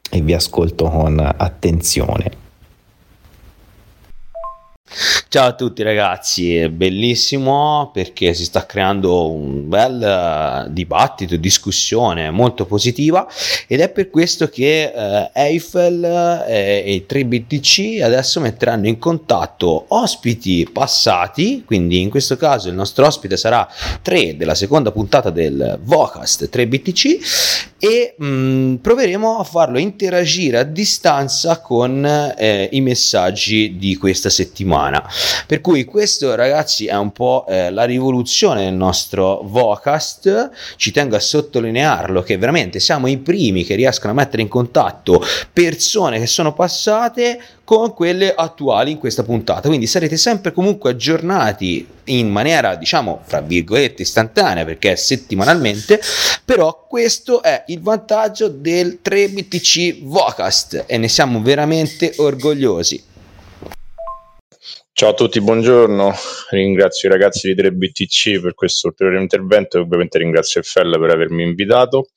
[0.10, 2.41] e vi ascolto con attenzione.
[4.94, 12.30] Ciao a tutti ragazzi, è bellissimo perché si sta creando un bel uh, dibattito, discussione
[12.30, 13.26] molto positiva
[13.68, 16.04] ed è per questo che uh, Eiffel
[16.46, 23.06] eh, e 3BTC adesso metteranno in contatto ospiti passati, quindi in questo caso il nostro
[23.06, 23.66] ospite sarà
[24.02, 30.64] 3 della seconda puntata del Vocast 3BTC e mh, mm, proveremo a farlo interagire a
[30.64, 32.06] distanza con
[32.38, 35.04] eh, i messaggi di questa settimana.
[35.48, 41.16] Per cui questo ragazzi è un po' eh, la rivoluzione del nostro Vocast, ci tengo
[41.16, 46.28] a sottolinearlo che veramente siamo i primi che riescono a mettere in contatto persone che
[46.28, 47.40] sono passate
[47.72, 49.70] con quelle attuali in questa puntata.
[49.70, 56.02] Quindi sarete sempre comunque aggiornati in maniera, diciamo, fra virgolette, istantanea perché è settimanalmente,
[56.44, 63.02] però questo è il vantaggio del 3BTC Vocast e ne siamo veramente orgogliosi.
[64.92, 66.14] Ciao a tutti, buongiorno.
[66.50, 71.44] Ringrazio i ragazzi di 3BTC per questo ulteriore intervento e ovviamente ringrazio FL per avermi
[71.44, 72.10] invitato.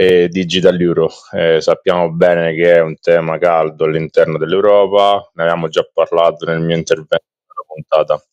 [0.00, 5.68] E Digital Euro, eh, sappiamo bene che è un tema caldo all'interno dell'Europa, ne avevamo
[5.68, 8.24] già parlato nel mio intervento nella puntata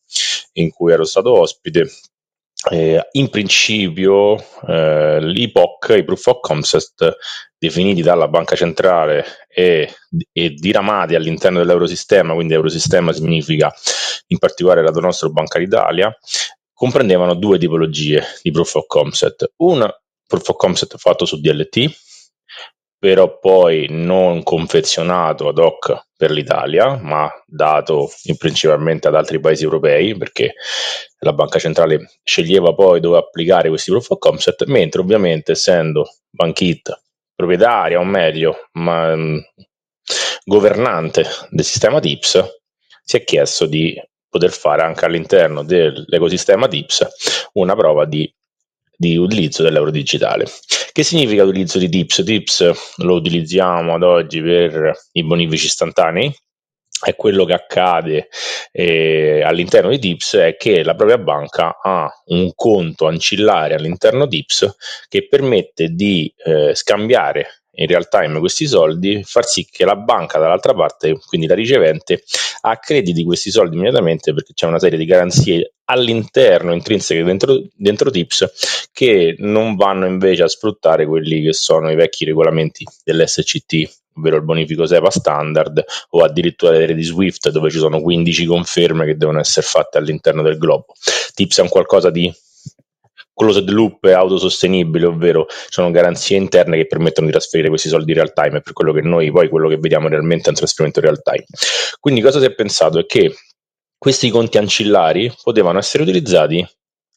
[0.52, 1.90] in cui ero stato ospite
[2.70, 7.16] eh, in principio eh, l'IPOC, i proof of concept
[7.58, 9.92] definiti dalla banca centrale e,
[10.32, 13.70] e, diramati all'interno dell'eurosistema, quindi eurosistema significa
[14.28, 16.16] in particolare la nostra Banca d'Italia,
[16.72, 19.52] comprendevano due tipologie di proof of concept.
[19.56, 19.86] Un
[20.28, 21.90] proof of concept fatto su DLT,
[22.98, 30.16] però poi non confezionato ad hoc per l'Italia, ma dato principalmente ad altri paesi europei,
[30.16, 30.54] perché
[31.20, 37.02] la banca centrale sceglieva poi dove applicare questi proof of concept, mentre ovviamente essendo Bankit
[37.34, 39.44] proprietaria, o meglio, ma, mh,
[40.44, 42.60] governante del sistema TIPS,
[43.04, 43.94] si è chiesto di
[44.28, 48.30] poter fare anche all'interno dell'ecosistema TIPS una prova di
[48.98, 50.46] di utilizzo dell'euro digitale.
[50.90, 52.24] Che significa l'utilizzo di TIPS?
[52.24, 56.34] TIPS lo utilizziamo ad oggi per i bonifici istantanei,
[57.00, 58.28] è quello che accade
[58.72, 64.38] eh, all'interno di Tips è che la propria banca ha un conto ancillare all'interno di
[64.38, 64.74] Tips
[65.08, 70.38] che permette di eh, scambiare in real time questi soldi, far sì che la banca
[70.38, 72.22] dall'altra parte, quindi la ricevente,
[72.62, 78.88] accrediti questi soldi immediatamente perché c'è una serie di garanzie all'interno, intrinseche dentro, dentro Tips,
[78.92, 84.44] che non vanno invece a sfruttare quelli che sono i vecchi regolamenti dell'SCT, ovvero il
[84.44, 89.38] bonifico SEPA standard o addirittura le reti Swift dove ci sono 15 conferme che devono
[89.38, 90.94] essere fatte all'interno del globo.
[91.32, 92.30] Tips è un qualcosa di
[93.38, 98.16] closed loop è autosostenibile, ovvero sono garanzie interne che permettono di trasferire questi soldi in
[98.16, 100.98] real time, è per quello che noi poi quello che vediamo realmente è un trasferimento
[100.98, 101.44] in real time.
[102.00, 103.32] Quindi cosa si è pensato è che
[103.96, 106.66] questi conti ancillari potevano essere utilizzati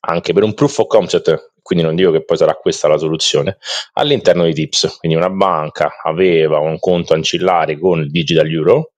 [0.03, 3.57] anche per un proof of concept, quindi non dico che poi sarà questa la soluzione,
[3.93, 4.97] all'interno di Tips.
[4.99, 8.93] Quindi una banca aveva un conto ancillare con il Digital Euro,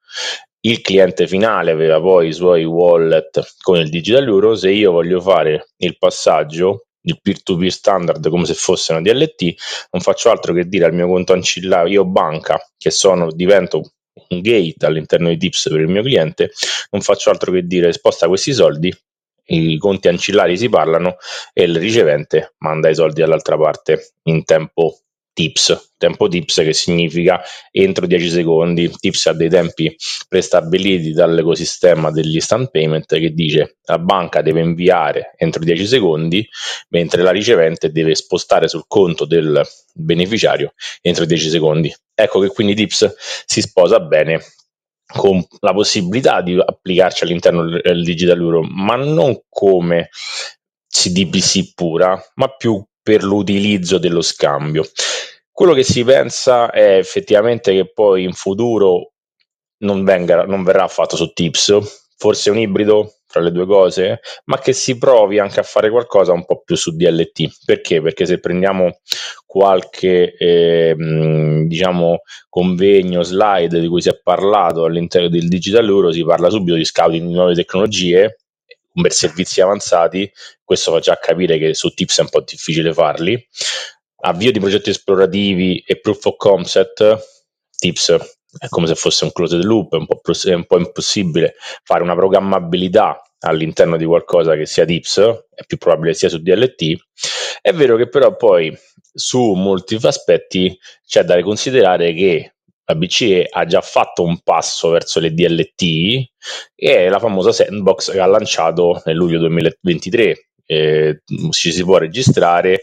[0.61, 5.19] il cliente finale aveva poi i suoi wallet con il Digital Euro, se io voglio
[5.19, 9.53] fare il passaggio il peer-to-peer standard come se fosse una DLT,
[9.91, 13.93] non faccio altro che dire al mio conto ancillare, io banca, che sono, divento
[14.29, 16.51] un gate all'interno di Tips per il mio cliente,
[16.91, 18.93] non faccio altro che dire sposta questi soldi,
[19.45, 21.17] i conti ancillari si parlano
[21.51, 25.02] e il ricevente manda i soldi dall'altra parte in tempo
[25.33, 27.41] tips, tempo tips che significa
[27.71, 29.95] entro 10 secondi, tips ha dei tempi
[30.27, 36.47] prestabiliti dall'ecosistema degli instant payment che dice la banca deve inviare entro 10 secondi
[36.89, 39.61] mentre la ricevente deve spostare sul conto del
[39.93, 41.93] beneficiario entro 10 secondi.
[42.13, 43.13] Ecco che quindi tips
[43.45, 44.41] si sposa bene
[45.05, 50.09] con la possibilità di applicarci all'interno del digital euro, ma non come
[50.87, 54.83] CDBC pura, ma più per l'utilizzo dello scambio.
[55.51, 59.11] Quello che si pensa è effettivamente che poi in futuro
[59.79, 64.59] non, venga, non verrà fatto su Tips, forse un ibrido tra le due cose, ma
[64.59, 67.65] che si provi anche a fare qualcosa un po' più su DLT.
[67.65, 68.01] Perché?
[68.01, 68.99] Perché se prendiamo
[69.45, 70.95] qualche eh,
[71.67, 76.75] diciamo convegno, slide di cui si è parlato all'interno del Digital Euro, si parla subito
[76.75, 78.37] di scouting di nuove tecnologie
[78.93, 80.31] per servizi avanzati,
[80.63, 83.47] questo fa già capire che su Tips è un po' difficile farli.
[84.25, 87.17] Avvio di progetti esplorativi e proof of concept,
[87.77, 88.17] Tips
[88.57, 92.03] è come se fosse un closed loop, è un po', è un po impossibile fare
[92.03, 95.19] una programmabilità all'interno di qualcosa che sia DIPS,
[95.53, 96.95] è più probabile sia su DLT.
[97.61, 98.75] È vero che però poi
[99.13, 102.52] su molti aspetti c'è da considerare che
[102.85, 105.81] la BCE ha già fatto un passo verso le DLT
[106.75, 110.49] e la famosa sandbox che ha lanciato nel luglio 2023.
[110.65, 112.81] Eh, ci si può registrare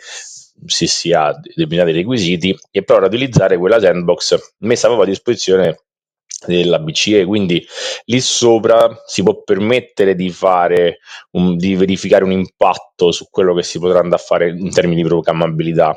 [0.66, 5.76] se si ha determinati requisiti e provare ad utilizzare quella sandbox messa proprio a disposizione
[6.46, 7.64] della BCE, quindi
[8.04, 11.00] lì sopra si può permettere di fare
[11.32, 15.02] un, di verificare un impatto su quello che si potrà andare a fare in termini
[15.02, 15.94] di programmabilità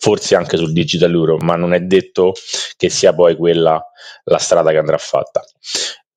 [0.00, 2.32] forse anche sul digital euro, ma non è detto
[2.76, 3.80] che sia poi quella
[4.24, 5.44] la strada che andrà fatta.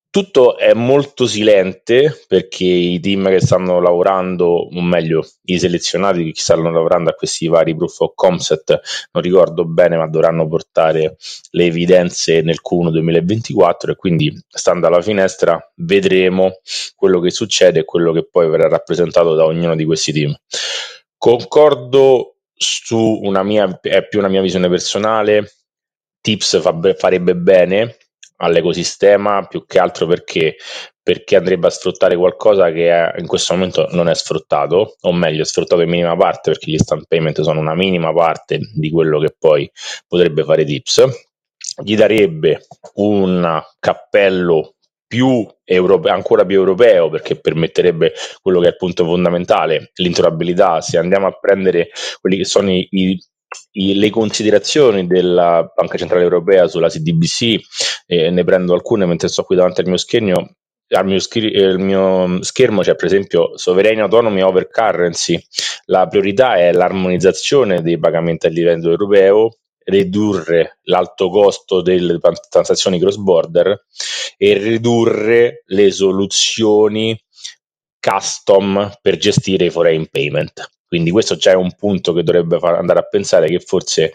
[0.08, 6.40] Tutto è molto silente perché i team che stanno lavorando, o meglio, i selezionati che
[6.40, 8.80] stanno lavorando a questi vari proof of concept,
[9.10, 11.16] non ricordo bene, ma dovranno portare
[11.50, 16.60] le evidenze nel Q1 2024 e quindi stando alla finestra vedremo
[16.94, 20.32] quello che succede e quello che poi verrà rappresentato da ognuno di questi team.
[21.18, 25.52] Concordo su una mia, è più una mia visione personale,
[26.20, 27.96] Tips fa, farebbe bene
[28.36, 30.56] all'ecosistema più che altro perché,
[31.02, 35.42] perché andrebbe a sfruttare qualcosa che è, in questo momento non è sfruttato, o meglio
[35.42, 39.18] è sfruttato in minima parte perché gli stand payment sono una minima parte di quello
[39.18, 39.70] che poi
[40.06, 41.04] potrebbe fare Tips.
[41.82, 44.73] Gli darebbe un cappello
[45.14, 48.12] più europeo, ancora più europeo perché permetterebbe
[48.42, 50.80] quello che è il punto fondamentale, l'interabilità.
[50.80, 56.66] Se andiamo a prendere quelli che sono i, i le considerazioni della Banca Centrale Europea
[56.66, 57.60] sulla CDBC,
[58.06, 60.50] eh, ne prendo alcune mentre sto qui davanti al mio schermo.
[60.88, 65.40] Al mio, scri- eh, mio schermo c'è per esempio sovereign autonomy over currency.
[65.86, 73.16] La priorità è l'armonizzazione dei pagamenti a livello europeo, ridurre l'alto costo delle transazioni cross
[73.16, 73.84] border
[74.36, 77.18] e ridurre le soluzioni
[78.00, 80.70] custom per gestire i foreign payment.
[80.86, 84.12] Quindi questo già è un punto che dovrebbe andare a pensare che forse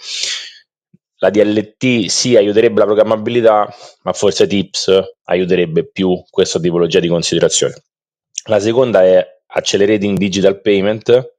[1.22, 3.74] la DLT sì aiuterebbe la programmabilità,
[4.04, 7.84] ma forse Tips aiuterebbe più questa tipologia di considerazione.
[8.48, 11.36] La seconda è Accelerating Digital Payment.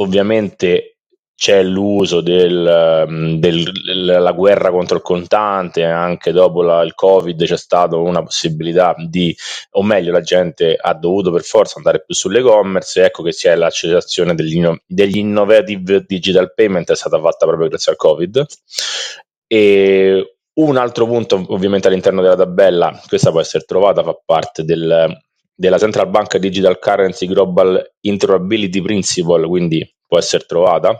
[0.00, 0.97] Ovviamente
[1.38, 7.94] c'è l'uso della del, guerra contro il contante, anche dopo la, il Covid c'è stata
[7.94, 9.32] una possibilità di,
[9.74, 14.34] o meglio, la gente ha dovuto per forza andare più sull'e-commerce, ecco che c'è l'accelerazione
[14.34, 18.44] degli, degli innovative digital payment è stata fatta proprio grazie al Covid.
[19.46, 25.16] E un altro punto, ovviamente all'interno della tabella, questa può essere trovata, fa parte del,
[25.54, 30.96] della Central Bank Digital Currency Global Interoperability Principle, quindi può essere trovata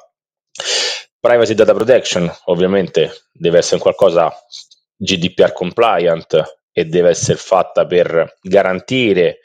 [1.20, 4.32] Privacy Data Protection ovviamente deve essere qualcosa
[4.96, 9.40] GDPR compliant e deve essere fatta per garantire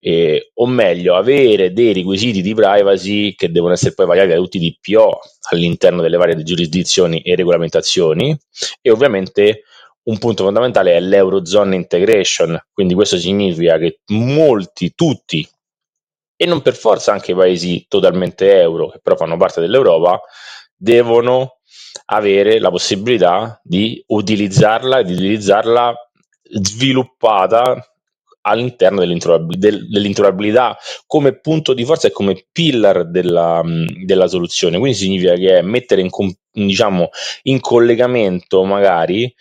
[0.00, 4.56] eh, o meglio avere dei requisiti di privacy che devono essere poi variati da tutti
[4.56, 8.34] i DPO all'interno delle varie giurisdizioni e regolamentazioni.
[8.80, 9.64] E ovviamente
[10.04, 15.46] un punto fondamentale è l'Eurozone integration, quindi questo significa che molti, tutti
[16.40, 20.20] e non per forza anche i paesi totalmente euro che però fanno parte dell'Europa
[20.78, 21.58] devono
[22.06, 25.94] avere la possibilità di utilizzarla e di utilizzarla
[26.50, 27.92] sviluppata
[28.42, 33.62] all'interno dell'interoperabilità come punto di forza e come pillar della,
[34.04, 34.78] della soluzione.
[34.78, 36.08] Quindi significa che è mettere in,
[36.50, 37.10] diciamo,
[37.42, 39.32] in collegamento magari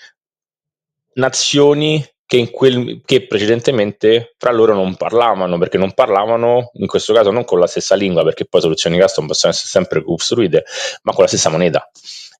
[1.14, 7.32] nazioni che, quel, che, precedentemente fra loro non parlavano, perché non parlavano in questo caso
[7.32, 10.66] non con la stessa lingua, perché poi soluzioni custom possono essere sempre costruite,
[11.04, 11.90] ma con la stessa moneta.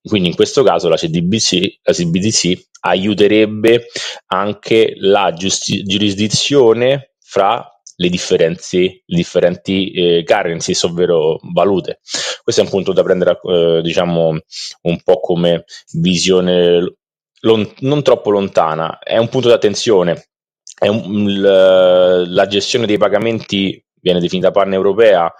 [0.02, 3.86] Quindi in questo caso la CDBC, la CBDC aiuterebbe
[4.26, 7.66] anche la giusti- giurisdizione fra
[7.96, 12.00] le, le differenti eh, currencies, ovvero valute.
[12.42, 14.38] Questo è un punto da prendere, eh, diciamo,
[14.82, 16.92] un po' come visione
[17.40, 20.28] lon- non troppo lontana, è un punto d'attenzione.
[20.80, 25.32] Un, l- la gestione dei pagamenti viene definita pan-europea,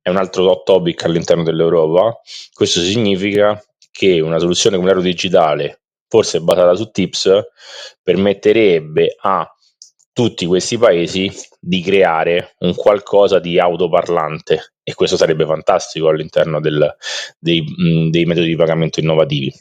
[0.00, 2.20] è un altro hot topic all'interno dell'Europa.
[2.52, 3.60] Questo significa
[3.90, 7.42] che una soluzione come l'euro digitale, forse basata su TIPS,
[8.02, 9.48] permetterebbe a
[10.12, 16.94] tutti questi paesi di creare un qualcosa di autoparlante e questo sarebbe fantastico all'interno del,
[17.38, 17.64] dei,
[18.10, 19.52] dei metodi di pagamento innovativi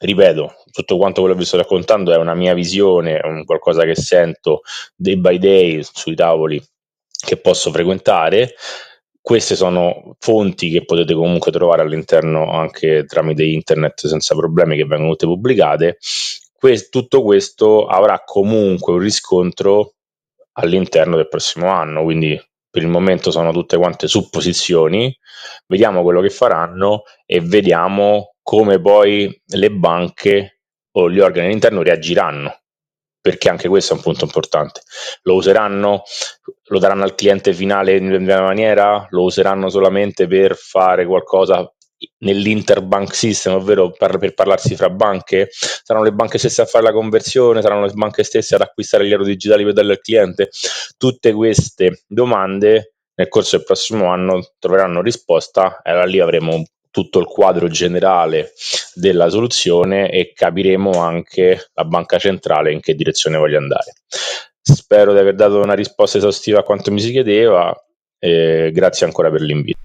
[0.00, 3.84] ripeto, tutto quanto quello che vi sto raccontando è una mia visione, è un qualcosa
[3.84, 4.62] che sento
[4.96, 6.60] day by day sui tavoli
[7.24, 8.54] che posso frequentare.
[9.20, 15.10] Queste sono fonti che potete comunque trovare all'interno anche tramite internet senza problemi che vengono
[15.10, 15.98] tutte pubblicate.
[16.58, 19.94] que- tutto questo avrà comunque un riscontro
[20.54, 25.16] all'interno del prossimo anno, quindi per il momento sono tutte quante supposizioni,
[25.68, 30.53] vediamo quello che faranno e vediamo come poi le banche
[30.96, 32.58] o gli organi all'interno reagiranno
[33.24, 34.82] perché anche questo è un punto importante.
[35.22, 36.02] Lo useranno,
[36.64, 41.66] lo daranno al cliente finale in una maniera, lo useranno solamente per fare qualcosa
[42.18, 45.48] nell'interbank system, ovvero per, per, parlarsi fra banche?
[45.50, 47.62] Saranno le banche stesse a fare la conversione?
[47.62, 50.50] Saranno le banche stesse ad acquistare gli euro digitali per darli al cliente?
[50.98, 56.62] Tutte queste domande nel corso del prossimo anno troveranno risposta e allora lì avremo
[56.94, 58.52] tutto il quadro generale
[58.94, 63.94] della soluzione e capiremo anche la banca centrale in che direzione voglia andare.
[64.62, 67.76] Spero di aver dato una risposta esaustiva a quanto mi si chiedeva
[68.16, 69.78] grazie ancora per l'invito.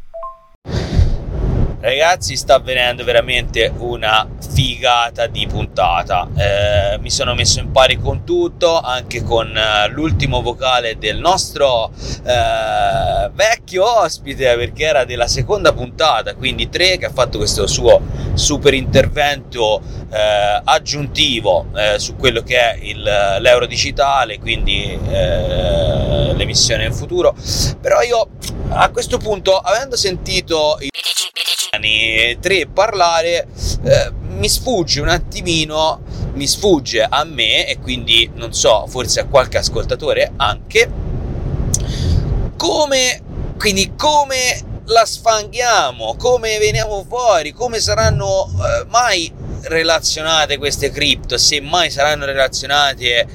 [1.82, 6.28] Ragazzi, sta avvenendo veramente una figata di puntata.
[6.36, 11.90] Eh, mi sono messo in pari con tutto, anche con eh, l'ultimo vocale del nostro
[12.26, 18.02] eh, vecchio ospite, perché era della seconda puntata, quindi 3, che ha fatto questo suo
[18.40, 26.86] super intervento eh, aggiuntivo eh, su quello che è il, l'euro digitale, quindi eh, l'emissione
[26.86, 27.36] in futuro.
[27.80, 28.30] Però io
[28.70, 30.90] a questo punto, avendo sentito i
[32.40, 33.48] 3 parlare
[33.84, 36.02] eh, mi sfugge un attimino
[36.34, 40.92] mi sfugge a me e quindi non so forse a qualche ascoltatore anche
[42.58, 43.22] come
[43.58, 51.62] quindi come la sfanghiamo come veniamo fuori come saranno eh, mai relazionate queste cripto se
[51.62, 53.28] mai saranno relazionate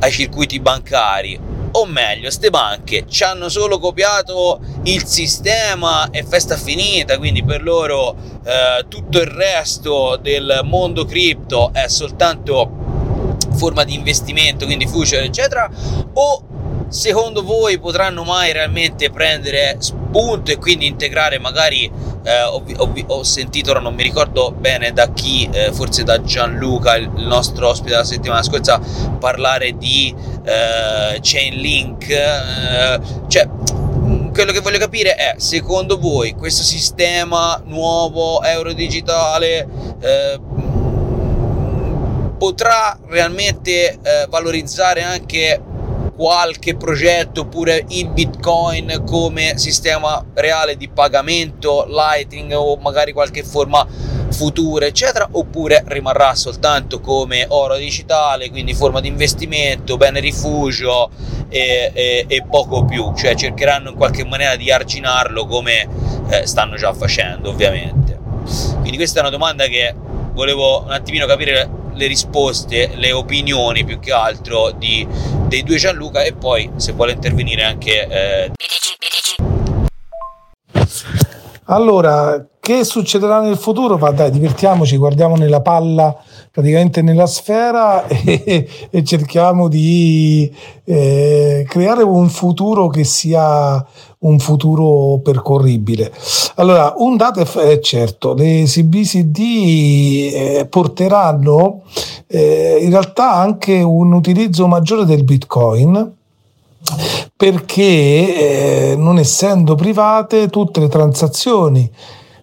[0.00, 1.56] ai circuiti bancari.
[1.70, 7.62] O meglio, ste banche ci hanno solo copiato il sistema e festa finita, quindi per
[7.62, 15.24] loro eh, tutto il resto del mondo cripto è soltanto forma di investimento, quindi future
[15.24, 15.70] eccetera,
[16.14, 16.42] o
[16.88, 23.22] secondo voi potranno mai realmente prendere spunto e quindi integrare magari eh, ho, ho, ho,
[23.22, 27.90] sentito ora non mi ricordo bene da chi eh, forse da Gianluca il nostro ospite
[27.90, 28.80] della settimana scorsa
[29.18, 33.48] parlare di eh, Chainlink eh, cioè
[34.32, 39.66] quello che voglio capire è secondo voi questo sistema nuovo euro digitale
[40.00, 40.40] eh,
[42.38, 45.60] potrà realmente eh, valorizzare anche
[46.18, 53.86] qualche progetto oppure il bitcoin come sistema reale di pagamento lightning o magari qualche forma
[54.30, 61.08] futura eccetera oppure rimarrà soltanto come oro digitale quindi forma di investimento bene rifugio
[61.48, 63.14] e, e, e poco più.
[63.14, 65.88] Cioè cercheranno in qualche maniera di arginarlo come
[66.30, 68.18] eh, stanno già facendo ovviamente.
[68.80, 69.94] Quindi questa è una domanda che
[70.32, 75.06] volevo un attimino capire le risposte, le opinioni più che altro di,
[75.48, 78.06] dei due Gianluca e poi se vuole intervenire anche...
[78.08, 78.50] Eh...
[81.70, 83.98] Allora, che succederà nel futuro?
[83.98, 86.16] Ma dai, divertiamoci, guardiamo nella palla,
[86.50, 90.50] praticamente nella sfera e, e cerchiamo di
[90.84, 93.84] eh, creare un futuro che sia
[94.20, 96.10] un futuro percorribile.
[96.54, 101.82] Allora, un dato è certo, le CBCD eh, porteranno
[102.26, 106.16] eh, in realtà anche un utilizzo maggiore del Bitcoin
[107.36, 107.82] perché
[108.92, 111.90] eh, non essendo private tutte le transazioni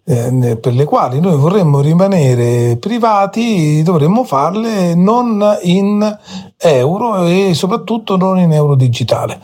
[0.08, 6.18] eh, per le quali noi vorremmo rimanere privati dovremmo farle non in
[6.58, 9.40] euro e soprattutto non in euro digitale.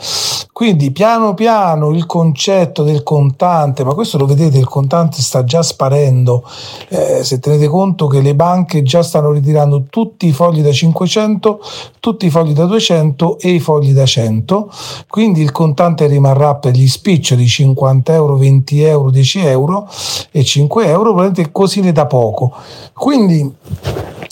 [0.61, 5.63] Quindi piano piano il concetto del contante, ma questo lo vedete, il contante sta già
[5.63, 6.47] sparendo,
[6.89, 11.61] eh, se tenete conto che le banche già stanno ritirando tutti i fogli da 500,
[11.99, 14.71] tutti i fogli da 200 e i fogli da 100,
[15.07, 19.89] quindi il contante rimarrà per gli spiccioli 50 euro, 20 euro, 10 euro
[20.29, 22.52] e 5 euro, probabilmente così ne da poco.
[22.94, 23.56] Quindi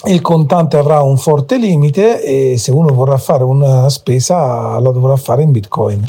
[0.06, 5.16] il contante avrà un forte limite e se uno vorrà fare una spesa la dovrà
[5.16, 6.04] fare in bitcoin.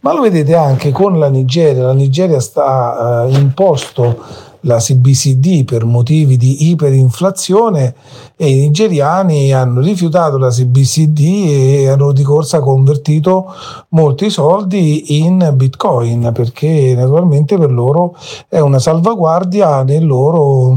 [0.00, 5.84] Ma lo vedete anche con la Nigeria, la Nigeria sta eh, imposto la CBCD per
[5.84, 7.94] motivi di iperinflazione
[8.36, 13.52] e i nigeriani hanno rifiutato la CBCD e hanno di corsa convertito
[13.90, 18.16] molti soldi in bitcoin perché naturalmente per loro
[18.48, 20.76] è una salvaguardia nel loro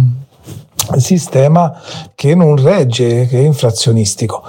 [0.97, 1.73] sistema
[2.15, 4.43] che non regge, che è inflazionistico.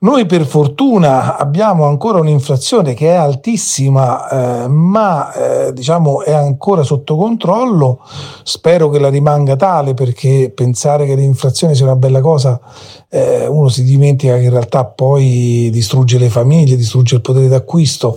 [0.00, 4.28] Noi per fortuna abbiamo ancora un'inflazione che è altissima,
[4.64, 7.98] eh, ma eh, diciamo è ancora sotto controllo.
[8.44, 12.60] Spero che la rimanga tale perché pensare che l'inflazione sia una bella cosa,
[13.08, 18.16] eh, uno si dimentica che in realtà poi distrugge le famiglie, distrugge il potere d'acquisto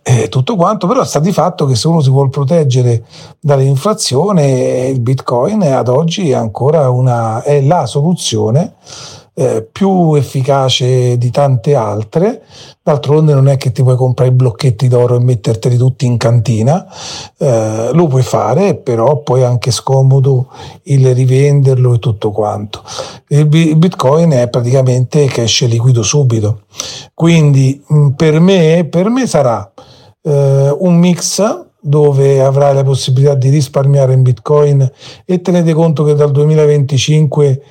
[0.00, 3.04] e tutto quanto, però sta di fatto che se uno si vuole proteggere
[3.38, 8.76] dall'inflazione, il Bitcoin ad oggi è ancora una, è la soluzione
[9.34, 12.42] eh, più efficace di tante altre.
[12.82, 16.86] D'altronde non è che ti puoi comprare i blocchetti d'oro e metterteli tutti in cantina,
[17.38, 20.48] eh, lo puoi fare, però poi è anche scomodo
[20.84, 22.82] il rivenderlo e tutto quanto.
[23.28, 26.62] Il Bitcoin è praticamente cash liquido subito.
[27.14, 29.70] Quindi mm, per me, per me sarà
[30.22, 34.88] eh, un mix dove avrai la possibilità di risparmiare in Bitcoin
[35.24, 37.62] e tenete conto che dal 2025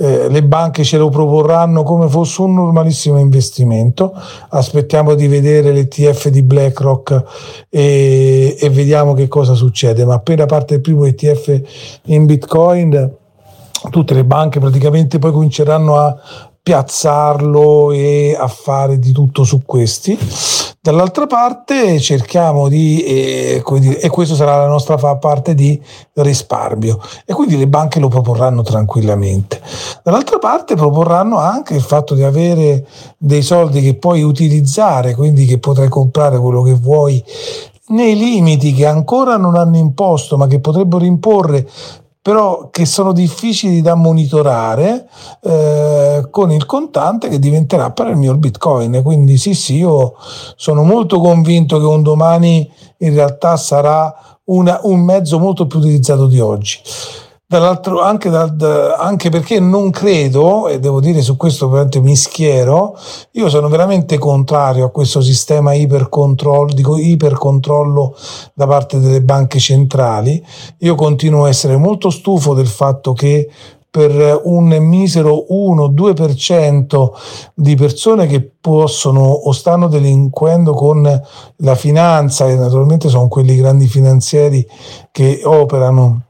[0.00, 4.12] eh, le banche ce lo proporranno come fosse un normalissimo investimento.
[4.50, 7.24] Aspettiamo di vedere l'ETF di BlackRock
[7.68, 10.04] e, e vediamo che cosa succede.
[10.04, 11.62] Ma appena parte il primo ETF
[12.04, 13.12] in Bitcoin,
[13.90, 16.16] tutte le banche praticamente poi cominceranno a
[16.68, 20.18] piazzarlo e a fare di tutto su questi.
[20.78, 25.80] Dall'altra parte cerchiamo di, eh, dire, e questo sarà la nostra parte di
[26.12, 29.62] risparmio, e quindi le banche lo proporranno tranquillamente.
[30.02, 32.86] Dall'altra parte proporranno anche il fatto di avere
[33.16, 37.24] dei soldi che puoi utilizzare, quindi che potrai comprare quello che vuoi
[37.88, 41.66] nei limiti che ancora non hanno imposto, ma che potrebbero imporre
[42.28, 45.08] però che sono difficili da monitorare
[45.40, 49.00] eh, con il contante che diventerà per il mio bitcoin.
[49.02, 50.12] Quindi sì, sì, io
[50.54, 54.14] sono molto convinto che un domani in realtà sarà
[54.44, 56.78] una, un mezzo molto più utilizzato di oggi
[57.50, 62.94] dall'altro anche, da, anche, perché non credo, e devo dire su questo veramente mi schiero,
[63.32, 68.14] io sono veramente contrario a questo sistema ipercontrollo, dico ipercontrollo
[68.52, 70.44] da parte delle banche centrali.
[70.80, 73.48] Io continuo a essere molto stufo del fatto che
[73.90, 77.10] per un misero 1-2%
[77.54, 81.22] di persone che possono o stanno delinquendo con
[81.56, 84.68] la finanza, e naturalmente sono quelli grandi finanzieri
[85.10, 86.24] che operano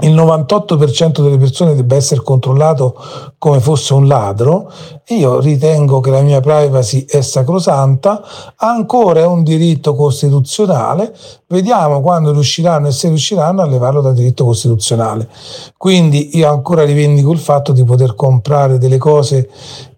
[0.00, 2.94] il 98% delle persone debba essere controllato
[3.38, 4.70] come fosse un ladro,
[5.08, 8.22] io ritengo che la mia privacy è sacrosanta,
[8.56, 11.16] ancora è un diritto costituzionale,
[11.46, 15.30] vediamo quando riusciranno e se riusciranno a levarlo dal diritto costituzionale.
[15.78, 19.48] Quindi io ancora rivendico il fatto di poter comprare delle cose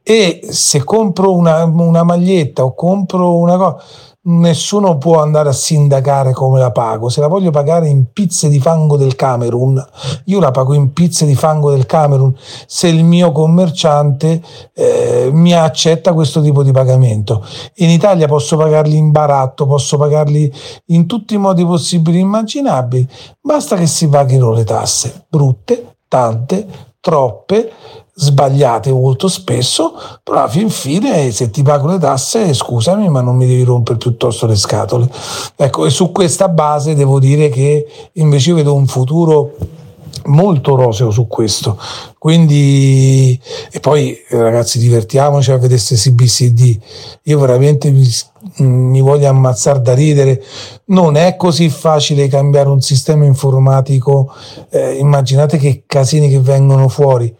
[0.04, 3.82] e se compro una, una maglietta o compro una cosa
[4.28, 7.08] nessuno può andare a sindacare come la pago.
[7.08, 9.84] Se la voglio pagare in pizze di fango del Camerun,
[10.24, 12.34] io la pago in pizze di fango del Camerun
[12.66, 14.42] se il mio commerciante
[14.74, 17.44] eh, mi accetta questo tipo di pagamento.
[17.76, 20.52] In Italia posso pagarli in baratto, posso pagarli
[20.86, 23.08] in tutti i modi possibili e immaginabili,
[23.40, 26.66] basta che si paghino le tasse, brutte, tante,
[27.00, 27.72] troppe,
[28.20, 33.36] sbagliate molto spesso, però alla fin fine se ti pago le tasse scusami ma non
[33.36, 35.08] mi devi rompere piuttosto le scatole.
[35.54, 39.54] Ecco, e su questa base devo dire che invece vedo un futuro
[40.26, 41.78] molto roseo su questo.
[42.18, 43.38] Quindi,
[43.70, 46.78] e poi ragazzi, divertiamoci a vedere queste CBCD.
[47.22, 48.06] Io veramente mi,
[48.56, 50.42] mi voglio ammazzare da ridere.
[50.86, 54.32] Non è così facile cambiare un sistema informatico.
[54.70, 57.32] Eh, immaginate che casini che vengono fuori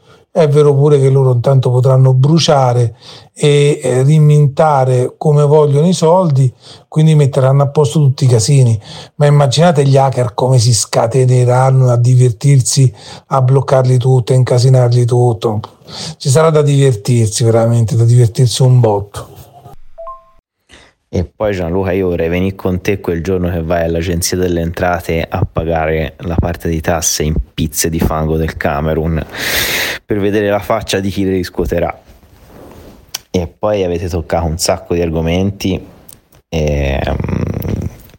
[0.43, 2.95] è vero pure che loro intanto potranno bruciare
[3.35, 6.53] e eh, rimintare come vogliono i soldi,
[6.89, 8.79] quindi metteranno a posto tutti i casini.
[9.17, 12.93] Ma immaginate gli hacker come si scateneranno a divertirsi,
[13.29, 15.61] a bloccarli tutto, a incasinarli tutto.
[16.17, 19.38] Ci sarà da divertirsi veramente, da divertirsi un botto.
[21.11, 25.27] E poi Gianluca, io vorrei venire con te quel giorno che vai all'agenzia delle entrate
[25.27, 29.25] a pagare la parte di tasse in pizze di fango del Camerun
[30.05, 31.99] per vedere la faccia di chi le riscuoterà.
[33.31, 35.83] E poi avete toccato un sacco di argomenti.
[36.47, 37.58] E, um,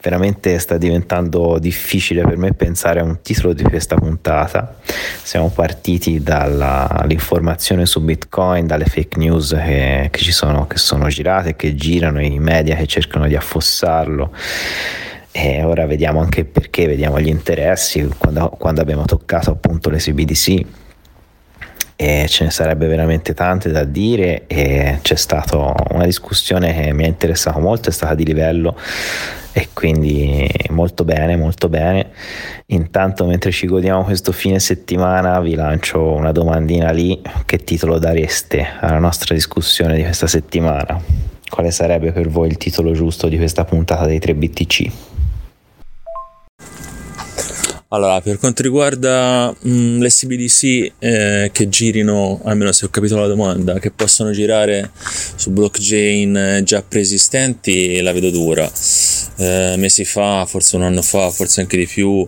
[0.09, 4.75] veramente sta diventando difficile per me pensare a un titolo di questa puntata.
[5.21, 11.55] Siamo partiti dall'informazione su Bitcoin, dalle fake news che, che ci sono, che sono girate,
[11.55, 14.33] che girano, i media che cercano di affossarlo.
[15.31, 20.65] E ora vediamo anche perché, vediamo gli interessi, quando, quando abbiamo toccato appunto le CBDC
[22.01, 27.03] e ce ne sarebbe veramente tante da dire e c'è stata una discussione che mi
[27.03, 28.77] ha interessato molto, è stata di livello
[29.51, 32.11] e quindi molto bene, molto bene.
[32.67, 38.65] Intanto mentre ci godiamo questo fine settimana vi lancio una domandina lì, che titolo dareste
[38.79, 40.97] alla nostra discussione di questa settimana?
[41.49, 44.91] Quale sarebbe per voi il titolo giusto di questa puntata dei 3 BTC?
[47.91, 53.25] Allora, per quanto riguarda mh, le CBDC eh, che girino, almeno se ho capito la
[53.25, 54.91] domanda, che possono girare
[55.35, 58.71] su blockchain eh, già preesistenti, la vedo dura.
[59.37, 62.27] Eh, mesi fa, forse un anno fa, forse anche di più,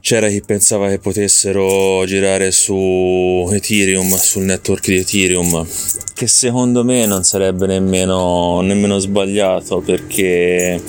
[0.00, 5.66] c'era chi pensava che potessero girare su Ethereum, sul network di Ethereum,
[6.14, 10.80] che secondo me non sarebbe nemmeno, nemmeno sbagliato perché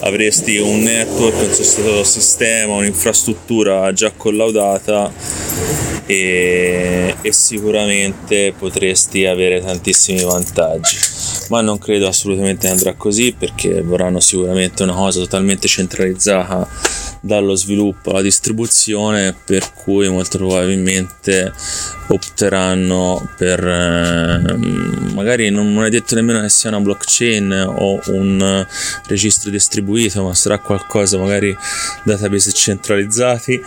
[0.00, 5.12] avresti un network, un sistema, un'infrastruttura già collaudata
[6.06, 10.96] e, e sicuramente potresti avere tantissimi vantaggi.
[11.48, 18.10] Ma non credo assolutamente andrà così perché vorranno sicuramente una cosa totalmente centralizzata dallo sviluppo
[18.10, 21.52] alla distribuzione per cui molto probabilmente
[22.08, 24.56] opteranno per eh,
[25.12, 28.66] magari non è detto nemmeno che sia una blockchain o un
[29.06, 31.56] registro distribuito ma sarà qualcosa magari
[32.04, 33.60] database centralizzati.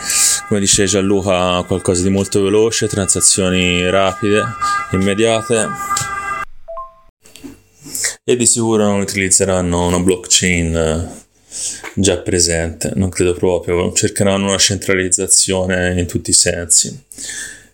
[0.47, 4.43] Come dice Gianluca qualcosa di molto veloce transazioni rapide
[4.91, 5.67] immediate.
[8.23, 11.19] E di sicuro non utilizzeranno una blockchain
[11.95, 17.03] già presente, non credo proprio, cercheranno una centralizzazione in tutti i sensi.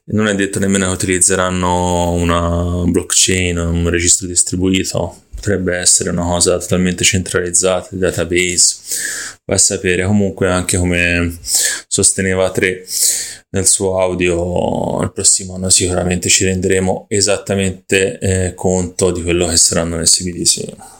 [0.09, 6.57] Non è detto nemmeno che utilizzeranno una blockchain, un registro distribuito, potrebbe essere una cosa
[6.57, 8.75] totalmente centralizzata, il database,
[9.45, 10.05] va a sapere.
[10.05, 11.37] Comunque anche come
[11.87, 12.85] sosteneva 3
[13.49, 19.57] nel suo audio il prossimo anno sicuramente ci renderemo esattamente eh, conto di quello che
[19.57, 20.96] saranno le CBDC.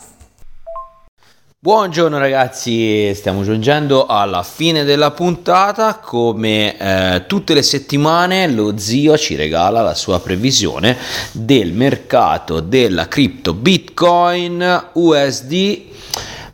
[1.60, 9.18] Buongiorno ragazzi, stiamo giungendo alla fine della puntata, come eh, tutte le settimane lo zio
[9.18, 10.96] ci regala la sua previsione
[11.32, 15.80] del mercato della cripto Bitcoin USD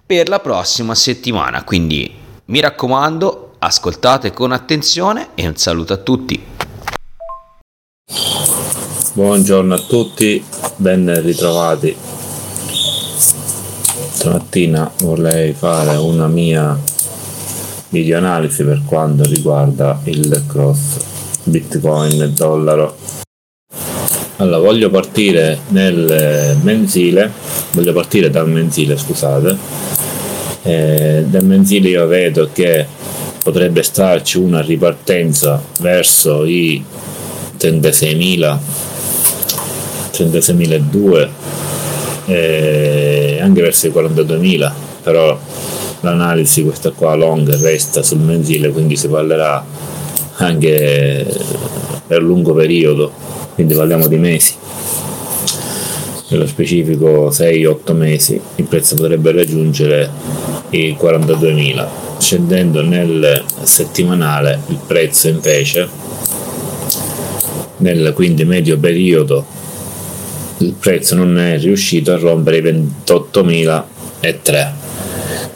[0.07, 2.11] per la prossima settimana, quindi
[2.47, 6.43] mi raccomando ascoltate con attenzione e un saluto a tutti.
[9.13, 10.43] Buongiorno a tutti,
[10.77, 12.14] ben ritrovati
[14.25, 16.79] stamattina vorrei fare una mia
[17.91, 20.97] videoanalisi per quanto riguarda il cross
[21.43, 22.97] bitcoin e dollaro.
[24.37, 27.31] Allora voglio partire nel mensile
[27.73, 29.59] voglio partire dal mensile scusate.
[30.63, 32.87] Eh, dal mensile io vedo che
[33.43, 36.83] potrebbe starci una ripartenza verso i
[37.59, 38.59] 36.000
[40.13, 41.29] 36.200
[42.27, 43.04] eh,
[43.55, 44.73] anche verso i 42.000
[45.03, 45.39] però
[46.01, 49.65] l'analisi questa qua long resta sul mensile quindi si parlerà
[50.37, 51.25] anche
[52.07, 53.13] per lungo periodo
[53.55, 54.55] quindi parliamo di mesi.
[56.29, 60.11] Nello specifico 6-8 mesi il prezzo potrebbe raggiungere
[60.71, 61.87] i 42.000
[62.19, 65.89] scendendo nel settimanale il prezzo invece
[67.77, 69.45] nel quindi medio periodo
[70.59, 74.73] il prezzo non è riuscito a rompere i 28.003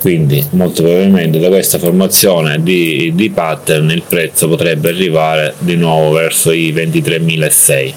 [0.00, 6.12] quindi molto probabilmente da questa formazione di, di pattern il prezzo potrebbe arrivare di nuovo
[6.12, 7.94] verso i 23.006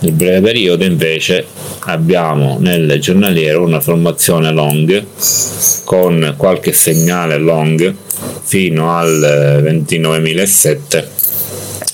[0.00, 1.46] nel breve periodo invece
[1.80, 5.04] abbiamo nel giornaliero una formazione long
[5.84, 7.94] con qualche segnale long
[8.42, 11.04] fino al 29.007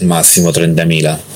[0.01, 1.36] massimo 30.000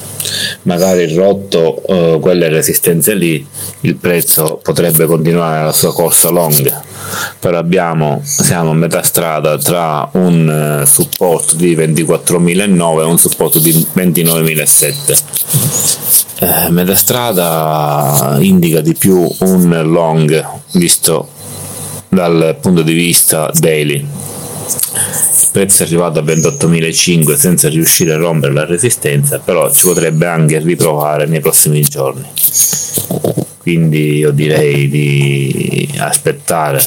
[0.62, 3.46] magari rotto uh, quelle resistenze lì
[3.80, 6.88] il prezzo potrebbe continuare la sua corsa long.
[7.38, 13.58] Però abbiamo siamo a metà strada tra un uh, supporto di 24.009 e un supporto
[13.58, 16.10] di 29.007
[16.40, 21.28] eh, metà strada indica di più un long visto
[22.08, 24.04] dal punto di vista daily
[24.72, 30.26] il prezzo è arrivato a 28.500 senza riuscire a rompere la resistenza però ci potrebbe
[30.26, 32.26] anche riprovare nei prossimi giorni.
[33.58, 36.82] Quindi io direi di aspettare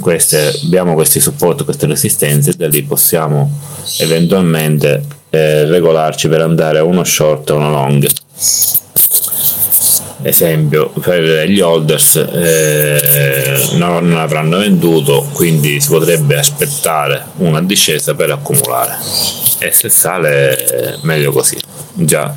[0.00, 3.50] queste, abbiamo questi supporti, queste resistenze e da lì possiamo
[3.98, 8.08] eventualmente eh, regolarci per andare a uno short o uno long
[10.22, 18.30] esempio per gli holders eh, non, avranno venduto quindi si potrebbe aspettare una discesa per
[18.30, 18.98] accumulare.
[19.58, 21.58] E se sale meglio così.
[21.92, 22.34] Già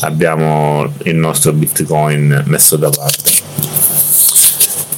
[0.00, 3.30] abbiamo il nostro bitcoin messo da parte.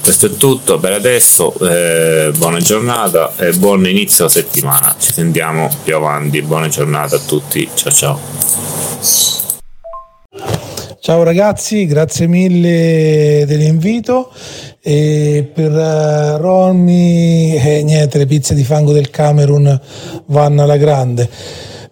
[0.02, 4.96] Questo è tutto per adesso eh, buona giornata e buon inizio settimana.
[4.98, 6.40] Ci sentiamo più avanti.
[6.40, 7.68] Buona giornata a tutti.
[7.74, 8.18] Ciao ciao
[11.00, 14.32] Ciao ragazzi, grazie mille dell'invito.
[14.80, 19.80] E per uh, Ronny, eh, niente, le pizze di fango del Camerun
[20.26, 21.28] vanno alla grande.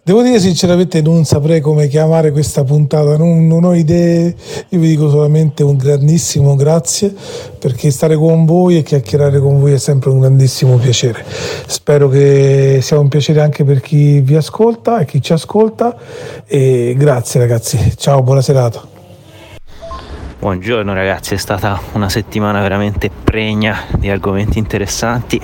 [0.02, 4.34] Devo dire sinceramente non saprei come chiamare questa puntata, non, non, ho idee,
[4.68, 7.12] io vi dico solamente un grandissimo grazie
[7.58, 11.24] perché stare con voi e chiacchierare con voi è sempre un grandissimo piacere.
[11.66, 15.96] Spero che sia un piacere anche per chi vi ascolta e chi ci ascolta
[16.44, 18.95] e grazie ragazzi, ciao, buona serata.
[20.38, 25.40] Buongiorno ragazzi, è stata una settimana veramente pregna di argomenti interessanti.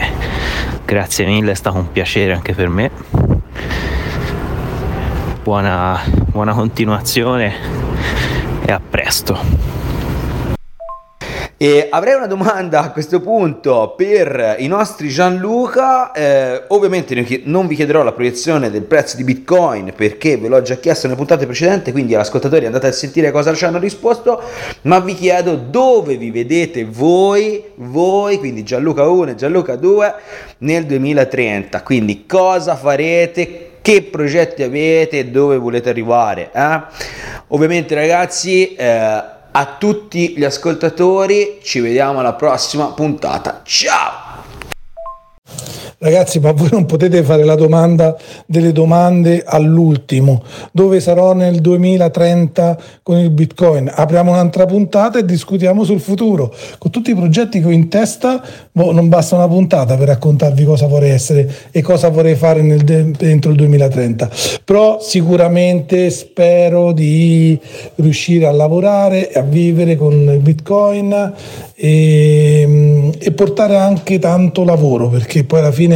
[0.85, 2.91] Grazie mille, è stato un piacere anche per me.
[5.43, 7.55] Buona, buona continuazione
[8.67, 9.82] e a presto.
[11.63, 16.11] E avrei una domanda a questo punto per i nostri Gianluca.
[16.11, 17.15] Eh, ovviamente
[17.45, 21.17] non vi chiederò la proiezione del prezzo di Bitcoin perché ve l'ho già chiesto nelle
[21.17, 24.43] puntate precedenti, quindi ascoltatori andate a sentire cosa ci hanno risposto,
[24.83, 30.15] ma vi chiedo dove vi vedete voi, voi, quindi Gianluca 1 e Gianluca 2
[30.59, 31.81] nel 2030.
[31.83, 33.75] Quindi cosa farete?
[33.81, 36.51] Che progetti avete dove volete arrivare?
[36.53, 36.81] Eh?
[37.47, 38.75] Ovviamente ragazzi...
[38.75, 43.63] Eh, a tutti gli ascoltatori, ci vediamo alla prossima puntata.
[43.65, 44.12] Ciao!
[46.05, 50.43] Ragazzi, ma voi non potete fare la domanda delle domande all'ultimo.
[50.73, 53.89] Dove sarò nel 2030 con il Bitcoin?
[53.95, 56.53] Apriamo un'altra puntata e discutiamo sul futuro.
[56.79, 58.43] Con tutti i progetti che ho in testa,
[58.73, 62.83] boh, non basta una puntata per raccontarvi cosa vorrei essere e cosa vorrei fare nel
[62.83, 64.29] de- entro il 2030.
[64.65, 67.57] Però sicuramente spero di
[67.95, 71.33] riuscire a lavorare e a vivere con il Bitcoin
[71.83, 75.92] e, e, portare anche tanto lavoro perché poi alla fine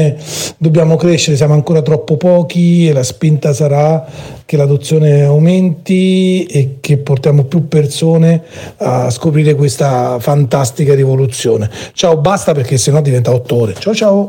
[0.59, 4.05] dobbiamo crescere, siamo ancora troppo pochi e la spinta sarà
[4.45, 8.43] che l'adozione aumenti e che portiamo più persone
[8.79, 11.71] a scoprire questa fantastica rivoluzione.
[11.93, 13.75] Ciao, basta perché sennò diventa otto ore.
[13.79, 14.29] Ciao ciao!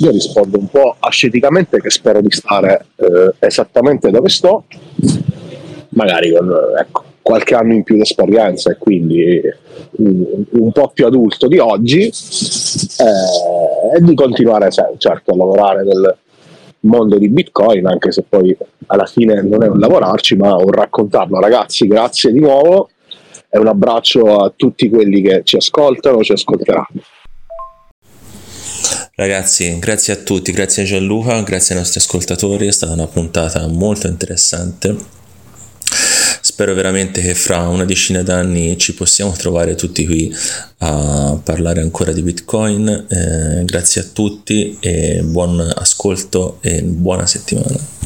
[0.00, 4.64] Io rispondo un po' asceticamente che spero di stare eh, esattamente dove sto,
[5.90, 9.40] magari con ecco, qualche anno in più di esperienza e quindi
[9.92, 16.16] un, un po' più adulto di oggi eh, e di continuare certo a lavorare nel
[16.80, 18.56] mondo di Bitcoin anche se poi
[18.86, 21.38] alla fine non è un lavorarci ma un raccontarlo.
[21.40, 22.88] Ragazzi grazie di nuovo
[23.48, 27.02] e un abbraccio a tutti quelli che ci ascoltano ci ascolteranno.
[29.14, 33.66] Ragazzi, grazie a tutti, grazie a Gianluca, grazie ai nostri ascoltatori, è stata una puntata
[33.66, 35.19] molto interessante
[36.60, 40.30] spero veramente che fra una decina d'anni ci possiamo trovare tutti qui
[40.80, 42.86] a parlare ancora di Bitcoin.
[43.08, 47.99] Eh, grazie a tutti e buon ascolto e buona settimana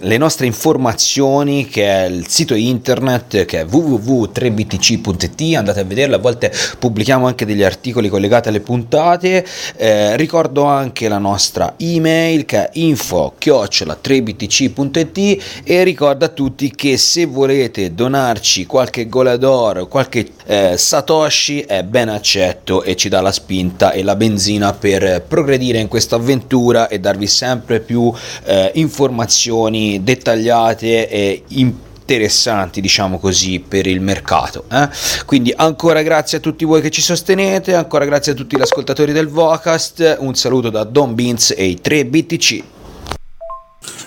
[0.00, 6.18] le nostre informazioni che è il sito internet che è www.3btc.it andate a vederlo a
[6.18, 9.42] volte pubblichiamo anche degli articoli collegati alle puntate.
[9.74, 16.98] Eh, ricordo anche la nostra email che è info 3btc.it e ricordo a tutti che
[16.98, 23.32] se volete donarci qualche golador qualche eh, satoshi è ben accetto e ci dà la
[23.32, 28.12] spinta e la benzina per progredire in questa avventura e darvi sempre più
[28.44, 34.64] eh, informazioni dettagliate e interessanti, diciamo così, per il mercato.
[34.70, 34.88] Eh?
[35.26, 39.12] Quindi ancora grazie a tutti voi che ci sostenete, ancora grazie a tutti gli ascoltatori
[39.12, 42.62] del Vocast, un saluto da Don Beans e i 3 BTC.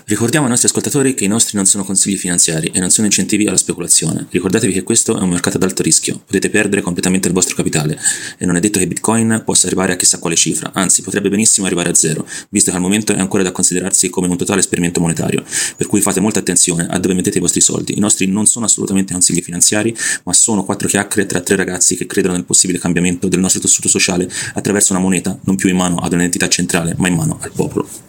[0.09, 3.45] Ricordiamo ai nostri ascoltatori che i nostri non sono consigli finanziari e non sono incentivi
[3.45, 4.25] alla speculazione.
[4.31, 7.95] Ricordatevi che questo è un mercato ad alto rischio, potete perdere completamente il vostro capitale
[8.39, 11.67] e non è detto che Bitcoin possa arrivare a chissà quale cifra, anzi potrebbe benissimo
[11.67, 14.99] arrivare a zero, visto che al momento è ancora da considerarsi come un totale esperimento
[14.99, 15.43] monetario,
[15.77, 17.95] per cui fate molta attenzione a dove mettete i vostri soldi.
[17.95, 22.07] I nostri non sono assolutamente consigli finanziari, ma sono quattro chiacchiere tra tre ragazzi che
[22.07, 25.97] credono nel possibile cambiamento del nostro tessuto sociale attraverso una moneta non più in mano
[25.97, 28.08] ad un'entità centrale, ma in mano al popolo.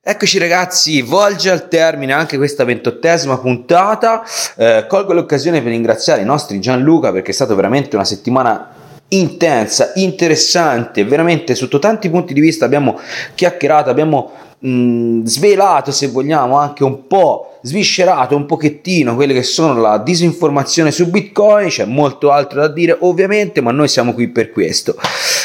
[0.00, 4.24] Eccoci ragazzi, volge al termine anche questa ventottesima puntata.
[4.56, 8.70] Eh, colgo l'occasione per ringraziare i nostri Gianluca perché è stata veramente una settimana
[9.08, 12.98] intensa, interessante, veramente sotto tanti punti di vista abbiamo
[13.34, 19.80] chiacchierato, abbiamo mh, svelato se vogliamo anche un po' sviscerato un pochettino quelle che sono
[19.80, 24.50] la disinformazione su Bitcoin, c'è molto altro da dire ovviamente, ma noi siamo qui per
[24.50, 24.96] questo.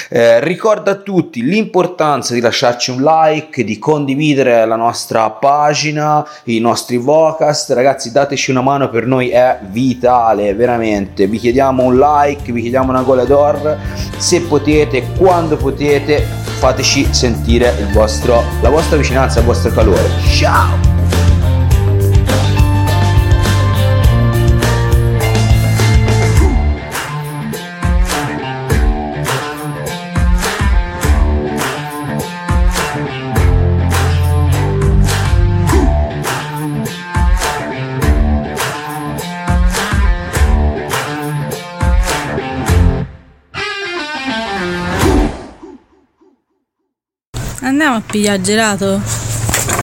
[0.10, 6.60] Eh, ricordo a tutti l'importanza di lasciarci un like, di condividere la nostra pagina, i
[6.60, 11.26] nostri vocast, ragazzi dateci una mano, per noi è vitale, veramente.
[11.26, 13.78] Vi chiediamo un like, vi chiediamo una gola d'or,
[14.18, 16.24] se potete, quando potete,
[16.60, 20.10] fateci sentire vostro, la vostra vicinanza, il vostro calore.
[20.22, 20.93] Ciao!
[47.86, 49.33] Andiamo a pigliare gelato?